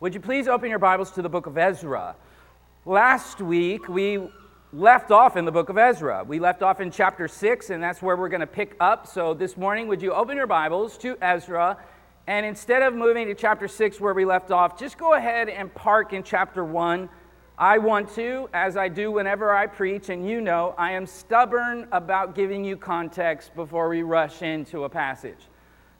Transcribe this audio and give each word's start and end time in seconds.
Would 0.00 0.14
you 0.14 0.20
please 0.20 0.48
open 0.48 0.70
your 0.70 0.78
Bibles 0.78 1.10
to 1.10 1.20
the 1.20 1.28
book 1.28 1.44
of 1.44 1.58
Ezra? 1.58 2.16
Last 2.86 3.42
week, 3.42 3.86
we 3.86 4.30
left 4.72 5.10
off 5.10 5.36
in 5.36 5.44
the 5.44 5.52
book 5.52 5.68
of 5.68 5.76
Ezra. 5.76 6.24
We 6.24 6.38
left 6.38 6.62
off 6.62 6.80
in 6.80 6.90
chapter 6.90 7.28
6, 7.28 7.68
and 7.68 7.82
that's 7.82 8.00
where 8.00 8.16
we're 8.16 8.30
going 8.30 8.40
to 8.40 8.46
pick 8.46 8.76
up. 8.80 9.06
So 9.06 9.34
this 9.34 9.58
morning, 9.58 9.88
would 9.88 10.00
you 10.00 10.14
open 10.14 10.38
your 10.38 10.46
Bibles 10.46 10.96
to 10.98 11.18
Ezra? 11.20 11.76
And 12.26 12.46
instead 12.46 12.80
of 12.80 12.94
moving 12.94 13.26
to 13.26 13.34
chapter 13.34 13.68
6 13.68 14.00
where 14.00 14.14
we 14.14 14.24
left 14.24 14.50
off, 14.50 14.78
just 14.78 14.96
go 14.96 15.12
ahead 15.12 15.50
and 15.50 15.72
park 15.74 16.14
in 16.14 16.22
chapter 16.22 16.64
1. 16.64 17.06
I 17.58 17.76
want 17.76 18.14
to, 18.14 18.48
as 18.54 18.78
I 18.78 18.88
do 18.88 19.10
whenever 19.10 19.54
I 19.54 19.66
preach, 19.66 20.08
and 20.08 20.26
you 20.26 20.40
know, 20.40 20.74
I 20.78 20.92
am 20.92 21.04
stubborn 21.04 21.86
about 21.92 22.34
giving 22.34 22.64
you 22.64 22.78
context 22.78 23.54
before 23.54 23.90
we 23.90 24.02
rush 24.02 24.40
into 24.40 24.84
a 24.84 24.88
passage. 24.88 25.48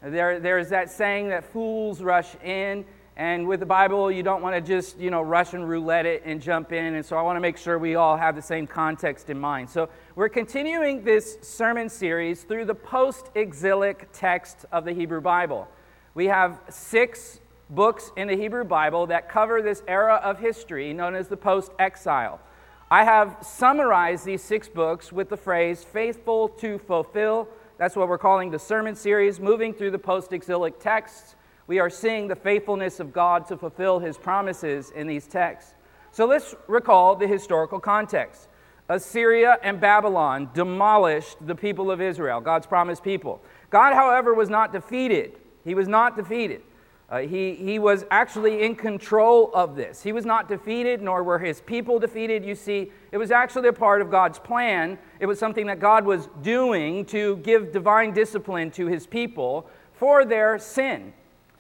There, 0.03 0.41
there's 0.41 0.71
that 0.71 0.89
saying 0.89 1.29
that 1.29 1.45
fools 1.45 2.01
rush 2.01 2.35
in 2.43 2.87
and 3.21 3.47
with 3.47 3.61
the 3.61 3.67
Bible, 3.67 4.11
you 4.11 4.23
don't 4.23 4.41
want 4.41 4.57
to 4.57 4.63
just, 4.63 4.99
you 4.99 5.11
know, 5.11 5.21
Russian 5.21 5.63
roulette 5.63 6.07
it 6.07 6.23
and 6.25 6.41
jump 6.41 6.73
in. 6.73 6.95
And 6.95 7.05
so 7.05 7.19
I 7.19 7.23
want 7.23 7.37
to 7.37 7.41
make 7.41 7.59
sure 7.59 7.79
we 7.79 7.95
all 7.95 8.17
have 8.17 8.35
the 8.35 8.41
same 8.41 8.67
context 8.67 9.29
in 9.29 9.39
mind. 9.39 9.69
So 9.69 9.91
we're 10.15 10.31
continuing 10.31 11.05
this 11.05 11.37
sermon 11.43 11.91
series 11.91 12.45
through 12.45 12.65
the 12.65 12.75
post 12.75 13.27
exilic 13.35 14.09
text 14.15 14.65
of 14.73 14.87
the 14.87 14.95
Hebrew 14.95 15.21
Bible. 15.21 15.69
We 16.15 16.29
have 16.29 16.63
six 16.71 17.41
books 17.69 18.11
in 18.17 18.27
the 18.27 18.37
Hebrew 18.37 18.65
Bible 18.65 19.09
that 19.09 19.29
cover 19.29 19.61
this 19.61 19.83
era 19.87 20.15
of 20.25 20.39
history 20.39 20.95
known 20.95 21.15
as 21.15 21.29
the 21.29 21.37
post 21.37 21.73
exile. 21.79 22.41
I 22.91 23.05
have 23.05 23.37
summarized 23.43 24.25
these 24.25 24.43
six 24.43 24.67
books 24.67 25.13
with 25.13 25.29
the 25.29 25.37
phrase 25.37 25.85
faithful 25.85 26.49
to 26.61 26.79
fulfill. 26.79 27.49
That's 27.77 27.97
what 27.97 28.09
we're 28.09 28.17
calling 28.17 28.51
the 28.51 28.59
sermon 28.59 28.95
series, 28.95 29.41
moving 29.41 29.75
through 29.75 29.91
the 29.91 29.99
post 29.99 30.33
exilic 30.33 30.81
texts 30.81 31.35
we 31.71 31.79
are 31.79 31.89
seeing 31.89 32.27
the 32.27 32.35
faithfulness 32.35 32.99
of 32.99 33.13
God 33.13 33.47
to 33.47 33.57
fulfill 33.57 34.01
his 34.01 34.19
promises 34.19 34.91
in 34.91 35.07
these 35.07 35.29
texts. 35.29 35.75
So 36.11 36.27
let's 36.27 36.57
recall 36.67 37.15
the 37.15 37.29
historical 37.29 37.79
context. 37.79 38.49
Assyria 38.89 39.57
and 39.63 39.81
Babylon 39.81 40.51
demolished 40.53 41.37
the 41.47 41.55
people 41.55 41.93
of 41.93 42.01
Israel, 42.01 42.41
God's 42.41 42.67
promised 42.67 43.05
people. 43.05 43.41
God, 43.71 43.95
however, 43.95 44.35
was 44.35 44.51
not 44.51 44.73
defeated. 44.73 45.39
He 45.63 45.77
was 45.77 45.87
not 45.87 46.17
defeated. 46.17 46.63
Uh, 47.09 47.19
he, 47.19 47.55
he 47.55 47.79
was 47.79 48.05
actually 48.11 48.65
in 48.65 48.75
control 48.75 49.53
of 49.55 49.77
this. 49.77 50.03
He 50.03 50.11
was 50.11 50.27
not 50.27 50.49
defeated, 50.49 51.01
nor 51.01 51.23
were 51.23 51.39
his 51.39 51.61
people 51.61 52.01
defeated. 52.01 52.45
You 52.45 52.57
see, 52.57 52.91
it 53.13 53.17
was 53.17 53.31
actually 53.31 53.69
a 53.69 53.73
part 53.73 54.03
of 54.03 54.11
God's 54.11 54.41
plan. 54.41 54.99
It 55.21 55.27
was 55.27 55.39
something 55.39 55.69
that 55.69 55.79
God 55.79 56.05
was 56.05 56.29
doing 56.43 57.05
to 57.07 57.37
give 57.37 57.71
divine 57.71 58.13
discipline 58.13 58.73
to 58.73 58.87
his 58.89 59.07
people 59.07 59.71
for 59.93 60.25
their 60.25 60.59
sin 60.59 61.13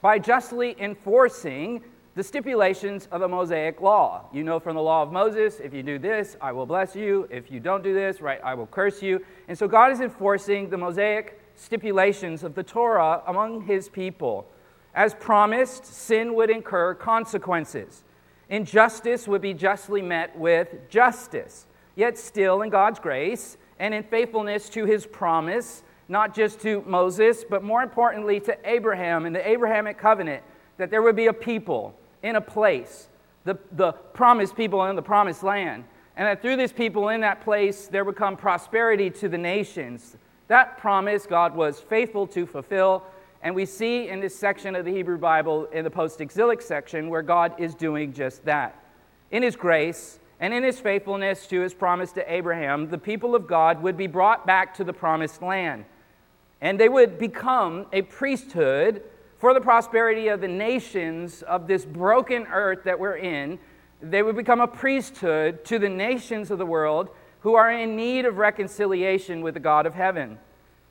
by 0.02 0.18
justly 0.18 0.76
enforcing 0.78 1.82
the 2.14 2.22
stipulations 2.22 3.08
of 3.12 3.20
the 3.20 3.28
Mosaic 3.28 3.80
law. 3.80 4.24
You 4.32 4.42
know 4.42 4.58
from 4.58 4.74
the 4.74 4.82
law 4.82 5.02
of 5.02 5.12
Moses, 5.12 5.60
if 5.60 5.72
you 5.72 5.82
do 5.82 5.98
this, 5.98 6.36
I 6.40 6.52
will 6.52 6.66
bless 6.66 6.96
you. 6.96 7.28
If 7.30 7.50
you 7.50 7.60
don't 7.60 7.84
do 7.84 7.94
this, 7.94 8.20
right, 8.20 8.40
I 8.42 8.54
will 8.54 8.66
curse 8.66 9.02
you. 9.02 9.24
And 9.48 9.56
so 9.56 9.68
God 9.68 9.92
is 9.92 10.00
enforcing 10.00 10.70
the 10.70 10.76
Mosaic 10.76 11.40
stipulations 11.54 12.42
of 12.42 12.54
the 12.54 12.62
Torah 12.62 13.22
among 13.26 13.62
his 13.62 13.88
people. 13.88 14.46
As 14.94 15.14
promised, 15.14 15.84
sin 15.84 16.34
would 16.34 16.50
incur 16.50 16.94
consequences. 16.94 18.02
Injustice 18.48 19.28
would 19.28 19.40
be 19.40 19.54
justly 19.54 20.02
met 20.02 20.36
with 20.36 20.88
justice. 20.88 21.66
Yet 21.94 22.18
still, 22.18 22.62
in 22.62 22.70
God's 22.70 22.98
grace 22.98 23.56
and 23.78 23.94
in 23.94 24.02
faithfulness 24.02 24.68
to 24.70 24.84
his 24.84 25.06
promise, 25.06 25.84
not 26.10 26.34
just 26.34 26.60
to 26.60 26.82
Moses, 26.86 27.44
but 27.48 27.62
more 27.62 27.82
importantly 27.82 28.40
to 28.40 28.58
Abraham 28.64 29.26
and 29.26 29.34
the 29.34 29.48
Abrahamic 29.48 29.96
covenant, 29.96 30.42
that 30.76 30.90
there 30.90 31.02
would 31.02 31.14
be 31.14 31.28
a 31.28 31.32
people 31.32 31.94
in 32.24 32.34
a 32.34 32.40
place, 32.40 33.08
the, 33.44 33.56
the 33.72 33.92
promised 33.92 34.56
people 34.56 34.84
in 34.86 34.96
the 34.96 35.02
promised 35.02 35.44
land, 35.44 35.84
and 36.16 36.26
that 36.26 36.42
through 36.42 36.56
this 36.56 36.72
people 36.72 37.10
in 37.10 37.20
that 37.20 37.40
place 37.42 37.86
there 37.86 38.04
would 38.04 38.16
come 38.16 38.36
prosperity 38.36 39.08
to 39.08 39.28
the 39.28 39.38
nations. 39.38 40.16
That 40.48 40.78
promise 40.78 41.26
God 41.26 41.54
was 41.54 41.78
faithful 41.78 42.26
to 42.26 42.44
fulfill, 42.44 43.04
and 43.40 43.54
we 43.54 43.64
see 43.64 44.08
in 44.08 44.20
this 44.20 44.34
section 44.34 44.74
of 44.74 44.84
the 44.84 44.90
Hebrew 44.90 45.16
Bible, 45.16 45.66
in 45.66 45.84
the 45.84 45.90
post 45.90 46.20
exilic 46.20 46.60
section, 46.60 47.08
where 47.08 47.22
God 47.22 47.54
is 47.56 47.74
doing 47.76 48.12
just 48.12 48.44
that. 48.46 48.82
In 49.30 49.44
His 49.44 49.54
grace, 49.54 50.18
and 50.40 50.54
in 50.54 50.62
his 50.62 50.80
faithfulness 50.80 51.46
to 51.48 51.60
his 51.60 51.74
promise 51.74 52.12
to 52.12 52.32
Abraham, 52.32 52.88
the 52.88 52.96
people 52.96 53.34
of 53.34 53.46
God 53.46 53.82
would 53.82 53.98
be 53.98 54.06
brought 54.06 54.46
back 54.46 54.74
to 54.76 54.84
the 54.84 54.92
promised 54.92 55.42
land 55.42 55.84
and 56.60 56.78
they 56.78 56.88
would 56.88 57.18
become 57.18 57.86
a 57.92 58.02
priesthood 58.02 59.02
for 59.38 59.54
the 59.54 59.60
prosperity 59.60 60.28
of 60.28 60.40
the 60.40 60.48
nations 60.48 61.42
of 61.42 61.66
this 61.66 61.84
broken 61.84 62.46
earth 62.46 62.84
that 62.84 62.98
we're 62.98 63.16
in. 63.16 63.58
They 64.02 64.22
would 64.22 64.36
become 64.36 64.60
a 64.60 64.68
priesthood 64.68 65.64
to 65.66 65.78
the 65.78 65.88
nations 65.88 66.50
of 66.50 66.58
the 66.58 66.66
world 66.66 67.08
who 67.40 67.54
are 67.54 67.70
in 67.70 67.96
need 67.96 68.26
of 68.26 68.36
reconciliation 68.36 69.40
with 69.40 69.54
the 69.54 69.60
God 69.60 69.86
of 69.86 69.94
heaven. 69.94 70.38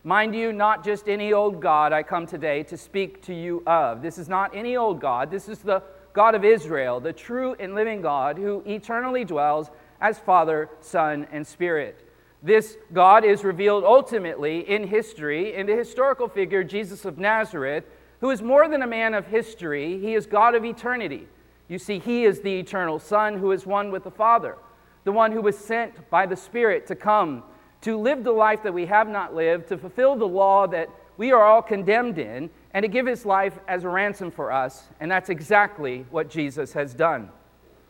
Mind 0.03 0.33
you, 0.33 0.51
not 0.51 0.83
just 0.83 1.07
any 1.07 1.33
old 1.33 1.61
God 1.61 1.93
I 1.93 2.01
come 2.01 2.25
today 2.25 2.63
to 2.63 2.77
speak 2.77 3.21
to 3.23 3.33
you 3.33 3.61
of. 3.67 4.01
This 4.01 4.17
is 4.17 4.29
not 4.29 4.55
any 4.55 4.75
old 4.75 4.99
God. 4.99 5.29
This 5.29 5.47
is 5.47 5.59
the 5.59 5.83
God 6.13 6.33
of 6.33 6.43
Israel, 6.43 6.99
the 6.99 7.13
true 7.13 7.55
and 7.59 7.75
living 7.75 8.01
God 8.01 8.37
who 8.37 8.63
eternally 8.65 9.25
dwells 9.25 9.69
as 10.01 10.17
Father, 10.17 10.69
Son, 10.81 11.27
and 11.31 11.45
Spirit. 11.45 12.08
This 12.41 12.77
God 12.93 13.25
is 13.25 13.43
revealed 13.43 13.83
ultimately 13.83 14.69
in 14.69 14.87
history 14.87 15.55
in 15.55 15.65
the 15.65 15.75
historical 15.75 16.27
figure 16.29 16.63
Jesus 16.63 17.03
of 17.05 17.17
Nazareth, 17.17 17.83
who 18.21 18.29
is 18.29 18.41
more 18.41 18.67
than 18.67 18.81
a 18.81 18.87
man 18.87 19.13
of 19.13 19.27
history, 19.27 19.99
he 19.99 20.13
is 20.13 20.25
God 20.25 20.55
of 20.55 20.63
eternity. 20.63 21.27
You 21.67 21.79
see, 21.79 21.99
he 21.99 22.25
is 22.25 22.41
the 22.41 22.59
eternal 22.59 22.99
Son 22.99 23.37
who 23.37 23.51
is 23.51 23.65
one 23.65 23.91
with 23.91 24.03
the 24.03 24.11
Father, 24.11 24.57
the 25.03 25.11
one 25.11 25.31
who 25.31 25.41
was 25.41 25.57
sent 25.57 26.09
by 26.09 26.25
the 26.25 26.35
Spirit 26.35 26.87
to 26.87 26.95
come 26.95 27.43
to 27.81 27.97
live 27.97 28.23
the 28.23 28.31
life 28.31 28.63
that 28.63 28.73
we 28.73 28.85
have 28.85 29.07
not 29.07 29.33
lived, 29.33 29.67
to 29.69 29.77
fulfill 29.77 30.15
the 30.15 30.27
law 30.27 30.67
that 30.67 30.89
we 31.17 31.31
are 31.31 31.43
all 31.43 31.61
condemned 31.61 32.17
in, 32.17 32.49
and 32.73 32.83
to 32.83 32.89
give 32.89 33.05
his 33.05 33.25
life 33.25 33.57
as 33.67 33.83
a 33.83 33.89
ransom 33.89 34.31
for 34.31 34.51
us. 34.51 34.89
And 34.99 35.09
that's 35.09 35.29
exactly 35.29 36.05
what 36.11 36.29
Jesus 36.29 36.73
has 36.73 36.93
done. 36.93 37.29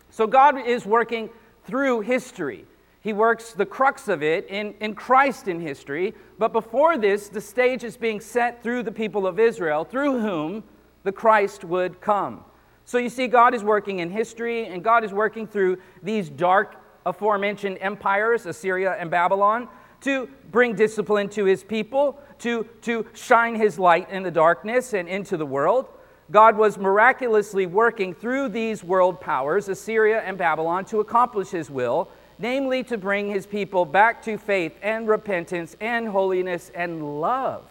So 0.10 0.28
God 0.28 0.66
is 0.66 0.86
working 0.86 1.30
through 1.66 2.02
history. 2.02 2.66
He 3.02 3.14
works 3.14 3.54
the 3.54 3.66
crux 3.66 4.08
of 4.08 4.22
it 4.22 4.48
in, 4.50 4.74
in 4.82 4.94
Christ 4.94 5.48
in 5.48 5.60
history. 5.60 6.14
But 6.38 6.52
before 6.52 6.98
this, 6.98 7.30
the 7.30 7.42
stage 7.42 7.84
is 7.84 7.96
being 7.96 8.20
set 8.20 8.62
through 8.62 8.84
the 8.84 8.92
people 8.92 9.26
of 9.26 9.40
Israel, 9.40 9.86
through 9.86 10.20
whom 10.20 10.64
the 11.04 11.12
Christ 11.12 11.64
would 11.64 12.02
come. 12.02 12.44
So 12.84 12.98
you 12.98 13.10
see, 13.10 13.28
God 13.28 13.54
is 13.54 13.64
working 13.64 14.00
in 14.00 14.10
history, 14.10 14.66
and 14.66 14.84
God 14.84 15.04
is 15.04 15.14
working 15.14 15.48
through 15.48 15.78
these 16.04 16.30
dark, 16.30 16.76
aforementioned 17.06 17.78
empires, 17.80 18.46
Assyria 18.46 18.98
and 19.00 19.10
Babylon, 19.10 19.70
to 20.02 20.28
bring 20.52 20.76
discipline 20.76 21.30
to 21.30 21.46
his 21.46 21.64
people, 21.64 22.20
to, 22.40 22.64
to 22.82 23.06
shine 23.14 23.56
his 23.56 23.80
light 23.80 24.10
in 24.10 24.24
the 24.24 24.32
darkness 24.32 24.94
and 24.94 25.08
into 25.08 25.38
the 25.38 25.46
world. 25.46 25.88
God 26.32 26.58
was 26.58 26.78
miraculously 26.78 27.66
working 27.66 28.14
through 28.14 28.50
these 28.50 28.84
world 28.84 29.22
powers, 29.22 29.70
Assyria 29.70 30.22
and 30.22 30.38
Babylon, 30.38 30.86
to 30.86 31.00
accomplish 31.00 31.50
his 31.50 31.70
will 31.70 32.10
namely 32.40 32.84
to 32.86 32.98
bring 32.98 33.30
his 33.30 33.46
people 33.46 33.84
back 33.86 34.24
to 34.24 34.38
faith 34.38 34.74
and 34.82 35.08
repentance 35.08 35.76
and 35.82 36.08
holiness 36.08 36.72
and 36.74 37.22
love, 37.22 37.64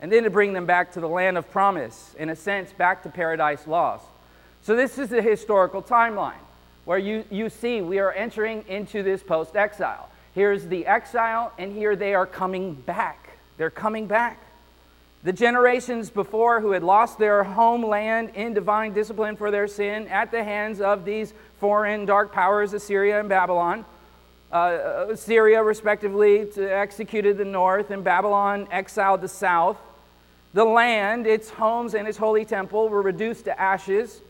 and 0.00 0.10
then 0.10 0.24
to 0.24 0.30
bring 0.30 0.54
them 0.54 0.66
back 0.66 0.92
to 0.92 1.00
the 1.00 1.08
land 1.08 1.36
of 1.36 1.48
promise, 1.50 2.14
in 2.18 2.30
a 2.30 2.36
sense, 2.36 2.72
back 2.72 3.02
to 3.02 3.10
paradise 3.10 3.66
lost. 3.66 4.06
So, 4.62 4.74
this 4.74 4.98
is 4.98 5.10
the 5.10 5.20
historical 5.20 5.82
timeline 5.82 6.32
where 6.86 6.98
you, 6.98 7.24
you 7.30 7.50
see 7.50 7.82
we 7.82 7.98
are 7.98 8.12
entering 8.12 8.64
into 8.66 9.02
this 9.02 9.22
post 9.22 9.54
exile. 9.54 10.08
Here's 10.34 10.66
the 10.66 10.86
exile, 10.86 11.52
and 11.58 11.72
here 11.72 11.94
they 11.94 12.14
are 12.14 12.26
coming 12.26 12.74
back. 12.74 13.36
They're 13.56 13.70
coming 13.70 14.06
back. 14.06 14.38
The 15.24 15.32
generations 15.32 16.10
before 16.10 16.60
who 16.60 16.72
had 16.72 16.82
lost 16.82 17.18
their 17.18 17.44
homeland 17.44 18.32
in 18.34 18.52
divine 18.52 18.92
discipline 18.92 19.36
for 19.36 19.50
their 19.50 19.66
sin 19.66 20.06
at 20.08 20.30
the 20.30 20.44
hands 20.44 20.82
of 20.82 21.06
these 21.06 21.32
foreign 21.60 22.04
dark 22.04 22.30
powers, 22.30 22.74
Assyria 22.74 23.20
and 23.20 23.28
Babylon. 23.28 23.86
Uh, 24.52 25.16
Syria, 25.16 25.62
respectively, 25.62 26.46
executed 26.58 27.38
the 27.38 27.44
north, 27.44 27.90
and 27.90 28.04
Babylon 28.04 28.68
exiled 28.70 29.22
the 29.22 29.28
south. 29.28 29.78
The 30.52 30.64
land, 30.64 31.26
its 31.26 31.48
homes, 31.48 31.94
and 31.94 32.06
its 32.06 32.18
holy 32.18 32.44
temple 32.44 32.90
were 32.90 33.00
reduced 33.00 33.46
to 33.46 33.58
ashes, 33.58 34.20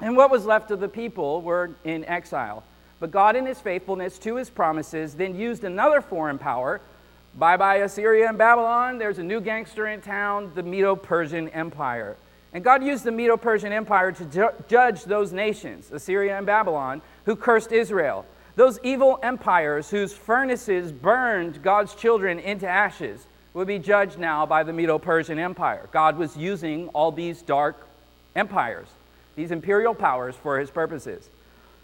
and 0.00 0.16
what 0.16 0.30
was 0.30 0.46
left 0.46 0.70
of 0.70 0.78
the 0.78 0.88
people 0.88 1.42
were 1.42 1.70
in 1.82 2.04
exile. 2.04 2.62
But 3.00 3.10
God, 3.10 3.34
in 3.34 3.44
his 3.44 3.60
faithfulness 3.60 4.20
to 4.20 4.36
his 4.36 4.48
promises, 4.48 5.14
then 5.14 5.34
used 5.34 5.64
another 5.64 6.00
foreign 6.00 6.38
power. 6.38 6.80
Bye 7.34 7.56
bye, 7.56 7.76
Assyria 7.76 8.28
and 8.28 8.38
Babylon. 8.38 8.98
There's 8.98 9.18
a 9.18 9.22
new 9.22 9.40
gangster 9.40 9.86
in 9.86 10.00
town, 10.00 10.52
the 10.54 10.62
Medo 10.62 10.94
Persian 10.96 11.48
Empire. 11.50 12.16
And 12.52 12.62
God 12.62 12.84
used 12.84 13.04
the 13.04 13.12
Medo 13.12 13.36
Persian 13.36 13.72
Empire 13.72 14.12
to 14.12 14.24
ju- 14.26 14.64
judge 14.68 15.04
those 15.04 15.32
nations, 15.32 15.90
Assyria 15.90 16.36
and 16.36 16.44
Babylon, 16.44 17.00
who 17.24 17.34
cursed 17.34 17.72
Israel. 17.72 18.26
Those 18.56 18.78
evil 18.82 19.18
empires 19.22 19.88
whose 19.88 20.12
furnaces 20.12 20.92
burned 20.92 21.62
God's 21.62 21.94
children 21.94 22.38
into 22.38 22.68
ashes 22.68 23.26
would 23.54 23.66
be 23.66 23.78
judged 23.78 24.18
now 24.18 24.44
by 24.44 24.62
the 24.62 24.72
Medo 24.72 24.98
Persian 24.98 25.38
Empire. 25.38 25.88
God 25.92 26.18
was 26.18 26.36
using 26.36 26.88
all 26.88 27.12
these 27.12 27.40
dark 27.40 27.86
empires 28.36 28.88
these 29.36 29.50
imperial 29.50 29.94
powers, 29.94 30.34
for 30.34 30.58
his 30.58 30.70
purposes. 30.70 31.28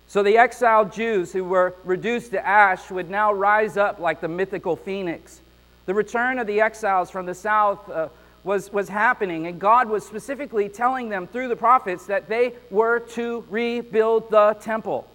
So 0.09 0.23
the 0.23 0.39
exiled 0.39 0.93
Jews 0.93 1.33
who 1.33 1.45
were 1.45 1.75
reduced 1.85 2.31
to 2.31 2.45
ash 2.45 2.91
would 2.91 3.11
now 3.11 3.31
rise 3.31 3.77
up 3.77 3.99
like 3.99 4.23
the 4.23 4.29
mythical 4.29 4.75
phoenix. 4.75 5.41
The 5.85 5.93
return 5.93 6.39
of 6.39 6.47
the 6.47 6.63
exiles 6.63 7.11
from 7.11 7.27
the 7.27 7.35
south 7.35 7.89
uh, 7.91 8.09
was, 8.43 8.73
was 8.73 8.89
happening, 8.89 9.47
and 9.47 9.61
God 9.61 9.91
was 9.91 10.07
specifically 10.07 10.71
telling 10.71 11.11
them 11.11 11.27
through 11.27 11.49
the 11.49 11.57
prophets 11.57 12.07
that 12.07 12.27
they 12.27 12.55
were 12.71 13.01
to 13.01 13.45
rebuild 13.51 14.31
the 14.31 14.57
temple. 14.63 15.07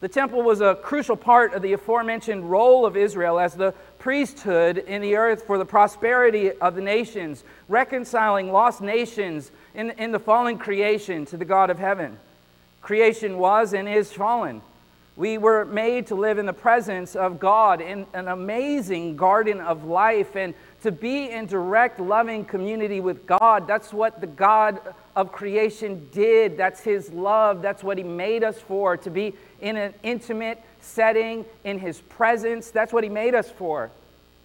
The 0.00 0.08
temple 0.08 0.42
was 0.42 0.62
a 0.62 0.76
crucial 0.76 1.16
part 1.16 1.52
of 1.52 1.60
the 1.60 1.74
aforementioned 1.74 2.50
role 2.50 2.86
of 2.86 2.96
Israel 2.96 3.38
as 3.38 3.54
the 3.54 3.74
priesthood 3.98 4.78
in 4.78 5.02
the 5.02 5.16
earth 5.16 5.42
for 5.42 5.58
the 5.58 5.66
prosperity 5.66 6.52
of 6.52 6.74
the 6.74 6.80
nations, 6.80 7.44
reconciling 7.68 8.50
lost 8.50 8.80
nations 8.80 9.50
in, 9.74 9.90
in 9.90 10.12
the 10.12 10.20
fallen 10.20 10.56
creation 10.56 11.26
to 11.26 11.36
the 11.36 11.44
God 11.44 11.68
of 11.68 11.78
heaven. 11.78 12.16
Creation 12.80 13.38
was 13.38 13.72
and 13.72 13.88
is 13.88 14.12
fallen. 14.12 14.62
We 15.16 15.36
were 15.36 15.64
made 15.64 16.06
to 16.08 16.14
live 16.14 16.38
in 16.38 16.46
the 16.46 16.52
presence 16.52 17.16
of 17.16 17.40
God 17.40 17.80
in 17.80 18.06
an 18.14 18.28
amazing 18.28 19.16
garden 19.16 19.60
of 19.60 19.84
life 19.84 20.36
and 20.36 20.54
to 20.82 20.92
be 20.92 21.28
in 21.28 21.46
direct, 21.46 21.98
loving 21.98 22.44
community 22.44 23.00
with 23.00 23.26
God. 23.26 23.66
That's 23.66 23.92
what 23.92 24.20
the 24.20 24.28
God 24.28 24.80
of 25.16 25.32
creation 25.32 26.08
did. 26.12 26.56
That's 26.56 26.80
His 26.80 27.10
love. 27.12 27.62
That's 27.62 27.82
what 27.82 27.98
He 27.98 28.04
made 28.04 28.44
us 28.44 28.60
for, 28.60 28.96
to 28.98 29.10
be 29.10 29.34
in 29.60 29.76
an 29.76 29.92
intimate 30.04 30.62
setting 30.80 31.44
in 31.64 31.80
His 31.80 32.00
presence. 32.00 32.70
That's 32.70 32.92
what 32.92 33.02
He 33.02 33.10
made 33.10 33.34
us 33.34 33.50
for. 33.50 33.90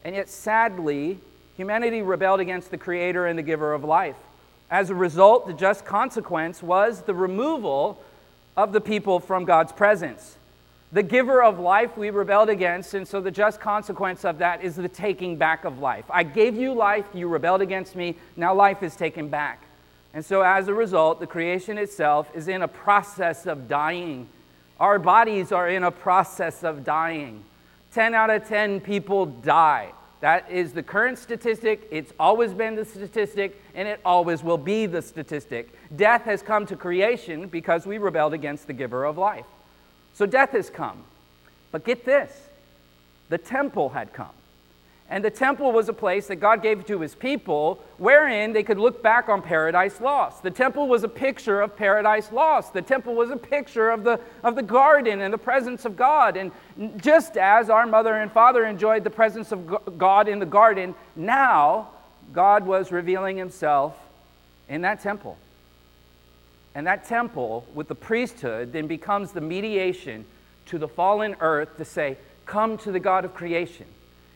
And 0.04 0.16
yet, 0.16 0.28
sadly, 0.28 1.20
humanity 1.56 2.02
rebelled 2.02 2.40
against 2.40 2.72
the 2.72 2.80
Creator 2.80 3.28
and 3.28 3.38
the 3.38 3.44
giver 3.44 3.74
of 3.74 3.84
life. 3.84 4.16
As 4.72 4.90
a 4.90 4.96
result, 4.96 5.46
the 5.46 5.54
just 5.54 5.86
consequence 5.86 6.64
was 6.64 7.02
the 7.02 7.14
removal 7.14 8.04
of 8.56 8.72
the 8.72 8.82
people 8.82 9.20
from 9.20 9.46
God's 9.46 9.72
presence. 9.72 10.38
The 10.92 11.04
giver 11.04 11.42
of 11.42 11.60
life 11.60 11.98
we 11.98 12.12
rebelled 12.12 12.50
against, 12.50 12.94
and 12.94 13.08
so 13.08 13.20
the 13.20 13.32
just 13.32 13.60
consequence 13.60 14.24
of 14.24 14.38
that 14.38 14.64
is 14.64 14.76
the 14.76 14.88
taking 14.88 15.38
back 15.38 15.66
of 15.66 15.80
life. 15.80 16.06
I 16.10 16.22
gave 16.22 16.56
you 16.56 16.74
life, 16.74 17.06
you 17.14 17.28
rebelled 17.28 17.62
against 17.62 17.96
me, 17.96 18.16
now 18.36 18.54
life 18.54 18.84
is 18.84 18.96
taken 18.96 19.28
back. 19.28 19.64
And 20.14 20.24
so 20.24 20.42
as 20.42 20.68
a 20.68 20.74
result, 20.74 21.20
the 21.20 21.26
creation 21.26 21.80
itself 21.80 22.30
is 22.36 22.48
in 22.48 22.62
a 22.62 22.68
process 22.68 23.48
of 23.48 23.68
dying. 23.68 24.30
Our 24.80 25.00
bodies 25.00 25.52
are 25.52 25.68
in 25.68 25.84
a 25.84 25.90
process 25.90 26.64
of 26.64 26.84
dying. 26.84 27.44
10 27.94 28.14
out 28.14 28.30
of 28.30 28.48
10 28.48 28.82
people 28.82 29.26
die. 29.26 29.92
That 30.24 30.50
is 30.50 30.72
the 30.72 30.82
current 30.82 31.20
statistic. 31.20 31.86
It's 31.92 32.14
always 32.18 32.54
been 32.54 32.78
the 32.78 32.86
statistic, 32.86 33.62
and 33.76 33.90
it 33.90 34.00
always 34.06 34.42
will 34.42 34.58
be 34.58 34.86
the 34.86 35.02
statistic. 35.02 35.78
Death 35.94 36.22
has 36.22 36.42
come 36.42 36.66
to 36.68 36.78
creation 36.78 37.50
because 37.50 37.86
we 37.86 37.98
rebelled 37.98 38.34
against 38.34 38.68
the 38.68 38.72
giver 38.72 39.04
of 39.04 39.18
life. 39.18 39.44
So 40.14 40.26
death 40.26 40.52
has 40.52 40.70
come. 40.70 41.04
But 41.74 41.84
get 41.84 42.06
this 42.06 42.32
the 43.28 43.38
temple 43.38 43.90
had 43.90 44.14
come. 44.14 44.30
And 45.14 45.24
the 45.24 45.30
temple 45.30 45.72
was 45.72 45.90
a 45.90 45.94
place 45.94 46.26
that 46.26 46.38
God 46.38 46.64
gave 46.64 46.88
to 46.88 47.00
his 47.00 47.14
people 47.14 47.80
wherein 48.00 48.52
they 48.52 48.64
could 48.64 48.80
look 48.80 49.04
back 49.04 49.30
on 49.30 49.44
paradise 49.44 50.02
lost. 50.02 50.42
The 50.42 50.50
temple 50.50 50.88
was 50.88 51.04
a 51.04 51.08
picture 51.08 51.62
of 51.62 51.78
paradise 51.78 52.32
lost. 52.32 52.74
The 52.74 52.82
temple 52.82 53.14
was 53.14 53.30
a 53.30 53.38
picture 53.38 53.92
of 53.92 54.04
the, 54.04 54.20
of 54.44 54.56
the 54.56 54.64
garden 54.64 55.22
and 55.22 55.32
the 55.32 55.38
presence 55.38 55.86
of 55.86 55.96
God. 55.96 56.36
And 56.36 56.52
just 57.00 57.38
as 57.38 57.70
our 57.70 57.86
mother 57.86 58.16
and 58.16 58.32
father 58.32 58.66
enjoyed 58.66 59.04
the 59.04 59.12
presence 59.12 59.52
of 59.52 60.00
God 60.00 60.28
in 60.28 60.40
the 60.40 60.48
garden, 60.48 60.96
now 61.16 61.92
God 62.34 62.66
was 62.66 62.92
revealing 62.92 63.38
himself 63.38 63.96
in 64.68 64.82
that 64.82 65.04
temple. 65.04 65.38
And 66.74 66.88
that 66.88 67.06
temple 67.06 67.68
with 67.76 67.88
the 67.88 67.94
priesthood 67.94 68.74
then 68.74 68.88
becomes 68.88 69.32
the 69.32 69.42
mediation 69.42 70.26
to 70.66 70.80
the 70.80 70.88
fallen 70.88 71.36
earth 71.40 71.78
to 71.78 71.86
say, 71.86 72.18
Come 72.48 72.80
to 72.80 72.92
the 72.92 73.00
God 73.00 73.26
of 73.26 73.36
creation. 73.36 73.86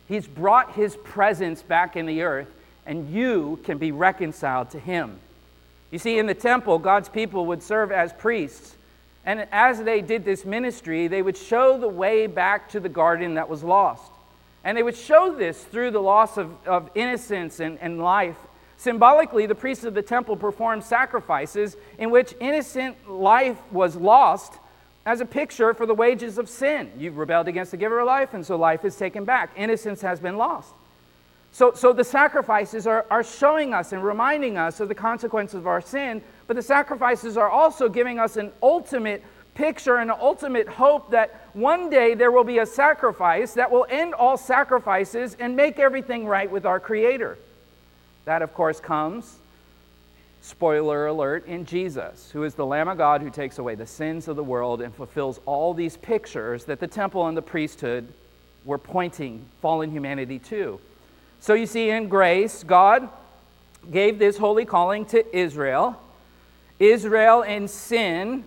He's 0.07 0.27
brought 0.27 0.73
his 0.73 0.95
presence 0.97 1.61
back 1.61 1.95
in 1.95 2.05
the 2.05 2.21
earth, 2.21 2.47
and 2.85 3.09
you 3.09 3.59
can 3.63 3.77
be 3.77 3.91
reconciled 3.91 4.71
to 4.71 4.79
him. 4.79 5.19
You 5.91 5.99
see, 5.99 6.17
in 6.17 6.25
the 6.25 6.33
temple, 6.33 6.79
God's 6.79 7.09
people 7.09 7.45
would 7.47 7.63
serve 7.63 7.91
as 7.91 8.13
priests. 8.13 8.75
And 9.25 9.47
as 9.51 9.83
they 9.83 10.01
did 10.01 10.23
this 10.23 10.45
ministry, 10.45 11.07
they 11.07 11.21
would 11.21 11.37
show 11.37 11.77
the 11.77 11.87
way 11.87 12.27
back 12.27 12.69
to 12.69 12.79
the 12.79 12.89
garden 12.89 13.35
that 13.35 13.49
was 13.49 13.63
lost. 13.63 14.11
And 14.63 14.77
they 14.77 14.83
would 14.83 14.95
show 14.95 15.33
this 15.33 15.63
through 15.63 15.91
the 15.91 16.01
loss 16.01 16.37
of, 16.37 16.55
of 16.65 16.89
innocence 16.95 17.59
and, 17.59 17.77
and 17.79 17.99
life 17.99 18.37
Symbolically, 18.77 19.47
the 19.47 19.55
priests 19.55 19.83
of 19.83 19.95
the 19.95 20.03
temple 20.03 20.35
performed 20.35 20.83
sacrifices 20.83 21.75
in 21.97 22.11
which 22.11 22.35
innocent 22.39 23.09
life 23.09 23.57
was 23.71 23.95
lost 23.95 24.53
as 25.07 25.21
a 25.21 25.25
picture 25.25 25.73
for 25.73 25.85
the 25.85 25.93
wages 25.93 26.37
of 26.37 26.49
sin. 26.49 26.91
You've 26.97 27.17
rebelled 27.17 27.47
against 27.47 27.71
the 27.71 27.77
giver 27.77 27.99
of 27.99 28.07
life, 28.07 28.33
and 28.33 28.45
so 28.45 28.57
life 28.57 28.83
is 28.83 28.97
taken 28.97 29.23
back. 29.23 29.51
Innocence 29.55 30.01
has 30.01 30.19
been 30.19 30.35
lost. 30.35 30.73
So, 31.53 31.71
so 31.73 31.93
the 31.93 32.03
sacrifices 32.03 32.85
are, 32.85 33.05
are 33.09 33.23
showing 33.23 33.73
us 33.73 33.93
and 33.93 34.03
reminding 34.03 34.57
us 34.57 34.81
of 34.81 34.89
the 34.89 34.95
consequences 34.95 35.55
of 35.55 35.65
our 35.65 35.79
sin, 35.79 36.21
but 36.45 36.57
the 36.57 36.61
sacrifices 36.61 37.37
are 37.37 37.49
also 37.49 37.87
giving 37.87 38.19
us 38.19 38.35
an 38.35 38.51
ultimate 38.61 39.23
picture 39.55 39.95
and 39.95 40.11
an 40.11 40.17
ultimate 40.19 40.67
hope 40.67 41.09
that 41.11 41.39
one 41.53 41.89
day 41.89 42.13
there 42.13 42.29
will 42.29 42.43
be 42.43 42.59
a 42.59 42.65
sacrifice 42.65 43.53
that 43.53 43.71
will 43.71 43.87
end 43.89 44.13
all 44.13 44.35
sacrifices 44.35 45.37
and 45.39 45.55
make 45.55 45.79
everything 45.79 46.27
right 46.27 46.51
with 46.51 46.65
our 46.65 46.81
Creator. 46.81 47.37
That, 48.25 48.41
of 48.41 48.53
course, 48.53 48.81
comes, 48.81 49.36
spoiler 50.47 51.07
alert, 51.07 51.45
in 51.45 51.65
Jesus, 51.65 52.31
who 52.31 52.43
is 52.43 52.55
the 52.55 52.65
Lamb 52.65 52.87
of 52.87 52.97
God 52.97 53.21
who 53.21 53.29
takes 53.29 53.59
away 53.59 53.75
the 53.75 53.85
sins 53.85 54.27
of 54.27 54.37
the 54.37 54.43
world 54.43 54.81
and 54.81 54.95
fulfills 54.95 55.39
all 55.45 55.73
these 55.73 55.97
pictures 55.97 56.63
that 56.65 56.79
the 56.79 56.87
temple 56.87 57.27
and 57.27 57.35
the 57.35 57.41
priesthood 57.41 58.07
were 58.63 58.77
pointing 58.77 59.45
fallen 59.61 59.91
humanity 59.91 60.39
to. 60.39 60.79
So 61.41 61.53
you 61.53 61.65
see, 61.65 61.89
in 61.89 62.07
grace, 62.07 62.63
God 62.63 63.09
gave 63.91 64.19
this 64.19 64.37
holy 64.37 64.65
calling 64.65 65.05
to 65.07 65.37
Israel. 65.37 66.01
Israel 66.79 67.41
in 67.41 67.67
sin 67.67 68.43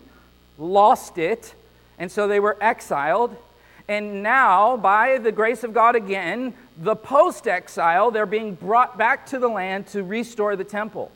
lost 0.59 1.19
it, 1.19 1.55
and 1.99 2.11
so 2.11 2.27
they 2.27 2.41
were 2.41 2.57
exiled. 2.61 3.37
And 3.89 4.23
now, 4.23 4.77
by 4.77 5.19
the 5.19 5.33
grace 5.33 5.65
of 5.65 5.75
God 5.75 5.97
again, 5.97 6.55
the 6.79 6.97
post 6.97 7.47
exile, 7.47 8.11
they're 8.11 8.27
being 8.27 8.55
brought 8.55 8.97
back 8.97 9.27
to 9.27 9.39
the 9.39 9.49
land 9.49 9.87
to 9.89 10.03
restore 10.03 10.57
the 10.57 10.65
temple. 10.65 11.13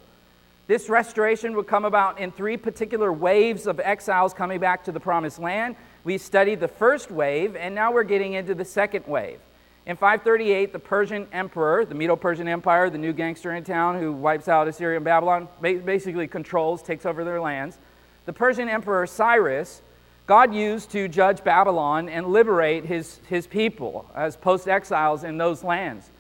This 0.67 0.89
restoration 0.89 1.55
would 1.57 1.67
come 1.67 1.85
about 1.85 2.19
in 2.19 2.33
three 2.33 2.57
particular 2.57 3.13
waves 3.13 3.67
of 3.67 3.81
exiles 3.81 4.33
coming 4.33 4.59
back 4.59 4.85
to 4.85 4.93
the 4.93 5.01
promised 5.01 5.39
land. 5.39 5.77
We 6.05 6.19
studied 6.19 6.61
the 6.61 6.69
first 6.69 7.11
wave, 7.11 7.55
and 7.57 7.75
now 7.75 7.93
we're 7.93 8.05
getting 8.05 8.33
into 8.33 8.55
the 8.55 8.65
second 8.65 9.07
wave. 9.07 9.41
In 9.87 9.97
538, 9.97 10.73
the 10.73 10.79
Persian 10.79 11.27
emperor, 11.33 11.85
the 11.85 11.95
Medo 11.95 12.17
Persian 12.17 12.49
Empire, 12.49 12.89
the 12.89 12.97
new 12.97 13.13
gangster 13.13 13.55
in 13.55 13.65
town 13.65 13.99
who 13.99 14.13
wipes 14.13 14.49
out 14.49 14.67
Assyria 14.67 14.97
and 14.97 15.05
Babylon, 15.05 15.49
basically 15.61 16.27
controls, 16.27 16.83
takes 16.83 17.05
over 17.05 17.25
their 17.25 17.41
lands. 17.41 17.77
The 18.25 18.33
Persian 18.33 18.71
emperor 18.71 19.07
Cyrus 19.07 19.83
God 20.27 20.55
used 20.55 20.91
to 20.93 21.07
judge 21.07 21.45
Babylon 21.45 22.09
and 22.09 22.29
liberate 22.29 22.87
his, 22.87 23.21
his 23.29 23.47
people 23.47 24.11
as 24.15 24.37
post 24.37 24.69
exiles 24.69 25.23
in 25.23 25.37
those 25.37 25.63
lands. 25.63 26.11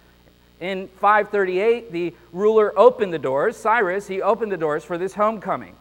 In 0.61 0.88
538, 1.00 1.92
the 1.92 2.14
ruler 2.32 2.73
opened 2.78 3.12
the 3.12 3.18
doors, 3.18 3.56
Cyrus, 3.56 4.06
he 4.06 4.23
opened 4.23 4.52
the 4.52 4.56
doors 4.56 4.84
for 4.84 4.96
this 4.96 5.14
homecoming. 5.14 5.75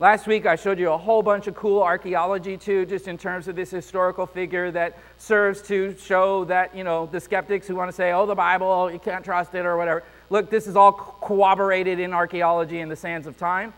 Last 0.00 0.28
week, 0.28 0.46
I 0.46 0.54
showed 0.54 0.78
you 0.78 0.92
a 0.92 0.96
whole 0.96 1.22
bunch 1.22 1.48
of 1.48 1.56
cool 1.56 1.82
archaeology, 1.82 2.56
too, 2.56 2.86
just 2.86 3.08
in 3.08 3.18
terms 3.18 3.48
of 3.48 3.56
this 3.56 3.70
historical 3.70 4.26
figure 4.26 4.70
that 4.70 4.96
serves 5.16 5.60
to 5.62 5.96
show 5.98 6.44
that, 6.44 6.76
you 6.76 6.84
know, 6.84 7.06
the 7.06 7.18
skeptics 7.18 7.66
who 7.66 7.74
want 7.74 7.88
to 7.88 7.92
say, 7.92 8.12
oh, 8.12 8.24
the 8.24 8.34
Bible, 8.34 8.92
you 8.92 9.00
can't 9.00 9.24
trust 9.24 9.56
it, 9.56 9.66
or 9.66 9.76
whatever. 9.76 10.04
Look, 10.30 10.50
this 10.50 10.68
is 10.68 10.76
all 10.76 10.92
corroborated 10.92 11.98
in 11.98 12.12
archaeology 12.12 12.78
in 12.78 12.88
the 12.88 12.94
sands 12.94 13.26
of 13.26 13.36
time. 13.36 13.72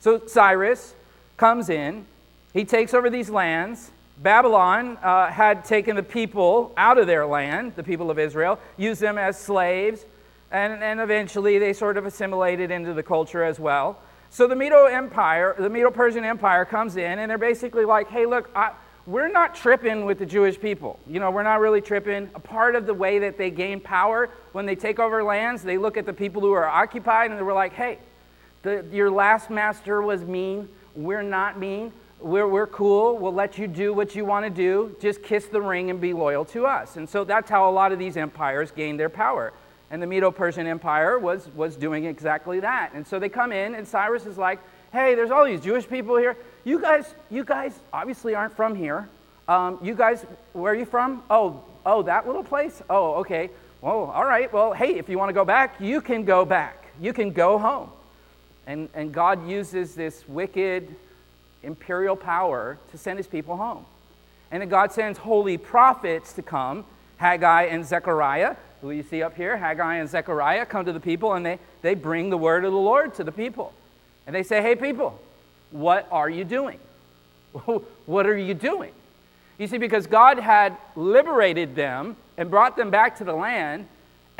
So 0.00 0.26
Cyrus 0.26 0.94
comes 1.36 1.68
in, 1.68 2.04
he 2.52 2.64
takes 2.64 2.92
over 2.92 3.08
these 3.08 3.30
lands. 3.30 3.92
Babylon 4.22 4.98
uh, 5.02 5.30
had 5.30 5.64
taken 5.64 5.96
the 5.96 6.02
people 6.02 6.72
out 6.76 6.98
of 6.98 7.06
their 7.06 7.24
land, 7.24 7.72
the 7.74 7.82
people 7.82 8.10
of 8.10 8.18
Israel, 8.18 8.58
used 8.76 9.00
them 9.00 9.16
as 9.16 9.38
slaves, 9.38 10.04
and, 10.50 10.82
and 10.82 11.00
eventually 11.00 11.58
they 11.58 11.72
sort 11.72 11.96
of 11.96 12.04
assimilated 12.04 12.70
into 12.70 12.92
the 12.92 13.02
culture 13.02 13.42
as 13.42 13.58
well. 13.58 13.98
So 14.28 14.46
the 14.46 14.54
Medo 14.54 14.84
Empire, 14.84 15.56
the 15.58 15.70
Medo 15.70 15.90
Persian 15.90 16.22
Empire 16.22 16.66
comes 16.66 16.96
in, 16.96 17.18
and 17.18 17.30
they're 17.30 17.38
basically 17.38 17.86
like, 17.86 18.08
hey, 18.08 18.26
look, 18.26 18.50
I, 18.54 18.72
we're 19.06 19.28
not 19.28 19.54
tripping 19.54 20.04
with 20.04 20.18
the 20.18 20.26
Jewish 20.26 20.60
people. 20.60 21.00
You 21.06 21.18
know, 21.18 21.30
we're 21.30 21.42
not 21.42 21.60
really 21.60 21.80
tripping. 21.80 22.28
A 22.34 22.40
part 22.40 22.76
of 22.76 22.84
the 22.84 22.94
way 22.94 23.20
that 23.20 23.38
they 23.38 23.50
gain 23.50 23.80
power 23.80 24.28
when 24.52 24.66
they 24.66 24.76
take 24.76 24.98
over 24.98 25.24
lands, 25.24 25.62
they 25.62 25.78
look 25.78 25.96
at 25.96 26.04
the 26.04 26.12
people 26.12 26.42
who 26.42 26.52
are 26.52 26.68
occupied 26.68 27.30
and 27.30 27.38
they 27.38 27.42
were 27.42 27.54
like, 27.54 27.72
hey, 27.72 27.98
the, 28.62 28.84
your 28.92 29.10
last 29.10 29.48
master 29.48 30.02
was 30.02 30.22
mean. 30.22 30.68
We're 30.94 31.22
not 31.22 31.58
mean. 31.58 31.92
We're, 32.20 32.46
we're 32.46 32.66
cool. 32.66 33.16
We'll 33.16 33.32
let 33.32 33.56
you 33.56 33.66
do 33.66 33.94
what 33.94 34.14
you 34.14 34.26
want 34.26 34.44
to 34.44 34.50
do. 34.50 34.94
Just 35.00 35.22
kiss 35.22 35.46
the 35.46 35.60
ring 35.60 35.88
and 35.88 36.00
be 36.00 36.12
loyal 36.12 36.44
to 36.46 36.66
us. 36.66 36.96
And 36.96 37.08
so 37.08 37.24
that's 37.24 37.48
how 37.48 37.68
a 37.68 37.72
lot 37.72 37.92
of 37.92 37.98
these 37.98 38.16
empires 38.18 38.70
gained 38.70 39.00
their 39.00 39.08
power. 39.08 39.52
And 39.90 40.02
the 40.02 40.06
Medo 40.06 40.30
Persian 40.30 40.66
Empire 40.66 41.18
was, 41.18 41.48
was 41.54 41.76
doing 41.76 42.04
exactly 42.04 42.60
that. 42.60 42.92
And 42.94 43.06
so 43.06 43.18
they 43.18 43.30
come 43.30 43.52
in, 43.52 43.74
and 43.74 43.88
Cyrus 43.88 44.26
is 44.26 44.36
like, 44.36 44.60
hey, 44.92 45.14
there's 45.14 45.30
all 45.30 45.46
these 45.46 45.62
Jewish 45.62 45.88
people 45.88 46.16
here. 46.16 46.36
You 46.64 46.78
guys, 46.78 47.14
you 47.30 47.42
guys 47.42 47.78
obviously 47.92 48.34
aren't 48.34 48.54
from 48.54 48.74
here. 48.74 49.08
Um, 49.48 49.78
you 49.82 49.94
guys, 49.94 50.24
where 50.52 50.72
are 50.72 50.76
you 50.76 50.84
from? 50.84 51.22
Oh, 51.30 51.64
oh, 51.86 52.02
that 52.02 52.26
little 52.26 52.44
place? 52.44 52.82
Oh, 52.90 53.14
okay. 53.14 53.50
Well, 53.80 54.12
all 54.14 54.26
right. 54.26 54.52
Well, 54.52 54.74
hey, 54.74 54.98
if 54.98 55.08
you 55.08 55.18
want 55.18 55.30
to 55.30 55.34
go 55.34 55.46
back, 55.46 55.80
you 55.80 56.02
can 56.02 56.24
go 56.24 56.44
back. 56.44 56.84
You 57.00 57.14
can 57.14 57.32
go 57.32 57.58
home. 57.58 57.90
And, 58.66 58.90
and 58.94 59.10
God 59.10 59.48
uses 59.48 59.94
this 59.94 60.28
wicked 60.28 60.94
imperial 61.62 62.16
power 62.16 62.78
to 62.90 62.98
send 62.98 63.18
his 63.18 63.26
people 63.26 63.56
home. 63.56 63.84
And 64.50 64.60
then 64.60 64.68
God 64.68 64.92
sends 64.92 65.18
holy 65.18 65.58
prophets 65.58 66.32
to 66.34 66.42
come, 66.42 66.84
Haggai 67.18 67.64
and 67.64 67.84
Zechariah, 67.84 68.56
who 68.80 68.90
you 68.90 69.02
see 69.02 69.22
up 69.22 69.36
here. 69.36 69.56
Haggai 69.56 69.96
and 69.96 70.08
Zechariah 70.08 70.66
come 70.66 70.84
to 70.84 70.92
the 70.92 71.00
people 71.00 71.34
and 71.34 71.44
they, 71.44 71.58
they 71.82 71.94
bring 71.94 72.30
the 72.30 72.38
word 72.38 72.64
of 72.64 72.72
the 72.72 72.78
Lord 72.78 73.14
to 73.14 73.24
the 73.24 73.32
people. 73.32 73.72
And 74.26 74.34
they 74.34 74.42
say, 74.42 74.62
hey, 74.62 74.74
people, 74.74 75.20
what 75.70 76.08
are 76.10 76.28
you 76.28 76.44
doing? 76.44 76.78
what 78.06 78.26
are 78.26 78.36
you 78.38 78.54
doing? 78.54 78.92
You 79.58 79.66
see, 79.66 79.78
because 79.78 80.06
God 80.06 80.38
had 80.38 80.76
liberated 80.96 81.76
them 81.76 82.16
and 82.36 82.50
brought 82.50 82.76
them 82.76 82.90
back 82.90 83.18
to 83.18 83.24
the 83.24 83.34
land 83.34 83.86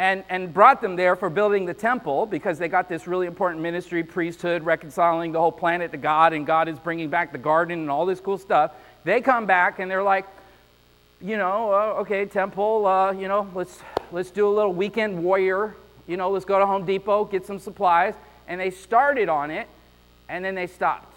and, 0.00 0.24
and 0.30 0.54
brought 0.54 0.80
them 0.80 0.96
there 0.96 1.14
for 1.14 1.28
building 1.28 1.66
the 1.66 1.74
temple 1.74 2.24
because 2.24 2.58
they 2.58 2.68
got 2.68 2.88
this 2.88 3.06
really 3.06 3.26
important 3.26 3.60
ministry, 3.60 4.02
priesthood, 4.02 4.62
reconciling 4.62 5.30
the 5.30 5.38
whole 5.38 5.52
planet 5.52 5.92
to 5.92 5.98
God, 5.98 6.32
and 6.32 6.46
God 6.46 6.68
is 6.68 6.78
bringing 6.78 7.10
back 7.10 7.32
the 7.32 7.38
garden 7.38 7.80
and 7.80 7.90
all 7.90 8.06
this 8.06 8.18
cool 8.18 8.38
stuff. 8.38 8.72
They 9.04 9.20
come 9.20 9.44
back 9.44 9.78
and 9.78 9.90
they're 9.90 10.02
like, 10.02 10.24
you 11.20 11.36
know, 11.36 11.70
uh, 11.74 12.00
okay, 12.00 12.24
temple, 12.24 12.86
uh, 12.86 13.12
you 13.12 13.28
know, 13.28 13.50
let's, 13.54 13.78
let's 14.10 14.30
do 14.30 14.48
a 14.48 14.54
little 14.54 14.72
weekend 14.72 15.22
warrior. 15.22 15.76
You 16.06 16.16
know, 16.16 16.30
let's 16.30 16.46
go 16.46 16.58
to 16.58 16.64
Home 16.64 16.86
Depot, 16.86 17.26
get 17.26 17.44
some 17.44 17.58
supplies. 17.58 18.14
And 18.48 18.58
they 18.58 18.70
started 18.70 19.28
on 19.28 19.50
it, 19.50 19.68
and 20.30 20.42
then 20.42 20.54
they 20.54 20.66
stopped. 20.66 21.12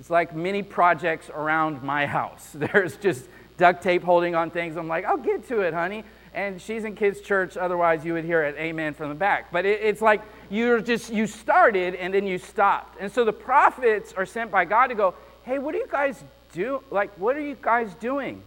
It's 0.00 0.10
like 0.10 0.34
mini 0.34 0.64
projects 0.64 1.30
around 1.30 1.84
my 1.84 2.06
house. 2.06 2.50
There's 2.54 2.96
just 2.96 3.24
duct 3.56 3.84
tape 3.84 4.02
holding 4.02 4.34
on 4.34 4.50
things. 4.50 4.76
I'm 4.76 4.88
like, 4.88 5.04
I'll 5.04 5.16
get 5.16 5.46
to 5.46 5.60
it, 5.60 5.72
honey 5.72 6.02
and 6.34 6.60
she's 6.60 6.84
in 6.84 6.94
kids' 6.94 7.20
church. 7.20 7.56
Otherwise, 7.56 8.04
you 8.04 8.12
would 8.14 8.24
hear 8.24 8.42
it 8.44 8.56
amen 8.56 8.94
from 8.94 9.08
the 9.08 9.14
back. 9.14 9.52
But 9.52 9.64
it, 9.66 9.80
it's 9.82 10.02
like 10.02 10.22
you're 10.50 10.80
just, 10.80 11.12
you 11.12 11.26
started 11.26 11.94
and 11.94 12.12
then 12.12 12.26
you 12.26 12.38
stopped. 12.38 12.96
And 13.00 13.10
so 13.10 13.24
the 13.24 13.32
prophets 13.32 14.12
are 14.12 14.26
sent 14.26 14.50
by 14.50 14.64
God 14.64 14.88
to 14.88 14.94
go, 14.94 15.14
hey, 15.44 15.58
what 15.58 15.74
are 15.74 15.78
you 15.78 15.88
guys 15.90 16.22
do? 16.52 16.82
Like, 16.90 17.10
what 17.18 17.36
are 17.36 17.40
you 17.40 17.56
guys 17.60 17.94
doing? 17.94 18.42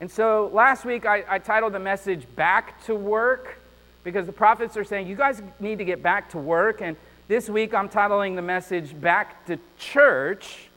And 0.00 0.10
so 0.10 0.50
last 0.52 0.84
week 0.84 1.04
I, 1.04 1.24
I 1.28 1.38
titled 1.38 1.74
the 1.74 1.78
message 1.78 2.26
Back 2.34 2.82
to 2.86 2.94
Work 2.94 3.58
because 4.02 4.24
the 4.26 4.32
prophets 4.32 4.76
are 4.76 4.84
saying, 4.84 5.06
you 5.06 5.16
guys 5.16 5.42
need 5.58 5.78
to 5.78 5.84
get 5.84 6.02
back 6.02 6.30
to 6.30 6.38
work. 6.38 6.80
And 6.80 6.96
this 7.28 7.50
week 7.50 7.74
I'm 7.74 7.88
titling 7.88 8.34
the 8.34 8.42
message 8.42 8.98
Back 8.98 9.44
to 9.46 9.58
Church 9.78 10.69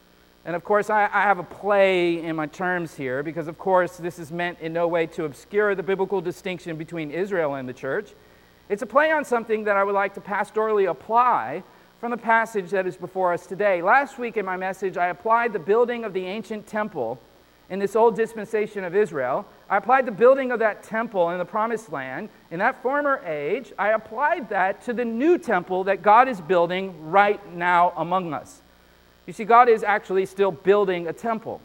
and 0.45 0.55
of 0.55 0.63
course, 0.63 0.89
I, 0.89 1.05
I, 1.05 1.21
have 1.21 1.39
a 1.39 1.43
play 1.43 2.21
in 2.21 2.35
my 2.35 2.47
terms 2.47 2.95
here 2.95 3.23
because, 3.23 3.47
of 3.47 3.57
course, 3.57 3.95
this 3.95 4.19
is 4.19 4.29
meant 4.29 4.59
in 4.59 4.73
no 4.73 4.89
way 4.89 5.05
to 5.07 5.23
obscure 5.23 5.73
the 5.73 5.83
biblical 5.83 6.19
distinction 6.19 6.75
between 6.75 7.11
Israel 7.11 7.55
and 7.55 7.67
the 7.67 7.73
church. 7.73 8.11
It's 8.67 8.81
a 8.81 8.85
play 8.85 9.11
on 9.11 9.23
something 9.23 9.63
that 9.63 9.77
I 9.77 9.83
would 9.85 9.95
like 9.95 10.13
to 10.15 10.21
pastorally 10.21 10.89
apply 10.89 11.63
from 12.01 12.11
the 12.11 12.17
passage 12.17 12.71
that 12.71 12.85
is 12.85 12.97
before 12.97 13.31
us 13.31 13.45
today. 13.45 13.81
Last 13.81 14.19
week 14.19 14.35
in 14.35 14.45
my 14.45 14.57
message, 14.57 14.97
I 14.97 15.07
applied 15.07 15.53
the 15.53 15.59
building 15.59 16.03
of 16.03 16.11
the 16.11 16.25
ancient 16.25 16.67
temple 16.67 17.21
in 17.69 17.79
this 17.79 17.95
old 17.95 18.17
dispensation 18.17 18.83
of 18.83 18.93
Israel. 18.93 19.45
I 19.69 19.77
applied 19.77 20.05
the 20.05 20.11
building 20.11 20.51
of 20.51 20.59
that 20.59 20.83
temple 20.83 21.29
in 21.29 21.37
the 21.37 21.45
promised 21.45 21.89
land 21.89 22.27
in 22.51 22.59
that 22.59 22.81
former 22.83 23.21
age. 23.25 23.71
I 23.79 23.91
applied 23.91 24.49
that 24.49 24.83
to 24.83 24.93
the 24.93 25.05
new 25.05 25.37
temple 25.37 25.85
that 25.85 26.01
God 26.01 26.27
is 26.27 26.41
building 26.41 27.09
right 27.09 27.53
now 27.53 27.93
among 27.95 28.33
us. 28.33 28.62
You 29.25 29.33
see, 29.33 29.45
God 29.45 29.69
is 29.69 29.83
actually 29.83 30.25
still 30.25 30.51
building 30.51 31.07
a 31.07 31.13
temple. 31.13 31.61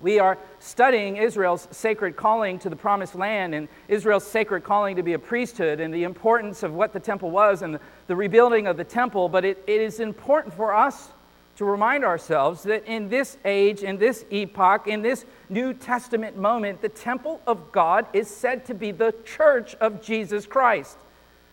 We 0.00 0.18
are 0.18 0.36
studying 0.58 1.16
Israel's 1.16 1.68
sacred 1.70 2.16
calling 2.16 2.58
to 2.60 2.68
the 2.68 2.74
promised 2.74 3.14
land 3.14 3.54
and 3.54 3.68
Israel's 3.86 4.26
sacred 4.26 4.64
calling 4.64 4.96
to 4.96 5.02
be 5.02 5.12
a 5.12 5.18
priesthood 5.18 5.78
and 5.78 5.94
the 5.94 6.02
importance 6.02 6.64
of 6.64 6.74
what 6.74 6.92
the 6.92 6.98
temple 6.98 7.30
was 7.30 7.62
and 7.62 7.78
the, 8.08 8.16
rebuilding 8.16 8.66
of 8.66 8.76
the 8.76 8.84
temple. 8.84 9.28
But 9.28 9.44
it, 9.44 9.62
it 9.68 9.80
is 9.80 10.00
important 10.00 10.54
for 10.54 10.74
us 10.74 11.10
to 11.56 11.64
remind 11.64 12.04
ourselves 12.04 12.64
that 12.64 12.84
in 12.86 13.08
this 13.10 13.36
age, 13.44 13.84
in 13.84 13.96
this 13.96 14.24
epoch, 14.30 14.88
in 14.88 15.02
this 15.02 15.24
New 15.48 15.72
Testament 15.72 16.36
moment, 16.36 16.82
the 16.82 16.88
temple 16.88 17.40
of 17.46 17.70
God 17.70 18.06
is 18.12 18.28
said 18.28 18.66
to 18.66 18.74
be 18.74 18.90
the 18.90 19.14
church 19.24 19.76
of 19.76 20.02
Jesus 20.02 20.46
Christ. 20.46 20.98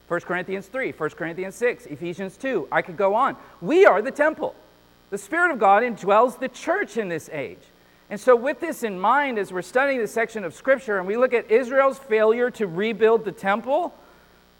1 0.08 0.22
Corinthians 0.22 0.66
3, 0.66 0.94
1 0.94 1.10
Corinthians 1.12 1.54
6, 1.54 1.86
Ephesians 1.86 2.36
2. 2.38 2.70
I 2.72 2.82
could 2.82 2.98
go 2.98 3.14
on. 3.14 3.36
We 3.62 3.86
are 3.86 4.02
the 4.02 4.10
temple. 4.10 4.56
The 5.10 5.18
Spirit 5.18 5.52
of 5.52 5.60
God 5.60 5.84
indwells 5.84 6.40
the 6.40 6.50
church 6.50 6.98
in 6.98 7.10
this 7.10 7.30
age. 7.30 7.60
And 8.12 8.20
so, 8.20 8.36
with 8.36 8.60
this 8.60 8.84
in 8.84 9.00
mind, 9.00 9.38
as 9.38 9.54
we're 9.54 9.62
studying 9.62 10.00
this 10.00 10.12
section 10.12 10.44
of 10.44 10.54
Scripture 10.54 10.98
and 10.98 11.08
we 11.08 11.18
look 11.18 11.34
at 11.34 11.50
Israel's 11.52 12.00
failure 12.00 12.50
to 12.52 12.68
rebuild 12.68 13.24
the 13.24 13.32
temple, 13.32 13.94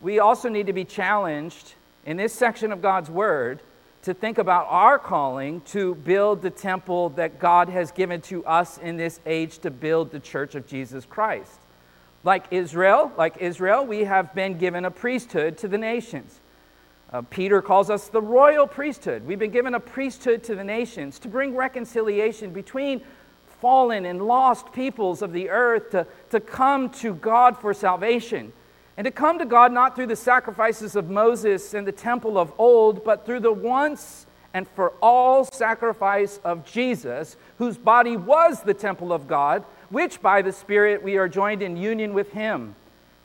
we 0.02 0.20
also 0.20 0.50
need 0.50 0.68
to 0.68 0.74
be 0.74 0.86
challenged 0.86 1.74
in 2.06 2.18
this 2.18 2.34
section 2.34 2.72
of 2.72 2.82
God's 2.82 3.10
Word 3.10 3.60
to 4.04 4.14
think 4.14 4.38
about 4.38 4.68
our 4.70 4.98
calling 4.98 5.62
to 5.62 5.96
build 5.96 6.42
the 6.42 6.50
temple 6.50 7.10
that 7.10 7.40
God 7.40 7.70
has 7.70 7.92
given 7.92 8.22
to 8.22 8.46
us 8.46 8.78
in 8.78 8.98
this 8.98 9.20
age 9.26 9.60
to 9.60 9.72
build 9.72 10.12
the 10.12 10.20
church 10.20 10.56
of 10.56 10.68
Jesus 10.68 11.06
Christ. 11.06 11.60
Like 12.24 12.46
Israel, 12.52 13.12
like 13.18 13.38
Israel, 13.40 13.86
we 13.86 14.06
have 14.06 14.34
been 14.34 14.58
given 14.58 14.86
a 14.86 14.92
priesthood 14.92 15.58
to 15.60 15.68
the 15.68 15.78
nations. 15.78 16.39
Uh, 17.12 17.24
Peter 17.30 17.62
calls 17.62 17.90
us 17.90 18.08
the 18.08 18.22
royal 18.22 18.68
priesthood. 18.68 19.26
We've 19.26 19.40
been 19.40 19.52
given 19.52 19.74
a 19.74 19.80
priesthood 19.80 20.44
to 20.44 20.56
the 20.56 20.64
nations 20.64 21.18
to 21.20 21.28
bring 21.28 21.56
reconciliation 21.56 22.54
between 22.54 23.02
fallen 23.62 24.06
and 24.06 24.22
lost 24.22 24.72
peoples 24.72 25.22
of 25.22 25.34
the 25.34 25.50
earth 25.50 25.92
to, 25.92 26.08
to 26.30 26.40
come 26.40 26.90
to 26.92 27.14
God 27.16 27.58
for 27.58 27.74
salvation. 27.74 28.54
And 28.96 29.06
to 29.06 29.12
come 29.12 29.40
to 29.40 29.46
God 29.46 29.72
not 29.72 29.96
through 29.96 30.08
the 30.08 30.16
sacrifices 30.16 30.96
of 30.96 31.10
Moses 31.10 31.74
and 31.74 31.88
the 31.88 31.92
temple 31.92 32.38
of 32.38 32.52
old, 32.58 33.04
but 33.04 33.26
through 33.26 33.40
the 33.40 33.52
once 33.52 34.28
and 34.54 34.68
for 34.68 34.94
all 35.02 35.46
sacrifice 35.46 36.40
of 36.44 36.66
Jesus, 36.66 37.38
whose 37.58 37.78
body 37.78 38.18
was 38.18 38.62
the 38.62 38.74
temple 38.74 39.14
of 39.14 39.28
God, 39.28 39.64
which 39.90 40.22
by 40.22 40.42
the 40.42 40.52
Spirit 40.52 41.02
we 41.02 41.18
are 41.18 41.30
joined 41.30 41.62
in 41.62 41.78
union 41.78 42.14
with 42.14 42.32
Him. 42.34 42.76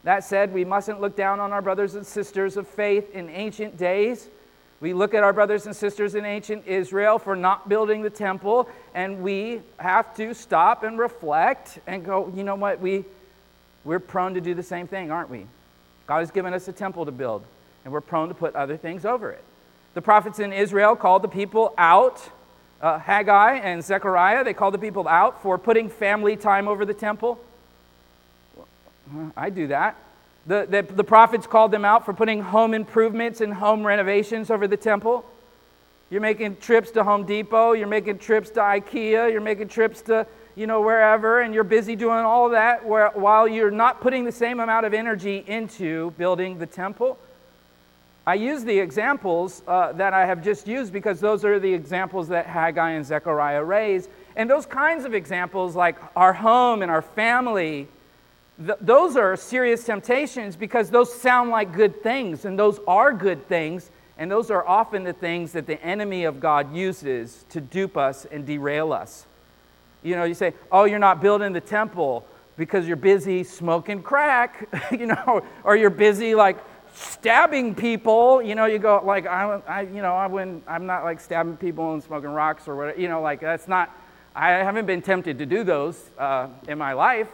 That 0.05 0.23
said, 0.23 0.53
we 0.53 0.65
mustn't 0.65 1.01
look 1.01 1.17
down 1.17 1.41
on 1.41 1.53
our 1.53 1.63
brothers 1.63 1.95
and 1.95 2.07
sisters 2.07 2.57
of 2.57 2.69
faith 2.69 3.11
in 3.15 3.29
ancient 3.31 3.77
days. 3.77 4.29
We 4.81 4.93
look 4.93 5.15
at 5.15 5.25
our 5.25 5.33
brothers 5.33 5.65
and 5.65 5.75
sisters 5.75 6.15
in 6.15 6.27
ancient 6.27 6.67
Israel 6.67 7.19
for 7.19 7.35
not 7.35 7.71
building 7.71 8.03
the 8.03 8.11
temple, 8.11 8.69
and 8.95 9.23
we 9.23 9.63
have 9.79 10.15
to 10.17 10.35
stop 10.35 10.83
and 10.83 10.99
reflect 10.99 11.79
and 11.87 12.05
go, 12.05 12.31
you 12.37 12.45
know 12.45 12.55
what? 12.55 12.81
We, 12.81 13.05
we're 13.85 13.99
prone 13.99 14.35
to 14.35 14.43
do 14.43 14.53
the 14.55 14.63
same 14.63 14.87
thing, 14.87 15.11
aren't 15.11 15.31
we? 15.31 15.47
God 16.07 16.19
has 16.19 16.31
given 16.31 16.53
us 16.53 16.69
a 16.69 16.73
temple 16.73 17.07
to 17.07 17.13
build, 17.13 17.45
and 17.85 17.93
we're 17.93 18.03
prone 18.03 18.29
to 18.29 18.35
put 18.35 18.55
other 18.55 18.77
things 18.77 19.07
over 19.07 19.31
it. 19.31 19.43
The 19.95 20.03
prophets 20.03 20.39
in 20.39 20.53
Israel 20.53 20.97
called 20.97 21.23
the 21.23 21.29
people 21.29 21.73
out. 21.79 22.21
Uh, 22.83 22.99
Haggai 22.99 23.55
and 23.55 23.83
Zechariah, 23.83 24.45
they 24.45 24.53
called 24.53 24.75
the 24.75 24.79
people 24.79 25.09
out 25.09 25.41
for 25.41 25.57
putting 25.57 25.89
family 25.89 26.37
time 26.37 26.69
over 26.69 26.85
the 26.85 26.93
temple. 26.93 27.41
I 29.37 29.51
do 29.51 29.69
that. 29.69 29.97
The, 30.47 30.67
the, 30.69 30.83
the, 30.83 31.05
prophets 31.05 31.47
called 31.47 31.71
them 31.71 31.85
out 31.85 32.05
for 32.05 32.13
putting 32.13 32.43
home 32.43 32.75
improvements 32.75 33.41
and 33.41 33.53
home 33.53 33.87
renovations 33.87 34.51
over 34.51 34.67
the 34.67 34.77
temple. 34.77 35.25
You're 36.11 36.21
making 36.21 36.59
trips 36.59 36.91
to 36.93 37.05
Home 37.05 37.25
Depot, 37.25 37.73
you're 37.73 37.89
making 37.89 38.19
trips 38.19 38.51
to 38.51 38.61
IKEA, 38.61 39.33
you're 39.33 39.41
making 39.41 39.69
trips 39.69 40.03
to, 40.03 40.27
you 40.55 40.67
know, 40.67 40.83
wherever, 40.83 41.41
and 41.41 41.55
you're 41.55 41.65
busy 41.65 41.97
doing 41.97 42.19
all 42.19 42.51
that 42.51 42.85
while 42.85 43.49
you're 43.49 43.71
not 43.71 44.03
putting 44.03 44.25
the 44.25 44.33
same 44.33 44.61
amount 44.61 44.85
of 44.85 44.93
energy 44.93 45.43
into 45.47 46.11
building 46.13 46.59
the 46.59 46.67
temple. 46.67 47.19
I 48.27 48.35
use 48.35 48.65
the 48.65 48.79
examples 48.79 49.63
uh, 49.67 49.93
that 49.93 50.15
I 50.15 50.25
have 50.27 50.43
just 50.43 50.67
used 50.67 50.93
because 50.93 51.21
those 51.21 51.45
are 51.45 51.59
the 51.59 51.73
examples 51.73 52.29
that 52.29 52.47
Haggai 52.47 52.93
and 52.93 53.05
Zechariah 53.05 53.63
raise. 53.63 54.09
And 54.37 54.49
those 54.49 54.67
kinds 54.67 55.05
of 55.05 55.15
examples, 55.15 55.77
like 55.77 55.97
our 56.17 56.33
home 56.33 56.81
and 56.81 56.91
our 56.91 57.03
family, 57.03 57.87
Th- 58.59 58.79
those 58.81 59.17
are 59.17 59.37
serious 59.37 59.85
temptations 59.85 60.57
because 60.57 60.91
those 60.91 61.13
sound 61.13 61.51
like 61.51 61.73
good 61.73 62.03
things, 62.03 62.45
and 62.45 62.59
those 62.59 62.79
are 62.87 63.13
good 63.13 63.49
things, 63.49 63.91
and 64.17 64.31
those 64.31 64.51
are 64.51 64.67
often 64.67 65.03
the 65.03 65.13
things 65.13 65.53
that 65.53 65.67
the 65.67 65.83
enemy 65.83 66.25
of 66.25 66.39
God 66.39 66.75
uses 66.75 67.45
to 67.51 67.61
dupe 67.61 67.97
us 67.97 68.27
and 68.27 68.47
derail 68.47 68.93
us. 68.93 69.27
You 70.03 70.15
know, 70.17 70.25
you 70.25 70.35
say, 70.35 70.55
oh, 70.71 70.85
you're 70.85 70.99
not 70.99 71.21
building 71.21 71.53
the 71.53 71.61
temple 71.61 72.25
because 72.57 72.87
you're 72.87 72.97
busy 72.97 73.43
smoking 73.43 74.03
crack, 74.03 74.69
you 74.93 75.07
know, 75.07 75.45
or 75.65 75.77
you're 75.77 75.91
busy 75.91 76.35
like 76.35 76.59
stabbing 76.95 77.75
people. 77.75 78.41
You 78.41 78.55
know, 78.55 78.67
you 78.67 78.79
go 78.79 79.03
like, 79.05 79.27
I, 79.27 79.61
I 79.67 79.81
you 79.83 80.03
know, 80.03 80.15
I 80.15 80.29
wouldn't, 80.29 80.63
I'm 80.69 80.87
not 80.87 81.03
like 81.03 81.19
stabbing 81.21 81.57
people 81.57 81.95
and 81.95 82.03
smoking 82.03 82.31
rocks 82.31 82.69
or 82.69 82.77
whatever. 82.77 83.01
You 83.01 83.09
know, 83.09 83.21
like 83.21 83.41
that's 83.41 83.67
not. 83.67 83.91
I 84.37 84.51
haven't 84.51 84.87
been 84.87 85.01
tempted 85.01 85.39
to 85.39 85.47
do 85.47 85.63
those 85.63 86.11
uh, 86.19 86.49
in 86.67 86.77
my 86.77 86.93
life. 86.93 87.29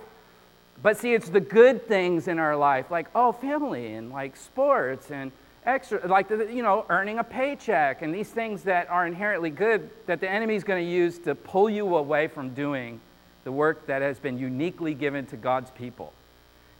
But 0.82 0.96
see, 0.96 1.12
it's 1.12 1.28
the 1.28 1.40
good 1.40 1.86
things 1.86 2.26
in 2.28 2.38
our 2.38 2.56
life, 2.56 2.90
like, 2.90 3.08
oh, 3.14 3.32
family 3.32 3.94
and 3.94 4.10
like 4.10 4.36
sports 4.36 5.10
and, 5.10 5.30
extra, 5.66 6.06
like, 6.06 6.30
you 6.30 6.62
know, 6.62 6.86
earning 6.88 7.18
a 7.18 7.24
paycheck 7.24 8.02
and 8.02 8.14
these 8.14 8.28
things 8.28 8.62
that 8.62 8.88
are 8.88 9.06
inherently 9.06 9.50
good 9.50 9.90
that 10.06 10.20
the 10.20 10.28
enemy 10.28 10.54
is 10.54 10.64
going 10.64 10.84
to 10.84 10.90
use 10.90 11.18
to 11.18 11.34
pull 11.34 11.68
you 11.68 11.96
away 11.96 12.28
from 12.28 12.54
doing 12.54 13.00
the 13.44 13.52
work 13.52 13.86
that 13.86 14.02
has 14.02 14.18
been 14.18 14.38
uniquely 14.38 14.94
given 14.94 15.26
to 15.26 15.36
God's 15.36 15.70
people. 15.70 16.12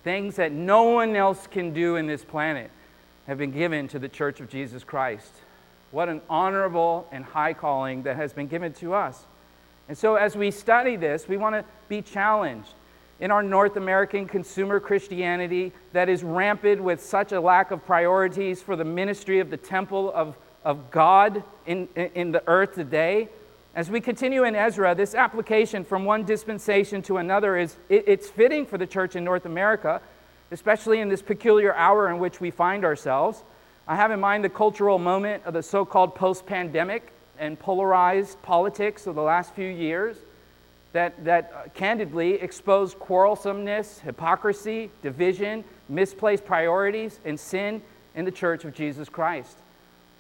Things 0.03 0.37
that 0.37 0.53
no 0.53 0.85
one 0.85 1.15
else 1.15 1.47
can 1.47 1.73
do 1.73 1.97
in 1.97 2.07
this 2.07 2.25
planet 2.25 2.71
have 3.27 3.39
been 3.39 3.53
given 3.53 3.87
to 3.89 3.99
the 3.99 4.09
church 4.09 4.41
of 4.41 4.49
Jesus 4.49 4.83
Christ. 4.83 5.33
What 5.91 6.09
an 6.09 6.21
honorable 6.31 7.07
and 7.13 7.25
high 7.25 7.53
calling 7.53 8.05
that 8.05 8.17
has 8.17 8.33
been 8.33 8.47
given 8.47 8.73
to 8.75 8.95
us. 8.95 9.25
And 9.89 9.99
so, 9.99 10.15
as 10.15 10.37
we 10.37 10.51
study 10.51 10.97
this, 10.97 11.27
we 11.29 11.37
want 11.37 11.57
to 11.57 11.65
be 11.89 12.01
challenged 12.01 12.73
in 13.21 13.31
our 13.31 13.43
North 13.43 13.77
American 13.77 14.27
consumer 14.27 14.81
Christianity 14.81 15.73
that 15.93 16.09
is 16.09 16.25
rampant 16.25 16.83
with 16.83 17.05
such 17.05 17.33
a 17.33 17.41
lack 17.41 17.71
of 17.71 17.85
priorities 17.85 18.63
for 18.63 18.77
the 18.77 18.85
ministry 18.85 19.41
of 19.41 19.51
the 19.51 19.59
temple 19.59 20.11
of, 20.15 20.37
of 20.65 20.91
God 20.91 21.45
in, 21.67 21.87
in 21.95 22.33
the 22.33 22.43
earth 22.47 22.75
today. 22.75 23.29
As 23.75 23.91
we 23.91 24.01
continue 24.01 24.45
in 24.45 24.57
Ezra, 24.57 24.95
this 24.95 25.15
application 25.15 25.85
from 25.85 26.05
one 26.05 26.25
dispensation 26.25 27.03
to 27.03 27.19
another 27.19 27.57
is 27.57 27.77
it, 27.89 28.05
it's 28.07 28.29
fitting 28.29 28.65
for 28.65 28.79
the 28.79 28.87
church 28.87 29.15
in 29.15 29.23
North 29.23 29.45
America, 29.45 30.01
especially 30.51 31.01
in 31.01 31.09
this 31.09 31.23
peculiar 31.23 31.75
hour 31.75 32.09
in 32.09 32.19
which 32.19 32.41
we 32.41 32.51
find 32.51 32.85
ourselves. 32.85 33.45
I 33.87 33.97
have 33.97 34.11
in 34.11 34.19
mind 34.19 34.45
the 34.45 34.49
cultural 34.49 34.99
moment 34.99 35.45
of 35.45 35.53
the 35.53 35.63
so 35.63 35.85
called 35.85 36.15
post 36.15 36.47
pandemic 36.47 37.13
and 37.39 37.59
polarized 37.59 38.41
politics 38.43 39.07
of 39.07 39.15
the 39.15 39.23
last 39.23 39.55
few 39.55 39.69
years 39.69 40.17
that, 40.93 41.25
that 41.25 41.53
uh, 41.55 41.69
candidly 41.75 42.35
exposed 42.35 42.99
quarrelsomeness, 42.99 44.01
hypocrisy, 44.01 44.91
division, 45.03 45.65
misplaced 45.89 46.45
priorities, 46.45 47.21
and 47.25 47.39
sin 47.39 47.83
in 48.15 48.25
the 48.25 48.31
church 48.31 48.65
of 48.65 48.75
Jesus 48.75 49.09
Christ. 49.09 49.57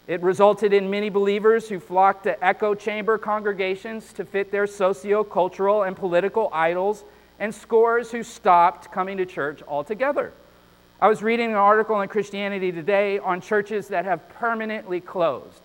It 0.07 0.23
resulted 0.23 0.73
in 0.73 0.91
many 0.91 1.09
believers 1.09 1.69
who 1.69 1.79
flocked 1.79 2.25
to 2.25 2.45
echo 2.45 2.75
chamber 2.75 3.19
congregations 3.19 4.13
to 4.15 4.25
fit 4.25 4.51
their 4.51 4.67
socio 4.67 5.23
cultural 5.23 5.83
and 5.85 5.97
political 5.97 6.51
idols, 6.53 7.05
and 7.39 7.55
scores 7.55 8.11
who 8.11 8.23
stopped 8.23 8.93
coming 8.93 9.17
to 9.17 9.27
church 9.27 9.63
altogether. 9.67 10.33
I 11.01 11.09
was 11.09 11.23
reading 11.23 11.51
an 11.51 11.57
article 11.57 12.01
in 12.03 12.09
Christianity 12.09 12.71
Today 12.71 13.19
on 13.19 13.41
churches 13.41 13.89
that 13.89 14.05
have 14.05 14.29
permanently 14.31 15.01
closed. 15.01 15.63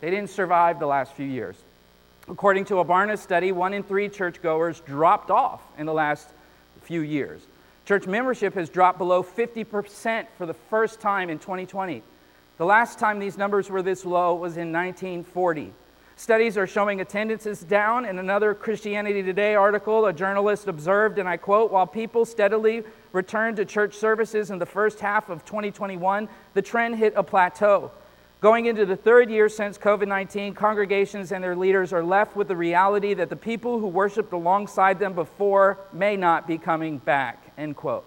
They 0.00 0.10
didn't 0.10 0.30
survive 0.30 0.80
the 0.80 0.86
last 0.86 1.12
few 1.12 1.26
years. 1.26 1.56
According 2.32 2.64
to 2.66 2.78
a 2.78 2.84
Barna 2.84 3.18
study, 3.18 3.52
one 3.52 3.74
in 3.74 3.82
three 3.82 4.08
churchgoers 4.08 4.80
dropped 4.80 5.30
off 5.30 5.60
in 5.76 5.84
the 5.84 5.92
last 5.92 6.30
few 6.80 7.02
years. 7.02 7.42
Church 7.84 8.06
membership 8.06 8.54
has 8.54 8.70
dropped 8.70 8.96
below 8.96 9.22
50% 9.22 10.26
for 10.38 10.46
the 10.46 10.54
first 10.54 10.98
time 10.98 11.28
in 11.28 11.38
2020. 11.38 12.02
The 12.56 12.64
last 12.64 12.98
time 12.98 13.18
these 13.18 13.36
numbers 13.36 13.68
were 13.68 13.82
this 13.82 14.06
low 14.06 14.34
was 14.34 14.56
in 14.56 14.72
1940. 14.72 15.74
Studies 16.16 16.56
are 16.56 16.66
showing 16.66 17.02
attendance 17.02 17.44
is 17.44 17.60
down. 17.60 18.06
In 18.06 18.18
another 18.18 18.54
Christianity 18.54 19.22
Today 19.22 19.54
article, 19.54 20.06
a 20.06 20.12
journalist 20.12 20.68
observed, 20.68 21.18
and 21.18 21.28
I 21.28 21.36
quote, 21.36 21.70
while 21.70 21.86
people 21.86 22.24
steadily 22.24 22.82
returned 23.12 23.58
to 23.58 23.66
church 23.66 23.94
services 23.94 24.50
in 24.50 24.58
the 24.58 24.64
first 24.64 25.00
half 25.00 25.28
of 25.28 25.44
2021, 25.44 26.30
the 26.54 26.62
trend 26.62 26.96
hit 26.96 27.12
a 27.14 27.22
plateau. 27.22 27.90
Going 28.42 28.66
into 28.66 28.84
the 28.84 28.96
third 28.96 29.30
year 29.30 29.48
since 29.48 29.78
COVID 29.78 30.08
19, 30.08 30.54
congregations 30.54 31.30
and 31.30 31.44
their 31.44 31.54
leaders 31.54 31.92
are 31.92 32.02
left 32.02 32.34
with 32.34 32.48
the 32.48 32.56
reality 32.56 33.14
that 33.14 33.30
the 33.30 33.36
people 33.36 33.78
who 33.78 33.86
worshiped 33.86 34.32
alongside 34.32 34.98
them 34.98 35.12
before 35.12 35.78
may 35.92 36.16
not 36.16 36.48
be 36.48 36.58
coming 36.58 36.98
back. 36.98 37.52
End 37.56 37.76
quote. 37.76 38.04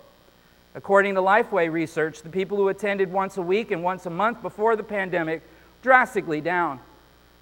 According 0.75 1.15
to 1.15 1.21
Lifeway 1.21 1.71
research, 1.71 2.21
the 2.21 2.27
people 2.27 2.57
who 2.57 2.67
attended 2.67 3.13
once 3.13 3.37
a 3.37 3.41
week 3.41 3.71
and 3.71 3.81
once 3.81 4.07
a 4.07 4.09
month 4.09 4.41
before 4.41 4.75
the 4.75 4.83
pandemic 4.83 5.41
drastically 5.81 6.41
down. 6.41 6.81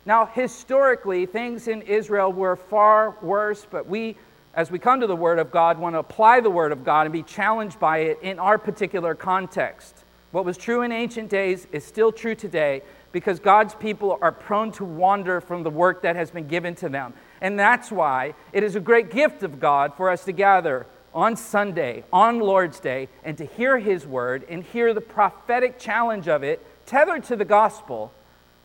Now, 0.05 0.27
historically, 0.27 1.25
things 1.25 1.67
in 1.67 1.81
Israel 1.81 2.31
were 2.31 2.55
far 2.55 3.15
worse, 3.23 3.65
but 3.71 3.87
we, 3.87 4.17
as 4.53 4.69
we 4.69 4.77
come 4.77 4.99
to 4.99 5.07
the 5.07 5.15
Word 5.15 5.39
of 5.39 5.49
God, 5.49 5.79
want 5.79 5.95
to 5.95 5.99
apply 5.99 6.41
the 6.41 6.51
Word 6.51 6.71
of 6.71 6.85
God 6.85 7.07
and 7.07 7.13
be 7.13 7.23
challenged 7.23 7.79
by 7.79 7.99
it 7.99 8.19
in 8.21 8.37
our 8.37 8.59
particular 8.59 9.15
context. 9.15 10.02
What 10.33 10.45
was 10.45 10.57
true 10.57 10.81
in 10.81 10.91
ancient 10.91 11.29
days 11.29 11.67
is 11.71 11.83
still 11.85 12.11
true 12.11 12.33
today 12.33 12.81
because 13.11 13.39
God's 13.39 13.75
people 13.75 14.17
are 14.19 14.31
prone 14.31 14.71
to 14.71 14.83
wander 14.83 15.39
from 15.39 15.61
the 15.61 15.69
work 15.69 16.01
that 16.01 16.15
has 16.15 16.31
been 16.31 16.47
given 16.47 16.73
to 16.77 16.89
them. 16.89 17.13
And 17.39 17.59
that's 17.59 17.91
why 17.91 18.33
it 18.51 18.63
is 18.63 18.75
a 18.75 18.79
great 18.79 19.11
gift 19.11 19.43
of 19.43 19.59
God 19.59 19.93
for 19.95 20.09
us 20.09 20.25
to 20.25 20.31
gather 20.31 20.87
on 21.13 21.35
Sunday, 21.35 22.03
on 22.11 22.39
Lord's 22.39 22.79
Day, 22.79 23.09
and 23.23 23.37
to 23.37 23.45
hear 23.45 23.77
His 23.77 24.07
word 24.07 24.43
and 24.49 24.63
hear 24.63 24.91
the 24.95 25.01
prophetic 25.01 25.77
challenge 25.77 26.27
of 26.27 26.41
it 26.41 26.65
tethered 26.87 27.25
to 27.25 27.35
the 27.35 27.45
gospel, 27.45 28.11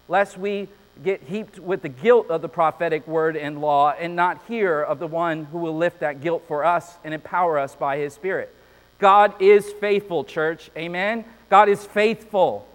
lest 0.08 0.38
we 0.38 0.68
get 1.04 1.24
heaped 1.24 1.58
with 1.58 1.82
the 1.82 1.90
guilt 1.90 2.30
of 2.30 2.40
the 2.40 2.48
prophetic 2.48 3.06
word 3.06 3.36
and 3.36 3.60
law 3.60 3.90
and 3.90 4.16
not 4.16 4.40
hear 4.48 4.80
of 4.80 5.00
the 5.00 5.06
one 5.06 5.44
who 5.44 5.58
will 5.58 5.76
lift 5.76 6.00
that 6.00 6.22
guilt 6.22 6.44
for 6.48 6.64
us 6.64 6.96
and 7.04 7.12
empower 7.12 7.58
us 7.58 7.74
by 7.74 7.98
His 7.98 8.14
Spirit. 8.14 8.54
God 8.98 9.34
is 9.42 9.70
faithful, 9.74 10.24
church. 10.24 10.70
Amen. 10.74 11.26
God 11.50 11.68
is 11.68 11.84
faithful. 11.84 12.66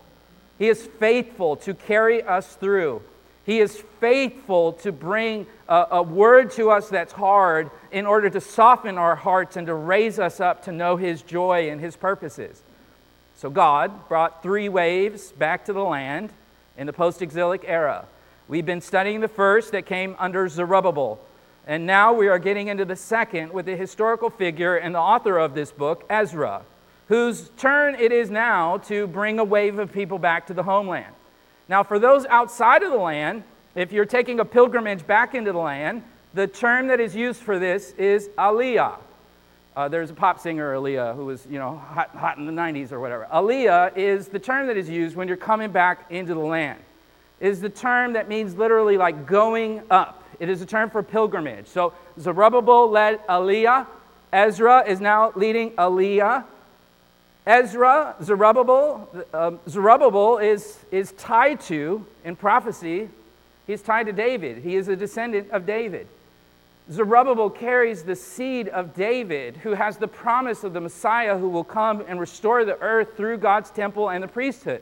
He 0.57 0.67
is 0.67 0.88
faithful 0.99 1.55
to 1.57 1.73
carry 1.73 2.23
us 2.23 2.55
through. 2.55 3.01
He 3.45 3.59
is 3.59 3.83
faithful 3.99 4.73
to 4.73 4.91
bring 4.91 5.45
a, 5.67 5.88
a, 5.91 6.03
word 6.03 6.51
to 6.51 6.71
us 6.71 6.88
that's 6.88 7.12
hard 7.12 7.69
in 7.91 8.05
order 8.05 8.29
to 8.29 8.39
soften 8.39 8.97
our 8.97 9.15
hearts 9.15 9.57
and 9.57 9.67
to 9.67 9.73
raise 9.73 10.17
us 10.17 10.39
up 10.39 10.63
to 10.63 10.71
know 10.71 10.95
His 10.95 11.21
joy 11.21 11.69
and 11.69 11.81
His 11.81 11.97
purposes. 11.97 12.62
So, 13.36 13.49
God 13.49 14.07
brought 14.07 14.41
three 14.41 14.69
waves 14.69 15.33
back 15.33 15.65
to 15.65 15.73
the 15.73 15.83
land 15.83 16.29
in 16.77 16.88
the 16.88 16.93
post 16.93 17.21
exilic 17.21 17.65
era. 17.67 18.05
We've 18.47 18.65
been 18.65 18.81
studying 18.81 19.19
the 19.19 19.27
first 19.27 19.73
that 19.73 19.86
came 19.86 20.15
under 20.19 20.47
Zerubbabel. 20.47 21.19
And 21.67 21.86
now 21.86 22.13
we 22.13 22.27
are 22.27 22.39
getting 22.39 22.67
into 22.67 22.86
the 22.86 22.95
second 22.95 23.51
with 23.51 23.65
the 23.65 23.75
historical 23.75 24.29
figure 24.29 24.75
and 24.75 24.95
the 24.95 24.99
author 24.99 25.38
of 25.38 25.53
this 25.53 25.71
book, 25.71 26.05
Ezra 26.09 26.63
whose 27.08 27.50
turn 27.58 27.96
it 27.96 28.12
is 28.12 28.30
now 28.30 28.78
to 28.78 29.08
bring 29.08 29.39
a 29.39 29.44
wave 29.44 29.80
of 29.80 29.92
people 29.92 30.18
back 30.18 30.48
to 30.48 30.54
the 30.54 30.63
homeland. 30.63 31.13
Now, 31.68 31.84
for 31.84 32.00
those 32.00 32.26
outside 32.26 32.84
of 32.84 32.92
the 32.92 32.98
land, 32.98 33.44
if 33.76 33.92
you're 33.92 34.06
taking 34.06 34.39
a 34.39 34.46
pilgrimage 34.46 35.06
back 35.06 35.36
into 35.36 35.52
the 35.52 35.60
land, 35.60 36.04
the 36.34 36.48
term 36.48 36.88
that 36.88 37.00
is 37.00 37.16
used 37.16 37.42
for 37.42 37.60
this 37.60 37.92
is 37.92 38.28
aliyah. 38.38 38.98
Uh, 39.76 39.88
there's 39.88 40.12
a 40.12 40.13
pop 40.13 40.39
singer, 40.39 40.76
Aaliyah, 40.76 41.16
who 41.16 41.26
was, 41.26 41.48
you 41.50 41.58
know, 41.58 41.78
hot, 41.78 42.10
hot 42.12 42.38
in 42.38 42.46
the 42.46 42.52
90s 42.52 42.92
or 42.92 43.00
whatever. 43.00 43.28
Aliyah 43.34 43.98
is 43.98 44.28
the 44.28 44.38
term 44.38 44.68
that 44.68 44.78
is 44.78 44.88
used 44.88 45.16
when 45.16 45.28
you're 45.28 45.36
coming 45.36 45.72
back 45.72 46.06
into 46.12 46.36
the 46.36 46.39
land. 46.39 46.80
It 47.39 47.48
is 47.48 47.60
the 47.60 47.70
term 47.70 48.13
that 48.13 48.30
means 48.30 48.56
literally 48.56 48.98
like 48.98 49.26
going 49.26 49.82
up. 49.89 50.24
It 50.39 50.48
is 50.48 50.62
a 50.62 50.66
term 50.66 50.92
for 50.92 51.02
pilgrimage. 51.02 51.68
So 51.68 51.94
Zerubbabel 52.20 52.89
led 52.92 53.26
Aliyah. 53.28 53.88
Ezra 54.32 54.84
is 54.88 55.02
now 55.02 55.32
leading 55.36 55.72
Aliyah. 55.72 56.46
Ezra, 57.45 58.15
Zerubbabel, 58.23 59.10
um, 59.34 59.60
Zerubbabel 59.67 60.38
is, 60.38 60.79
is 60.91 61.12
tied 61.13 61.60
to, 61.62 62.06
in 62.23 62.38
prophecy, 62.38 63.10
he's 63.67 63.82
tied 63.82 64.06
to 64.06 64.13
David. 64.13 64.60
He 64.63 64.75
is 64.75 64.88
a 64.88 64.95
descendant 64.95 65.51
of 65.51 65.65
David. 65.65 66.08
Zerubbabel 66.89 67.49
carries 67.49 68.03
the 68.03 68.15
seed 68.15 68.69
of 68.69 68.93
David, 68.93 69.58
who 69.58 69.71
has 69.71 69.97
the 69.97 70.08
promise 70.08 70.63
of 70.63 70.73
the 70.73 70.82
Messiah 70.82 71.38
who 71.38 71.49
will 71.49 71.63
come 71.63 72.03
and 72.08 72.19
restore 72.19 72.63
the 72.65 72.79
earth 72.79 73.15
through 73.17 73.38
God's 73.38 73.69
temple 73.69 74.10
and 74.10 74.23
the 74.23 74.27
priesthood. 74.27 74.82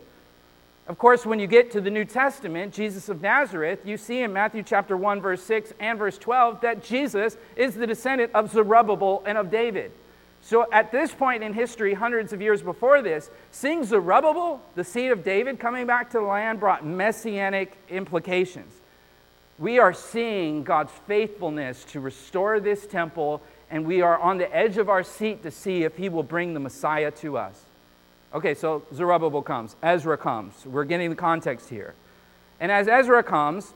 Of 0.88 0.98
course, 0.98 1.26
when 1.26 1.40
you 1.40 1.48
get 1.48 1.72
to 1.72 1.82
the 1.82 1.92
New 1.92 2.06
Testament, 2.06 2.74
Jesus 2.74 3.08
of 3.08 3.22
Nazareth, 3.22 3.86
you 3.86 3.98
see 3.98 4.22
in 4.22 4.34
Matthew 4.34 4.64
chapter 4.64 4.98
1, 4.98 5.22
verse 5.22 5.44
6 5.44 5.74
and 5.80 5.98
verse 5.98 6.18
12 6.18 6.62
that 6.62 6.84
Jesus 6.84 7.38
is 7.56 7.76
the 7.76 7.88
descendant 7.88 8.32
of 8.34 8.52
Zerubbabel 8.52 9.24
and 9.26 9.38
of 9.38 9.50
David. 9.50 9.92
So 10.44 10.68
at 10.72 10.92
this 10.92 11.14
point 11.14 11.44
in 11.44 11.54
history, 11.54 11.94
hundreds 11.94 12.34
of 12.34 12.42
years 12.42 12.62
before 12.62 13.02
this, 13.02 13.30
seeing 13.52 13.84
Zerubbabel, 13.84 14.62
the 14.76 14.84
seed 14.84 15.12
of 15.12 15.24
David, 15.24 15.60
coming 15.60 15.86
back 15.86 16.10
to 16.12 16.18
the 16.18 16.24
land 16.24 16.60
brought 16.60 16.86
messianic 16.86 17.78
implications. 17.90 18.74
We 19.60 19.78
are 19.78 19.94
seeing 19.94 20.64
God's 20.64 20.92
faithfulness 21.08 21.84
to 21.86 22.00
restore 22.00 22.60
this 22.60 22.88
temple, 22.88 23.42
and 23.70 23.86
we 23.86 24.02
are 24.02 24.18
on 24.20 24.40
the 24.40 24.54
edge 24.56 24.78
of 24.78 24.90
our 24.90 25.04
seat 25.04 25.44
to 25.44 25.52
see 25.52 25.84
if 25.84 25.96
he 25.96 26.10
will 26.10 26.24
bring 26.24 26.54
the 26.54 26.60
Messiah 26.60 27.12
to 27.12 27.38
us. 27.38 27.64
Okay, 28.34 28.56
so 28.56 28.84
Zerubbabel 28.94 29.44
comes, 29.44 29.76
Ezra 29.84 30.18
comes. 30.18 30.66
We're 30.66 30.86
getting 30.86 31.10
the 31.10 31.16
context 31.16 31.70
here. 31.70 31.94
And 32.60 32.72
as 32.72 32.88
Ezra 32.88 33.22
comes, 33.24 33.74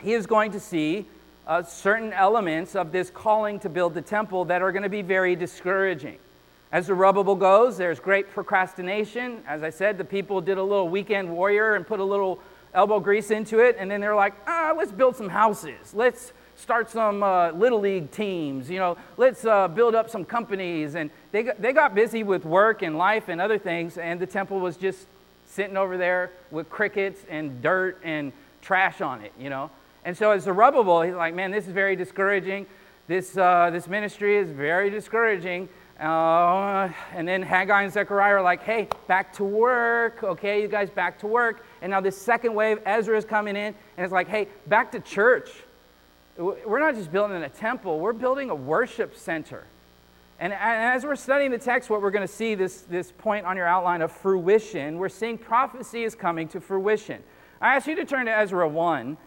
he 0.00 0.12
is 0.12 0.26
going 0.26 0.52
to 0.52 0.60
see 0.60 1.06
uh, 1.46 1.62
certain 1.62 2.12
elements 2.12 2.76
of 2.76 2.92
this 2.92 3.10
calling 3.10 3.58
to 3.60 3.68
build 3.68 3.94
the 3.94 4.02
temple 4.02 4.44
that 4.46 4.62
are 4.62 4.72
going 4.72 4.82
to 4.82 4.88
be 4.88 5.02
very 5.02 5.36
discouraging. 5.36 6.18
As 6.72 6.86
the 6.86 6.94
Zerubbabel 6.94 7.34
goes, 7.34 7.76
there's 7.76 7.98
great 7.98 8.30
procrastination. 8.30 9.42
As 9.46 9.62
I 9.62 9.70
said, 9.70 9.98
the 9.98 10.04
people 10.04 10.40
did 10.40 10.56
a 10.56 10.62
little 10.62 10.88
weekend 10.88 11.28
warrior 11.28 11.74
and 11.74 11.84
put 11.84 11.98
a 11.98 12.04
little 12.04 12.38
elbow 12.72 13.00
grease 13.00 13.32
into 13.32 13.58
it, 13.58 13.76
and 13.78 13.90
then 13.90 14.00
they're 14.00 14.14
like, 14.14 14.34
ah, 14.46 14.72
let's 14.76 14.92
build 14.92 15.16
some 15.16 15.28
houses. 15.28 15.92
Let's 15.92 16.32
start 16.56 16.88
some 16.88 17.22
uh, 17.22 17.50
little 17.52 17.80
league 17.80 18.12
teams. 18.12 18.70
You 18.70 18.78
know, 18.78 18.96
let's 19.16 19.44
uh, 19.44 19.66
build 19.66 19.96
up 19.96 20.08
some 20.08 20.24
companies. 20.24 20.94
And 20.94 21.10
they 21.32 21.42
got, 21.42 21.60
they 21.60 21.72
got 21.72 21.94
busy 21.94 22.22
with 22.22 22.44
work 22.44 22.82
and 22.82 22.96
life 22.96 23.28
and 23.28 23.40
other 23.40 23.58
things, 23.58 23.98
and 23.98 24.20
the 24.20 24.26
temple 24.26 24.60
was 24.60 24.76
just 24.76 25.06
sitting 25.46 25.76
over 25.76 25.96
there 25.96 26.30
with 26.52 26.70
crickets 26.70 27.20
and 27.28 27.60
dirt 27.60 27.98
and 28.04 28.32
trash 28.62 29.00
on 29.00 29.22
it, 29.22 29.32
you 29.38 29.50
know. 29.50 29.70
And 30.04 30.16
so 30.16 30.30
as 30.30 30.44
Zerubbabel, 30.44 31.02
he's 31.02 31.14
like, 31.14 31.34
man, 31.34 31.50
this 31.50 31.66
is 31.66 31.72
very 31.72 31.96
discouraging. 31.96 32.66
This, 33.06 33.36
uh, 33.36 33.70
this 33.70 33.88
ministry 33.88 34.36
is 34.36 34.50
very 34.50 34.90
discouraging. 34.90 35.68
Uh, 36.00 36.88
and 37.12 37.28
then 37.28 37.42
Haggai 37.42 37.82
and 37.82 37.92
Zechariah 37.92 38.34
are 38.34 38.42
like, 38.42 38.62
hey, 38.62 38.88
back 39.06 39.34
to 39.34 39.44
work. 39.44 40.22
Okay, 40.22 40.62
you 40.62 40.68
guys 40.68 40.88
back 40.88 41.18
to 41.18 41.26
work. 41.26 41.64
And 41.82 41.90
now 41.90 42.00
this 42.00 42.16
second 42.16 42.54
wave, 42.54 42.78
Ezra 42.86 43.18
is 43.18 43.26
coming 43.26 43.54
in, 43.54 43.74
and 43.96 44.04
it's 44.04 44.12
like, 44.12 44.28
hey, 44.28 44.48
back 44.66 44.92
to 44.92 45.00
church. 45.00 45.50
We're 46.38 46.78
not 46.78 46.94
just 46.94 47.12
building 47.12 47.42
a 47.42 47.50
temple, 47.50 48.00
we're 48.00 48.14
building 48.14 48.48
a 48.48 48.54
worship 48.54 49.14
center. 49.14 49.64
And 50.38 50.54
as 50.54 51.04
we're 51.04 51.16
studying 51.16 51.50
the 51.50 51.58
text, 51.58 51.90
what 51.90 52.00
we're 52.00 52.10
going 52.10 52.26
to 52.26 52.32
see 52.32 52.54
this, 52.54 52.80
this 52.82 53.12
point 53.12 53.44
on 53.44 53.58
your 53.58 53.66
outline 53.66 54.00
of 54.00 54.10
fruition, 54.10 54.96
we're 54.96 55.10
seeing 55.10 55.36
prophecy 55.36 56.04
is 56.04 56.14
coming 56.14 56.48
to 56.48 56.62
fruition. 56.62 57.22
I 57.60 57.76
ask 57.76 57.86
you 57.86 57.94
to 57.96 58.06
turn 58.06 58.24
to 58.24 58.34
Ezra 58.34 58.66
1. 58.66 59.18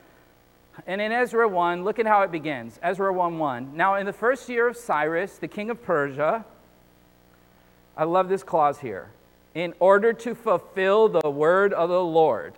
And 0.88 1.00
in 1.00 1.12
Ezra 1.12 1.48
1, 1.48 1.84
look 1.84 2.00
at 2.00 2.08
how 2.08 2.22
it 2.24 2.32
begins. 2.32 2.80
Ezra 2.82 3.14
1 3.14 3.38
1. 3.38 3.76
Now, 3.76 3.96
in 3.96 4.06
the 4.06 4.14
first 4.14 4.50
year 4.50 4.68
of 4.68 4.76
Cyrus, 4.76 5.38
the 5.38 5.48
king 5.48 5.70
of 5.70 5.84
Persia, 5.84 6.46
I 7.96 8.04
love 8.06 8.28
this 8.28 8.44
clause 8.44 8.80
here. 8.80 9.12
In 9.54 9.74
order 9.80 10.14
to 10.14 10.34
fulfill 10.34 11.10
the 11.10 11.30
word 11.30 11.74
of 11.74 11.90
the 11.90 12.04
Lord. 12.04 12.56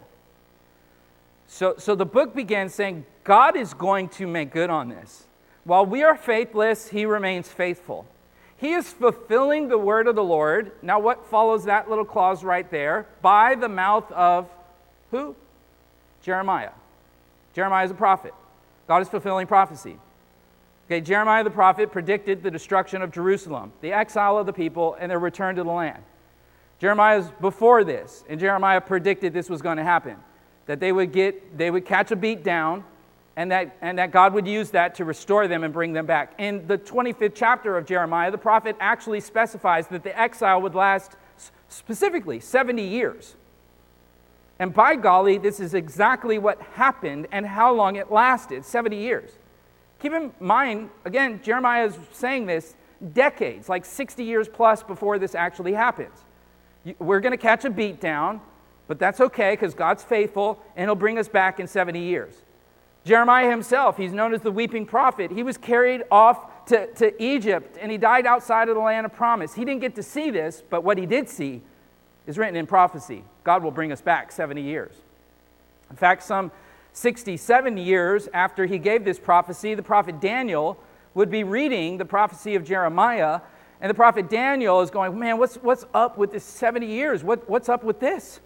So, 1.47 1.75
so 1.78 1.93
the 1.93 2.06
book 2.06 2.34
begins 2.34 2.73
saying, 2.73 3.06
God 3.23 3.58
is 3.58 3.73
going 3.73 4.10
to 4.10 4.28
make 4.28 4.51
good 4.51 4.69
on 4.69 4.89
this. 4.89 5.25
While 5.65 5.86
we 5.86 6.04
are 6.04 6.15
faithless, 6.15 6.89
he 6.89 7.06
remains 7.06 7.49
faithful. 7.49 8.06
He 8.58 8.73
is 8.73 8.88
fulfilling 8.88 9.67
the 9.67 9.78
word 9.78 10.08
of 10.08 10.15
the 10.15 10.23
Lord. 10.23 10.71
Now, 10.82 10.99
what 10.99 11.25
follows 11.25 11.65
that 11.65 11.89
little 11.89 12.06
clause 12.06 12.43
right 12.43 12.69
there? 12.71 13.08
By 13.21 13.56
the 13.56 13.67
mouth 13.67 14.10
of 14.12 14.49
who? 15.12 15.36
Jeremiah. 16.21 16.71
Jeremiah 17.55 17.85
is 17.85 17.91
a 17.91 17.95
prophet. 17.95 18.33
God 18.85 19.01
is 19.01 19.07
fulfilling 19.07 19.47
prophecy. 19.47 19.97
Okay, 20.87 21.01
Jeremiah 21.01 21.43
the 21.43 21.49
prophet 21.49 21.91
predicted 21.91 22.43
the 22.43 22.51
destruction 22.51 23.01
of 23.01 23.11
Jerusalem, 23.11 23.71
the 23.81 23.93
exile 23.93 24.37
of 24.37 24.45
the 24.45 24.53
people, 24.53 24.95
and 24.99 25.09
their 25.09 25.19
return 25.19 25.55
to 25.55 25.63
the 25.63 25.71
land. 25.71 26.03
Jeremiah 26.79 27.19
is 27.19 27.31
before 27.39 27.85
this, 27.85 28.25
and 28.29 28.39
Jeremiah 28.39 28.81
predicted 28.81 29.33
this 29.33 29.49
was 29.49 29.61
going 29.61 29.77
to 29.77 29.83
happen. 29.83 30.17
That 30.65 30.81
they 30.81 30.91
would 30.91 31.13
get, 31.13 31.57
they 31.57 31.71
would 31.71 31.85
catch 31.85 32.11
a 32.11 32.15
beat 32.15 32.43
down, 32.43 32.83
and 33.37 33.49
that, 33.51 33.77
and 33.81 33.97
that 33.99 34.11
God 34.11 34.33
would 34.33 34.47
use 34.47 34.71
that 34.71 34.95
to 34.95 35.05
restore 35.05 35.47
them 35.47 35.63
and 35.63 35.73
bring 35.73 35.93
them 35.93 36.05
back. 36.05 36.33
In 36.37 36.67
the 36.67 36.77
25th 36.77 37.33
chapter 37.35 37.77
of 37.77 37.85
Jeremiah, 37.85 38.31
the 38.31 38.37
prophet 38.37 38.75
actually 38.79 39.21
specifies 39.21 39.87
that 39.87 40.03
the 40.03 40.17
exile 40.19 40.61
would 40.61 40.75
last 40.75 41.15
specifically 41.69 42.39
70 42.39 42.83
years. 42.83 43.35
And 44.59 44.73
by 44.73 44.95
golly, 44.95 45.37
this 45.37 45.59
is 45.59 45.73
exactly 45.73 46.37
what 46.37 46.61
happened 46.61 47.27
and 47.31 47.45
how 47.45 47.73
long 47.73 47.97
it 47.97 48.11
lasted 48.11 48.63
70 48.63 48.95
years. 48.95 49.31
Keep 49.99 50.13
in 50.13 50.31
mind, 50.39 50.89
again, 51.03 51.41
Jeremiah 51.43 51.85
is 51.85 51.97
saying 52.11 52.45
this 52.45 52.75
decades, 53.13 53.67
like 53.67 53.83
60 53.83 54.23
years 54.23 54.47
plus 54.47 54.81
before 54.81 55.19
this 55.19 55.35
actually 55.35 55.73
happens. 55.73 56.23
We're 56.99 57.19
going 57.19 57.31
to 57.31 57.37
catch 57.37 57.65
a 57.65 57.69
beat 57.69 57.99
down, 57.99 58.39
but 58.87 58.99
that's 58.99 59.19
okay 59.19 59.53
because 59.53 59.73
God's 59.73 60.03
faithful 60.03 60.61
and 60.75 60.87
He'll 60.87 60.95
bring 60.95 61.17
us 61.17 61.27
back 61.27 61.59
in 61.59 61.67
70 61.67 61.99
years. 61.99 62.35
Jeremiah 63.05 63.49
himself, 63.49 63.97
he's 63.97 64.13
known 64.13 64.33
as 64.33 64.41
the 64.41 64.51
weeping 64.51 64.85
prophet. 64.85 65.29
He 65.29 65.43
was 65.43 65.57
carried 65.57 66.03
off 66.09 66.65
to, 66.65 66.91
to 66.95 67.23
Egypt 67.23 67.77
and 67.79 67.91
he 67.91 67.99
died 67.99 68.25
outside 68.25 68.67
of 68.67 68.75
the 68.75 68.81
land 68.81 69.05
of 69.05 69.13
promise. 69.13 69.53
He 69.53 69.63
didn't 69.63 69.81
get 69.81 69.95
to 69.95 70.03
see 70.03 70.31
this, 70.31 70.63
but 70.67 70.83
what 70.83 70.97
he 70.97 71.05
did 71.05 71.29
see 71.29 71.61
is 72.27 72.38
written 72.38 72.55
in 72.55 72.67
prophecy. 72.67 73.23
God 73.43 73.63
will 73.63 73.71
bring 73.71 73.91
us 73.91 74.01
back 74.01 74.31
70 74.31 74.61
years. 74.61 74.95
In 75.89 75.95
fact, 75.95 76.23
some 76.23 76.51
67 76.93 77.77
years 77.77 78.27
after 78.33 78.65
he 78.65 78.77
gave 78.77 79.03
this 79.03 79.19
prophecy, 79.19 79.75
the 79.75 79.83
prophet 79.83 80.19
Daniel 80.19 80.79
would 81.13 81.29
be 81.29 81.43
reading 81.43 81.97
the 81.97 82.05
prophecy 82.05 82.55
of 82.55 82.63
Jeremiah, 82.63 83.41
and 83.81 83.89
the 83.89 83.95
prophet 83.95 84.29
Daniel 84.29 84.81
is 84.81 84.89
going, 84.89 85.17
Man, 85.17 85.38
what's, 85.38 85.55
what's 85.55 85.85
up 85.93 86.17
with 86.17 86.31
this 86.31 86.43
70 86.43 86.85
years? 86.85 87.23
What, 87.23 87.49
what's 87.49 87.69
up 87.69 87.83
with 87.83 87.99
this? 87.99 88.39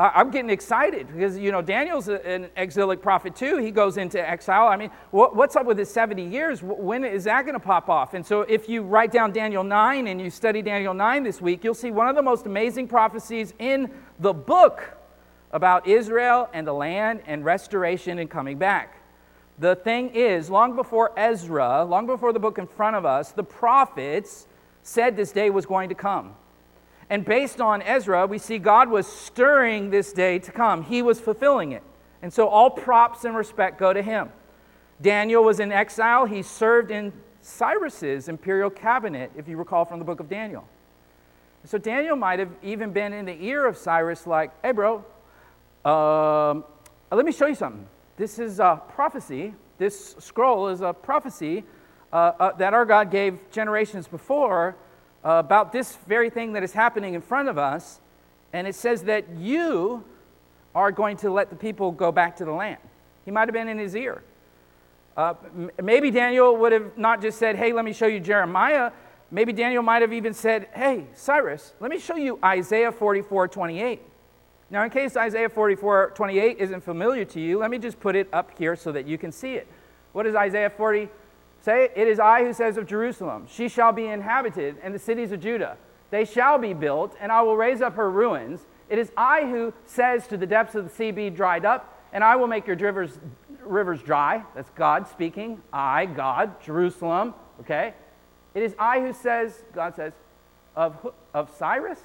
I'm 0.00 0.30
getting 0.30 0.50
excited 0.50 1.08
because, 1.12 1.36
you 1.36 1.50
know, 1.50 1.60
Daniel's 1.60 2.06
an 2.06 2.48
exilic 2.54 3.02
prophet 3.02 3.34
too. 3.34 3.56
He 3.56 3.72
goes 3.72 3.96
into 3.96 4.26
exile. 4.26 4.68
I 4.68 4.76
mean, 4.76 4.90
what's 5.10 5.56
up 5.56 5.66
with 5.66 5.76
his 5.76 5.90
70 5.90 6.24
years? 6.24 6.62
When 6.62 7.04
is 7.04 7.24
that 7.24 7.42
going 7.42 7.54
to 7.54 7.60
pop 7.60 7.88
off? 7.88 8.14
And 8.14 8.24
so, 8.24 8.42
if 8.42 8.68
you 8.68 8.82
write 8.82 9.10
down 9.10 9.32
Daniel 9.32 9.64
9 9.64 10.06
and 10.06 10.20
you 10.20 10.30
study 10.30 10.62
Daniel 10.62 10.94
9 10.94 11.24
this 11.24 11.40
week, 11.40 11.64
you'll 11.64 11.74
see 11.74 11.90
one 11.90 12.06
of 12.06 12.14
the 12.14 12.22
most 12.22 12.46
amazing 12.46 12.86
prophecies 12.86 13.54
in 13.58 13.90
the 14.20 14.32
book 14.32 14.96
about 15.50 15.88
Israel 15.88 16.48
and 16.52 16.64
the 16.64 16.72
land 16.72 17.20
and 17.26 17.44
restoration 17.44 18.20
and 18.20 18.30
coming 18.30 18.56
back. 18.56 19.02
The 19.58 19.74
thing 19.74 20.10
is, 20.10 20.48
long 20.48 20.76
before 20.76 21.10
Ezra, 21.18 21.82
long 21.82 22.06
before 22.06 22.32
the 22.32 22.38
book 22.38 22.58
in 22.58 22.68
front 22.68 22.94
of 22.94 23.04
us, 23.04 23.32
the 23.32 23.42
prophets 23.42 24.46
said 24.84 25.16
this 25.16 25.32
day 25.32 25.50
was 25.50 25.66
going 25.66 25.88
to 25.88 25.96
come. 25.96 26.36
And 27.10 27.24
based 27.24 27.60
on 27.60 27.80
Ezra, 27.82 28.26
we 28.26 28.38
see 28.38 28.58
God 28.58 28.90
was 28.90 29.06
stirring 29.06 29.90
this 29.90 30.12
day 30.12 30.38
to 30.40 30.52
come. 30.52 30.82
He 30.82 31.00
was 31.00 31.20
fulfilling 31.20 31.72
it. 31.72 31.82
And 32.22 32.32
so 32.32 32.48
all 32.48 32.70
props 32.70 33.24
and 33.24 33.34
respect 33.34 33.78
go 33.78 33.92
to 33.92 34.02
him. 34.02 34.30
Daniel 35.00 35.44
was 35.44 35.60
in 35.60 35.72
exile. 35.72 36.26
He 36.26 36.42
served 36.42 36.90
in 36.90 37.12
Cyrus's 37.40 38.28
imperial 38.28 38.68
cabinet, 38.68 39.30
if 39.36 39.48
you 39.48 39.56
recall 39.56 39.84
from 39.84 39.98
the 40.00 40.04
book 40.04 40.20
of 40.20 40.28
Daniel. 40.28 40.68
So 41.64 41.78
Daniel 41.78 42.16
might 42.16 42.38
have 42.38 42.50
even 42.62 42.92
been 42.92 43.12
in 43.12 43.24
the 43.24 43.42
ear 43.44 43.66
of 43.66 43.76
Cyrus, 43.76 44.26
like, 44.26 44.50
hey, 44.62 44.72
bro, 44.72 45.04
um, 45.84 46.64
let 47.10 47.24
me 47.24 47.32
show 47.32 47.46
you 47.46 47.54
something. 47.54 47.86
This 48.16 48.38
is 48.38 48.58
a 48.58 48.80
prophecy. 48.88 49.54
This 49.78 50.16
scroll 50.18 50.68
is 50.68 50.80
a 50.80 50.92
prophecy 50.92 51.64
uh, 52.12 52.32
uh, 52.38 52.52
that 52.56 52.74
our 52.74 52.84
God 52.84 53.10
gave 53.10 53.38
generations 53.50 54.08
before 54.08 54.76
about 55.24 55.72
this 55.72 55.96
very 56.06 56.30
thing 56.30 56.52
that 56.52 56.62
is 56.62 56.72
happening 56.72 57.14
in 57.14 57.20
front 57.20 57.48
of 57.48 57.58
us, 57.58 58.00
and 58.52 58.66
it 58.66 58.74
says 58.74 59.02
that 59.04 59.28
you 59.36 60.04
are 60.74 60.92
going 60.92 61.16
to 61.18 61.30
let 61.30 61.50
the 61.50 61.56
people 61.56 61.90
go 61.90 62.12
back 62.12 62.36
to 62.36 62.44
the 62.44 62.52
land. 62.52 62.78
He 63.24 63.30
might 63.30 63.48
have 63.48 63.52
been 63.52 63.68
in 63.68 63.78
his 63.78 63.94
ear. 63.94 64.22
Uh, 65.16 65.34
maybe 65.82 66.10
Daniel 66.10 66.56
would 66.56 66.72
have 66.72 66.96
not 66.96 67.20
just 67.20 67.38
said, 67.38 67.56
Hey, 67.56 67.72
let 67.72 67.84
me 67.84 67.92
show 67.92 68.06
you 68.06 68.20
Jeremiah. 68.20 68.92
Maybe 69.30 69.52
Daniel 69.52 69.82
might 69.82 70.00
have 70.00 70.12
even 70.12 70.32
said, 70.32 70.68
Hey, 70.72 71.06
Cyrus, 71.14 71.74
let 71.80 71.90
me 71.90 71.98
show 71.98 72.16
you 72.16 72.38
Isaiah 72.42 72.92
44 72.92 73.48
28. 73.48 74.00
Now, 74.70 74.84
in 74.84 74.90
case 74.90 75.16
Isaiah 75.16 75.48
44 75.48 76.12
28 76.14 76.58
isn't 76.58 76.82
familiar 76.82 77.24
to 77.24 77.40
you, 77.40 77.58
let 77.58 77.70
me 77.70 77.78
just 77.78 77.98
put 77.98 78.14
it 78.14 78.28
up 78.32 78.56
here 78.56 78.76
so 78.76 78.92
that 78.92 79.06
you 79.06 79.18
can 79.18 79.32
see 79.32 79.54
it. 79.54 79.66
What 80.12 80.22
does 80.22 80.34
Isaiah 80.34 80.70
40 80.70 81.08
Say, 81.68 81.90
It 81.94 82.08
is 82.08 82.18
I 82.18 82.44
who 82.44 82.54
says 82.54 82.78
of 82.78 82.86
Jerusalem, 82.86 83.46
She 83.46 83.68
shall 83.68 83.92
be 83.92 84.06
inhabited, 84.06 84.76
and 84.82 84.94
the 84.94 84.98
cities 84.98 85.32
of 85.32 85.40
Judah. 85.40 85.76
They 86.10 86.24
shall 86.24 86.56
be 86.56 86.72
built, 86.72 87.14
and 87.20 87.30
I 87.30 87.42
will 87.42 87.58
raise 87.58 87.82
up 87.82 87.96
her 87.96 88.10
ruins. 88.10 88.64
It 88.88 88.98
is 88.98 89.12
I 89.18 89.42
who 89.42 89.74
says 89.84 90.26
to 90.28 90.38
the 90.38 90.46
depths 90.46 90.74
of 90.76 90.84
the 90.84 90.90
sea, 90.90 91.10
Be 91.10 91.28
dried 91.28 91.66
up, 91.66 92.02
and 92.10 92.24
I 92.24 92.36
will 92.36 92.46
make 92.46 92.66
your 92.66 92.76
rivers, 92.76 93.18
rivers 93.62 94.00
dry. 94.00 94.42
That's 94.54 94.70
God 94.70 95.08
speaking. 95.08 95.60
I, 95.70 96.06
God, 96.06 96.58
Jerusalem. 96.62 97.34
Okay? 97.60 97.92
It 98.54 98.62
is 98.62 98.74
I 98.78 99.00
who 99.00 99.12
says, 99.12 99.62
God 99.74 99.94
says, 99.94 100.14
of, 100.74 101.12
of 101.34 101.54
Cyrus. 101.54 102.00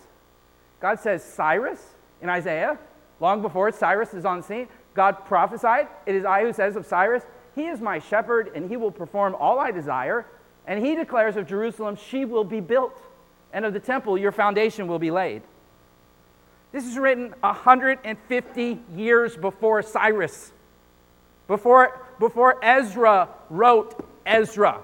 God 0.81 0.99
says 0.99 1.23
Cyrus 1.23 1.81
in 2.21 2.27
Isaiah, 2.27 2.77
long 3.21 3.41
before 3.41 3.71
Cyrus 3.71 4.13
is 4.13 4.25
on 4.25 4.39
the 4.39 4.43
scene. 4.43 4.67
God 4.93 5.23
prophesied, 5.25 5.87
It 6.05 6.15
is 6.15 6.25
I 6.25 6.41
who 6.41 6.51
says 6.51 6.75
of 6.75 6.85
Cyrus, 6.85 7.23
he 7.55 7.67
is 7.67 7.79
my 7.79 7.99
shepherd, 7.99 8.51
and 8.55 8.69
he 8.69 8.77
will 8.77 8.91
perform 8.91 9.35
all 9.39 9.59
I 9.59 9.71
desire. 9.71 10.25
And 10.65 10.83
he 10.83 10.95
declares 10.95 11.35
of 11.35 11.47
Jerusalem, 11.47 11.97
she 11.97 12.25
will 12.25 12.43
be 12.43 12.59
built, 12.59 12.99
and 13.51 13.65
of 13.65 13.73
the 13.73 13.79
temple, 13.79 14.17
your 14.17 14.31
foundation 14.31 14.87
will 14.87 14.99
be 14.99 15.11
laid. 15.11 15.41
This 16.71 16.87
is 16.87 16.97
written 16.97 17.35
150 17.41 18.79
years 18.95 19.37
before 19.37 19.83
Cyrus, 19.83 20.51
before, 21.47 22.01
before 22.17 22.63
Ezra 22.63 23.29
wrote 23.49 24.03
Ezra. 24.25 24.79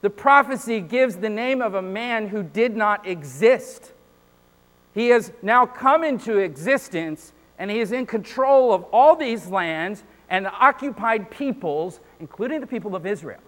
The 0.00 0.08
prophecy 0.08 0.80
gives 0.80 1.16
the 1.16 1.28
name 1.28 1.60
of 1.60 1.74
a 1.74 1.82
man 1.82 2.28
who 2.28 2.42
did 2.42 2.76
not 2.76 3.06
exist. 3.06 3.92
He 4.94 5.08
has 5.08 5.32
now 5.42 5.66
come 5.66 6.04
into 6.04 6.38
existence, 6.38 7.32
and 7.58 7.70
he 7.70 7.80
is 7.80 7.92
in 7.92 8.06
control 8.06 8.72
of 8.72 8.84
all 8.84 9.16
these 9.16 9.48
lands 9.48 10.02
and 10.28 10.44
the 10.44 10.52
occupied 10.52 11.30
peoples, 11.30 12.00
including 12.20 12.60
the 12.60 12.66
people 12.66 12.96
of 12.96 13.06
Israel. 13.06 13.40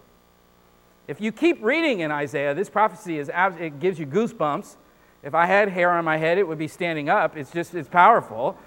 If 1.07 1.19
you 1.19 1.31
keep 1.31 1.63
reading 1.63 2.01
in 2.01 2.11
Isaiah, 2.11 2.53
this 2.53 2.69
prophecy 2.69 3.17
is 3.17 3.31
it 3.33 3.79
gives 3.79 3.99
you 3.99 4.05
goosebumps. 4.05 4.75
If 5.23 5.33
I 5.33 5.45
had 5.45 5.69
hair 5.69 5.91
on 5.91 6.05
my 6.05 6.17
head, 6.17 6.37
it 6.37 6.47
would 6.47 6.59
be 6.59 6.67
standing 6.67 7.09
up. 7.09 7.35
It's 7.35 7.51
just 7.51 7.73
it's 7.73 7.89
powerful. 7.89 8.57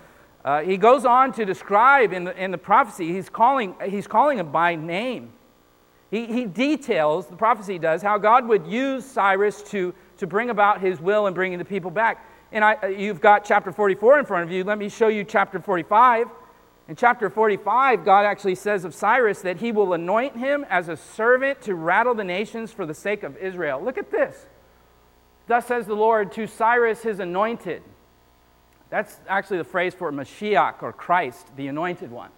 Uh, 0.44 0.60
he 0.62 0.76
goes 0.76 1.04
on 1.04 1.32
to 1.32 1.44
describe 1.44 2.12
in 2.12 2.24
the, 2.24 2.36
in 2.42 2.50
the 2.50 2.58
prophecy, 2.58 3.12
he's 3.12 3.28
calling, 3.28 3.76
he's 3.88 4.08
calling 4.08 4.38
him 4.38 4.50
by 4.50 4.74
name. 4.74 5.32
He, 6.10 6.26
he 6.26 6.44
details, 6.44 7.26
the 7.26 7.36
prophecy 7.36 7.78
does, 7.78 8.02
how 8.02 8.18
God 8.18 8.48
would 8.48 8.66
use 8.66 9.04
Cyrus 9.04 9.62
to, 9.70 9.94
to 10.18 10.26
bring 10.26 10.50
about 10.50 10.80
his 10.80 11.00
will 11.00 11.26
and 11.26 11.34
bringing 11.34 11.58
the 11.58 11.64
people 11.64 11.90
back. 11.90 12.26
And 12.50 12.64
I, 12.64 12.88
you've 12.88 13.20
got 13.20 13.44
chapter 13.44 13.72
44 13.72 14.18
in 14.18 14.26
front 14.26 14.44
of 14.44 14.50
you. 14.50 14.64
Let 14.64 14.78
me 14.78 14.88
show 14.88 15.08
you 15.08 15.24
chapter 15.24 15.60
45. 15.60 16.26
In 16.92 16.96
chapter 16.96 17.30
45, 17.30 18.04
God 18.04 18.26
actually 18.26 18.54
says 18.54 18.84
of 18.84 18.94
Cyrus 18.94 19.40
that 19.40 19.56
he 19.56 19.72
will 19.72 19.94
anoint 19.94 20.36
him 20.36 20.66
as 20.68 20.90
a 20.90 20.96
servant 20.98 21.62
to 21.62 21.74
rattle 21.74 22.14
the 22.14 22.22
nations 22.22 22.70
for 22.70 22.84
the 22.84 22.92
sake 22.92 23.22
of 23.22 23.34
Israel. 23.38 23.82
Look 23.82 23.96
at 23.96 24.10
this. 24.10 24.44
Thus 25.46 25.64
says 25.64 25.86
the 25.86 25.94
Lord 25.94 26.32
to 26.32 26.46
Cyrus, 26.46 27.00
his 27.00 27.18
anointed. 27.18 27.82
That's 28.90 29.18
actually 29.26 29.56
the 29.56 29.64
phrase 29.64 29.94
for 29.94 30.12
Mashiach 30.12 30.82
or 30.82 30.92
Christ, 30.92 31.56
the 31.56 31.66
anointed 31.68 32.10
one. 32.10 32.28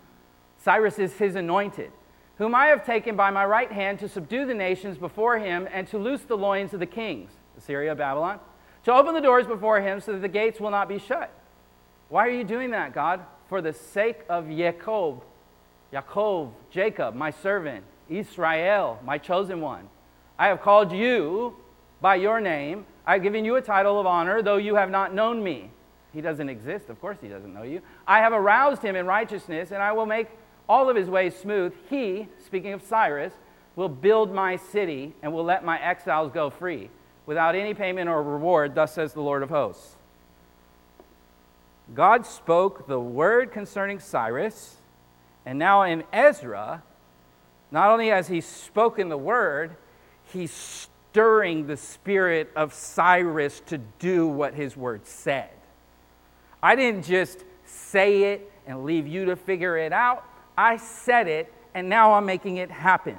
Cyrus 0.59 1.01
is 1.01 1.12
his 1.14 1.35
anointed, 1.35 1.90
whom 2.38 2.55
I 2.55 2.67
have 2.67 2.87
taken 2.87 3.17
by 3.17 3.31
my 3.31 3.45
right 3.45 3.73
hand 3.73 3.99
to 3.99 4.09
subdue 4.09 4.47
the 4.47 4.55
nations 4.55 4.97
before 4.97 5.37
him 5.37 5.67
and 5.73 5.88
to 5.88 5.99
loose 5.99 6.23
the 6.23 6.37
loins 6.37 6.73
of 6.73 6.79
the 6.79 6.87
kings, 6.87 7.33
Assyria, 7.59 7.97
Babylon, 7.97 8.38
to 8.85 8.93
open 8.93 9.14
the 9.14 9.21
doors 9.21 9.49
before 9.49 9.81
him 9.81 10.01
so 10.01 10.12
that 10.12 10.23
the 10.23 10.29
gates 10.29 10.61
will 10.61 10.71
not 10.71 10.88
be 10.88 11.01
shut. 11.01 11.33
Why 12.09 12.29
are 12.29 12.31
you 12.31 12.45
doing 12.45 12.71
that, 12.71 12.95
God? 12.95 13.25
For 13.49 13.61
the 13.61 13.73
sake 13.73 14.21
of 14.29 14.49
Jacob, 14.49 15.23
Yaakov, 15.93 16.51
Jacob, 16.71 17.15
my 17.15 17.31
servant, 17.31 17.85
Israel, 18.09 18.99
my 19.05 19.19
chosen 19.19 19.61
one. 19.61 19.89
I 20.39 20.49
have 20.49 20.61
called 20.61 20.93
you 20.93 21.57
by 22.01 22.17
your 22.17 22.41
name. 22.41 22.87
I 23.07 23.15
have 23.15 23.23
given 23.23 23.45
you 23.45 23.57
a 23.57 23.63
title 23.63 24.01
of 24.01 24.07
honor, 24.07 24.43
though 24.43 24.57
you 24.57 24.75
have 24.75 24.91
not 24.91 25.15
known 25.15 25.43
me. 25.43 25.71
He 26.13 26.21
doesn't 26.21 26.49
exist. 26.49 26.89
Of 26.89 27.01
course, 27.01 27.19
he 27.21 27.29
doesn't 27.29 27.53
know 27.53 27.63
you. 27.63 27.83
I 28.07 28.21
have 28.21 28.33
aroused 28.33 28.83
him 28.83 28.97
in 28.97 29.07
righteousness, 29.07 29.73
and 29.73 29.83
I 29.83 29.93
will 29.93 30.07
make 30.07 30.29
all 30.69 30.89
of 30.89 30.97
his 30.97 31.09
ways 31.09 31.37
smooth. 31.37 31.75
He, 31.91 32.29
speaking 32.45 32.73
of 32.73 32.83
Cyrus, 32.83 33.33
will 33.77 33.89
build 33.89 34.33
my 34.33 34.57
city 34.57 35.13
and 35.23 35.33
will 35.33 35.45
let 35.45 35.65
my 35.65 35.81
exiles 35.81 36.31
go 36.33 36.51
free 36.51 36.91
without 37.27 37.55
any 37.55 37.75
payment 37.75 38.09
or 38.09 38.23
reward, 38.23 38.75
thus 38.75 38.95
says 38.95 39.13
the 39.13 39.21
Lord 39.21 39.43
of 39.43 39.51
hosts. 39.51 39.94
God 41.92 42.25
spoke 42.25 42.87
the 42.87 42.99
word 42.99 43.53
concerning 43.53 44.01
Cyrus, 44.01 44.77
and 45.44 45.59
now 45.59 45.83
in 45.83 46.05
Ezra, 46.12 46.83
not 47.70 47.90
only 47.90 48.09
has 48.09 48.29
he 48.29 48.40
spoken 48.40 49.09
the 49.11 49.18
word, 49.18 49.77
he's 50.25 50.53
stirring 50.53 51.66
the 51.66 51.77
spirit 51.77 52.51
of 52.57 52.73
Cyrus 52.73 53.61
to 53.66 53.79
do 53.99 54.27
what 54.27 54.55
his 54.55 54.77
word 54.77 55.07
said. 55.07 55.51
I 56.62 56.75
didn't 56.75 57.05
just 57.05 57.44
say 57.66 58.33
it 58.33 58.51
and 58.66 58.85
leave 58.85 59.07
you 59.07 59.27
to 59.27 59.37
figure 59.37 59.77
it 59.77 59.92
out. 59.92 60.25
I 60.57 60.79
said 60.79 61.29
it, 61.29 61.53
and 61.75 61.88
now 61.88 62.14
I'm 62.14 62.25
making 62.25 62.57
it 62.57 62.70
happen. 62.70 63.18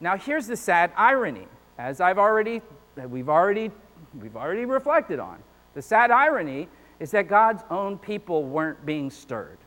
Now, 0.00 0.16
here's 0.16 0.46
the 0.46 0.56
sad 0.56 0.90
irony, 0.96 1.46
as 1.78 2.00
I've 2.00 2.18
already, 2.18 2.62
we've 2.96 3.28
already, 3.28 3.70
we've 4.20 4.36
already 4.36 4.64
reflected 4.64 5.20
on. 5.20 5.38
The 5.74 5.82
sad 5.82 6.10
irony 6.10 6.68
is 7.00 7.10
that 7.12 7.26
God's 7.28 7.64
own 7.70 7.98
people 7.98 8.44
weren't 8.44 8.84
being 8.86 9.10
stirred. 9.10 9.58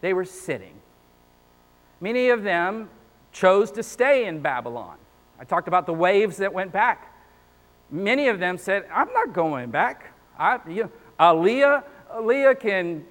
They 0.00 0.12
were 0.12 0.24
sitting. 0.24 0.74
Many 2.00 2.30
of 2.30 2.42
them 2.42 2.90
chose 3.32 3.70
to 3.72 3.82
stay 3.82 4.26
in 4.26 4.40
Babylon. 4.40 4.96
I 5.38 5.44
talked 5.44 5.68
about 5.68 5.86
the 5.86 5.94
waves 5.94 6.38
that 6.38 6.52
went 6.52 6.72
back. 6.72 7.14
Many 7.90 8.28
of 8.28 8.38
them 8.38 8.58
said, 8.58 8.86
I'm 8.92 9.12
not 9.12 9.32
going 9.32 9.70
back. 9.70 10.12
I, 10.38 10.58
you 10.68 10.84
know, 10.84 10.90
Aliyah, 11.18 11.84
Aliyah 12.14 12.58
can 12.58 13.04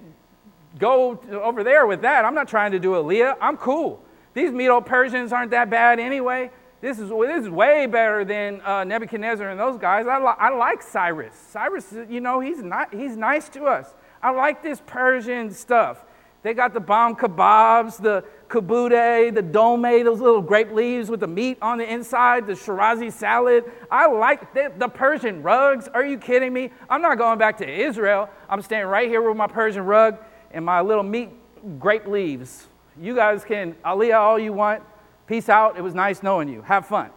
go 0.78 1.20
over 1.32 1.64
there 1.64 1.88
with 1.88 2.02
that. 2.02 2.26
I'm 2.26 2.36
not 2.36 2.48
trying 2.48 2.72
to 2.72 2.80
do 2.80 2.92
Aliyah. 2.92 3.38
I'm 3.40 3.58
cool. 3.58 4.04
These 4.34 4.52
Medo 4.52 4.82
Persians 4.82 5.34
aren't 5.34 5.52
that 5.52 5.70
bad 5.70 6.00
anyway. 6.00 6.52
This 6.82 6.98
is, 6.98 7.10
this 7.10 7.44
is 7.44 7.50
way 7.50 7.86
better 7.88 8.24
than 8.24 8.62
uh, 8.62 8.86
Nebuchadnezzar 8.86 9.50
and 9.50 9.60
those 9.60 9.78
guys. 9.78 10.08
I, 10.08 10.18
li- 10.18 10.38
I 10.38 10.50
like 10.50 10.82
Cyrus. 10.82 11.36
Cyrus, 11.52 11.94
you 12.10 12.22
know, 12.22 12.40
he's, 12.40 12.62
not, 12.62 12.94
he's 12.94 13.18
nice 13.18 13.50
to 13.50 13.66
us. 13.66 13.94
I 14.24 14.32
like 14.32 14.64
this 14.64 14.82
Persian 14.86 15.52
stuff. 15.52 16.06
They 16.42 16.54
got 16.54 16.74
the 16.74 16.80
bomb 16.80 17.18
kebabs, 17.18 18.02
the 18.02 18.24
koobideh, 18.48 19.34
the 19.36 19.42
dome, 19.42 19.82
those 19.82 20.22
little 20.22 20.42
grape 20.42 20.72
leaves 20.72 21.10
with 21.10 21.20
the 21.20 21.28
meat 21.28 21.58
on 21.62 21.80
the 21.80 21.92
inside, 21.92 22.48
the 22.48 22.54
Shirazi 22.54 23.12
salad. 23.12 23.66
I 23.92 24.08
like 24.08 24.54
the, 24.54 24.72
the 24.78 24.88
Persian 24.88 25.44
rugs. 25.44 25.90
Are 25.90 26.06
you 26.06 26.18
kidding 26.18 26.54
me? 26.54 26.72
I'm 26.90 27.02
not 27.02 27.18
going 27.18 27.38
back 27.38 27.58
to 27.58 27.70
Israel. 27.70 28.30
I'm 28.50 28.62
staying 28.62 28.86
right 28.86 29.10
here 29.10 29.22
with 29.22 29.36
my 29.36 29.48
Persian 29.48 29.84
rug 29.84 30.18
and 30.52 30.64
my 30.64 30.80
little 30.80 31.04
meat 31.04 31.30
grape 31.78 32.08
leaves. 32.08 32.68
You 33.02 33.16
guys 33.16 33.44
can 33.44 33.74
aliyah 33.86 34.20
all 34.20 34.40
you 34.40 34.54
want. 34.54 34.82
Peace 35.30 35.48
out. 35.48 35.78
It 35.78 35.84
was 35.84 35.94
nice 35.94 36.24
knowing 36.24 36.50
you. 36.50 36.64
Have 36.64 36.88
fun. 36.88 37.12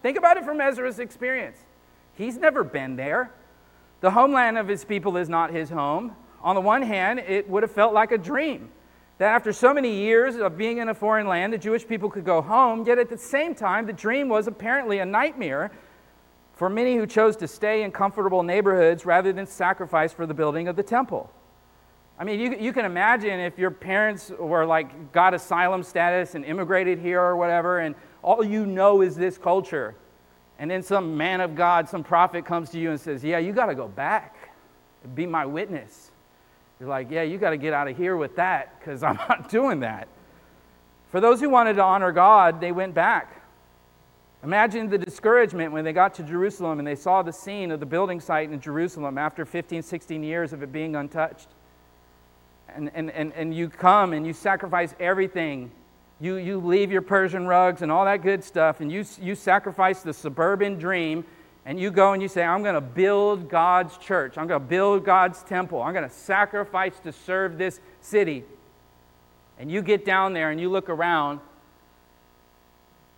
Think 0.00 0.16
about 0.16 0.36
it 0.36 0.44
from 0.44 0.60
Ezra's 0.60 1.00
experience. 1.00 1.58
He's 2.14 2.36
never 2.36 2.62
been 2.62 2.94
there. 2.94 3.32
The 4.00 4.12
homeland 4.12 4.58
of 4.58 4.68
his 4.68 4.84
people 4.84 5.16
is 5.16 5.28
not 5.28 5.50
his 5.50 5.68
home. 5.68 6.14
On 6.40 6.54
the 6.54 6.60
one 6.60 6.82
hand, 6.82 7.18
it 7.18 7.50
would 7.50 7.64
have 7.64 7.72
felt 7.72 7.92
like 7.92 8.12
a 8.12 8.18
dream 8.18 8.70
that 9.18 9.34
after 9.34 9.52
so 9.52 9.74
many 9.74 9.92
years 9.92 10.36
of 10.36 10.56
being 10.56 10.78
in 10.78 10.88
a 10.88 10.94
foreign 10.94 11.26
land, 11.26 11.52
the 11.52 11.58
Jewish 11.58 11.84
people 11.84 12.08
could 12.08 12.24
go 12.24 12.40
home, 12.40 12.86
yet 12.86 12.98
at 12.98 13.10
the 13.10 13.18
same 13.18 13.56
time, 13.56 13.86
the 13.86 13.92
dream 13.92 14.28
was 14.28 14.46
apparently 14.46 15.00
a 15.00 15.04
nightmare 15.04 15.72
for 16.52 16.70
many 16.70 16.96
who 16.96 17.08
chose 17.08 17.36
to 17.38 17.48
stay 17.48 17.82
in 17.82 17.90
comfortable 17.90 18.44
neighborhoods 18.44 19.04
rather 19.04 19.32
than 19.32 19.48
sacrifice 19.48 20.12
for 20.12 20.26
the 20.26 20.34
building 20.34 20.68
of 20.68 20.76
the 20.76 20.82
temple. 20.84 21.28
I 22.18 22.24
mean, 22.24 22.38
you, 22.38 22.56
you 22.58 22.72
can 22.72 22.84
imagine 22.84 23.40
if 23.40 23.58
your 23.58 23.70
parents 23.70 24.30
were 24.38 24.64
like 24.64 25.12
got 25.12 25.34
asylum 25.34 25.82
status 25.82 26.34
and 26.34 26.44
immigrated 26.44 26.98
here 26.98 27.20
or 27.20 27.36
whatever, 27.36 27.80
and 27.80 27.94
all 28.22 28.44
you 28.44 28.66
know 28.66 29.02
is 29.02 29.16
this 29.16 29.38
culture. 29.38 29.94
And 30.58 30.70
then 30.70 30.82
some 30.82 31.16
man 31.16 31.40
of 31.40 31.54
God, 31.54 31.88
some 31.88 32.04
prophet 32.04 32.44
comes 32.44 32.70
to 32.70 32.78
you 32.78 32.90
and 32.90 33.00
says, 33.00 33.24
Yeah, 33.24 33.38
you 33.38 33.52
got 33.52 33.66
to 33.66 33.74
go 33.74 33.88
back, 33.88 34.50
be 35.14 35.26
my 35.26 35.46
witness. 35.46 36.12
You're 36.82 36.88
like, 36.88 37.12
yeah, 37.12 37.22
you 37.22 37.38
got 37.38 37.50
to 37.50 37.56
get 37.56 37.72
out 37.72 37.86
of 37.86 37.96
here 37.96 38.16
with 38.16 38.34
that 38.34 38.80
because 38.80 39.04
I'm 39.04 39.14
not 39.28 39.48
doing 39.48 39.78
that. 39.80 40.08
For 41.12 41.20
those 41.20 41.38
who 41.40 41.48
wanted 41.48 41.74
to 41.74 41.82
honor 41.82 42.10
God, 42.10 42.60
they 42.60 42.72
went 42.72 42.92
back. 42.92 43.40
Imagine 44.42 44.90
the 44.90 44.98
discouragement 44.98 45.72
when 45.72 45.84
they 45.84 45.92
got 45.92 46.12
to 46.14 46.24
Jerusalem 46.24 46.80
and 46.80 46.88
they 46.88 46.96
saw 46.96 47.22
the 47.22 47.32
scene 47.32 47.70
of 47.70 47.78
the 47.78 47.86
building 47.86 48.18
site 48.18 48.50
in 48.50 48.60
Jerusalem 48.60 49.16
after 49.16 49.44
15, 49.44 49.80
16 49.80 50.24
years 50.24 50.52
of 50.52 50.64
it 50.64 50.72
being 50.72 50.96
untouched. 50.96 51.46
And, 52.74 52.90
and, 52.94 53.10
and, 53.10 53.32
and 53.34 53.54
you 53.54 53.68
come 53.68 54.12
and 54.12 54.26
you 54.26 54.32
sacrifice 54.32 54.94
everything. 54.98 55.70
You, 56.20 56.36
you 56.36 56.60
leave 56.60 56.92
your 56.92 57.02
Persian 57.02 57.46
rugs 57.46 57.82
and 57.82 57.90
all 57.90 58.04
that 58.04 58.22
good 58.22 58.44
stuff, 58.44 58.80
and 58.80 58.92
you, 58.92 59.04
you 59.20 59.34
sacrifice 59.34 60.02
the 60.02 60.12
suburban 60.12 60.78
dream 60.78 61.24
and 61.64 61.78
you 61.78 61.90
go 61.90 62.12
and 62.12 62.22
you 62.22 62.28
say, 62.28 62.42
I'm 62.42 62.62
going 62.62 62.74
to 62.74 62.80
build 62.80 63.48
God's 63.48 63.96
church, 63.98 64.36
I'm 64.36 64.46
going 64.46 64.60
to 64.60 64.66
build 64.66 65.04
God's 65.04 65.42
temple, 65.42 65.82
I'm 65.82 65.92
going 65.92 66.08
to 66.08 66.14
sacrifice 66.14 66.98
to 67.00 67.12
serve 67.12 67.58
this 67.58 67.80
city. 68.00 68.44
And 69.58 69.70
you 69.70 69.82
get 69.82 70.04
down 70.04 70.32
there 70.32 70.50
and 70.50 70.60
you 70.60 70.70
look 70.70 70.88
around, 70.88 71.40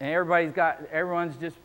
and 0.00 0.10
everybody's 0.10 0.52
got, 0.52 0.82
everyone's 0.90 1.36
just 1.36 1.56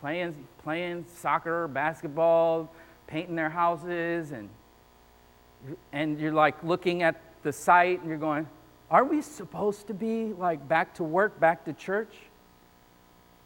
playing, 0.00 0.34
playing 0.62 1.06
soccer, 1.16 1.68
basketball, 1.68 2.70
painting 3.06 3.34
their 3.34 3.50
houses, 3.50 4.32
and, 4.32 4.48
and 5.92 6.20
you're 6.20 6.32
like 6.32 6.62
looking 6.62 7.02
at 7.02 7.20
the 7.42 7.52
site 7.52 8.00
and 8.00 8.08
you're 8.08 8.18
going, 8.18 8.48
Are 8.90 9.04
we 9.04 9.22
supposed 9.22 9.86
to 9.88 9.94
be 9.94 10.32
like 10.32 10.66
back 10.68 10.94
to 10.94 11.04
work, 11.04 11.38
back 11.40 11.64
to 11.64 11.72
church? 11.72 12.14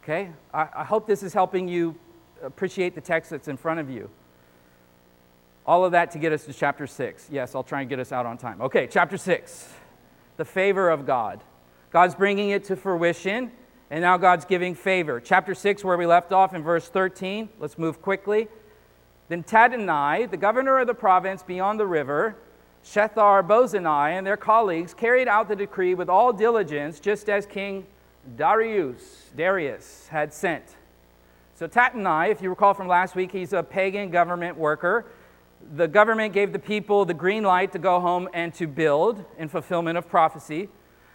Okay, 0.03 0.29
I, 0.53 0.67
I 0.75 0.83
hope 0.83 1.07
this 1.07 1.23
is 1.23 1.33
helping 1.33 1.67
you 1.67 1.95
appreciate 2.43 2.95
the 2.95 3.01
text 3.01 3.31
that's 3.31 3.47
in 3.47 3.57
front 3.57 3.79
of 3.79 3.89
you. 3.89 4.09
All 5.65 5.83
of 5.83 5.93
that 5.93 6.11
to 6.11 6.19
get 6.19 6.31
us 6.31 6.45
to 6.45 6.53
chapter 6.53 6.85
6. 6.85 7.29
Yes, 7.31 7.55
I'll 7.55 7.63
try 7.63 7.81
and 7.81 7.89
get 7.89 7.99
us 7.99 8.11
out 8.11 8.25
on 8.25 8.37
time. 8.37 8.61
Okay, 8.61 8.87
chapter 8.87 9.17
6. 9.17 9.73
The 10.37 10.45
favor 10.45 10.89
of 10.89 11.07
God. 11.07 11.41
God's 11.91 12.13
bringing 12.13 12.51
it 12.51 12.65
to 12.65 12.75
fruition, 12.75 13.51
and 13.89 14.01
now 14.01 14.17
God's 14.17 14.45
giving 14.45 14.75
favor. 14.75 15.19
Chapter 15.19 15.55
6, 15.55 15.83
where 15.83 15.97
we 15.97 16.05
left 16.05 16.31
off 16.31 16.53
in 16.53 16.61
verse 16.61 16.87
13. 16.87 17.49
Let's 17.59 17.79
move 17.79 18.01
quickly. 18.01 18.47
Then 19.27 19.43
Tattenai, 19.43 20.29
the 20.29 20.37
governor 20.37 20.79
of 20.79 20.87
the 20.87 20.93
province 20.93 21.41
beyond 21.41 21.79
the 21.79 21.87
river, 21.87 22.35
Shethar 22.83 23.45
Bozenai, 23.45 24.11
and 24.11 24.25
their 24.25 24.37
colleagues 24.37 24.93
carried 24.93 25.27
out 25.27 25.47
the 25.47 25.55
decree 25.55 25.95
with 25.95 26.09
all 26.09 26.31
diligence, 26.31 26.99
just 26.99 27.29
as 27.29 27.45
King 27.45 27.87
Darius, 28.37 29.31
Darius 29.35 30.07
had 30.09 30.33
sent. 30.33 30.63
So 31.55 31.67
Tattenai, 31.67 32.31
if 32.31 32.41
you 32.41 32.49
recall 32.49 32.73
from 32.73 32.87
last 32.87 33.15
week, 33.15 33.31
he's 33.31 33.53
a 33.53 33.63
pagan 33.63 34.11
government 34.11 34.57
worker. 34.57 35.05
The 35.75 35.87
government 35.87 36.33
gave 36.33 36.51
the 36.51 36.59
people 36.59 37.05
the 37.05 37.13
green 37.13 37.43
light 37.43 37.71
to 37.71 37.79
go 37.79 37.99
home 37.99 38.29
and 38.33 38.53
to 38.55 38.67
build 38.67 39.23
in 39.37 39.47
fulfillment 39.47 39.97
of 39.97 40.07
prophecy. 40.07 40.69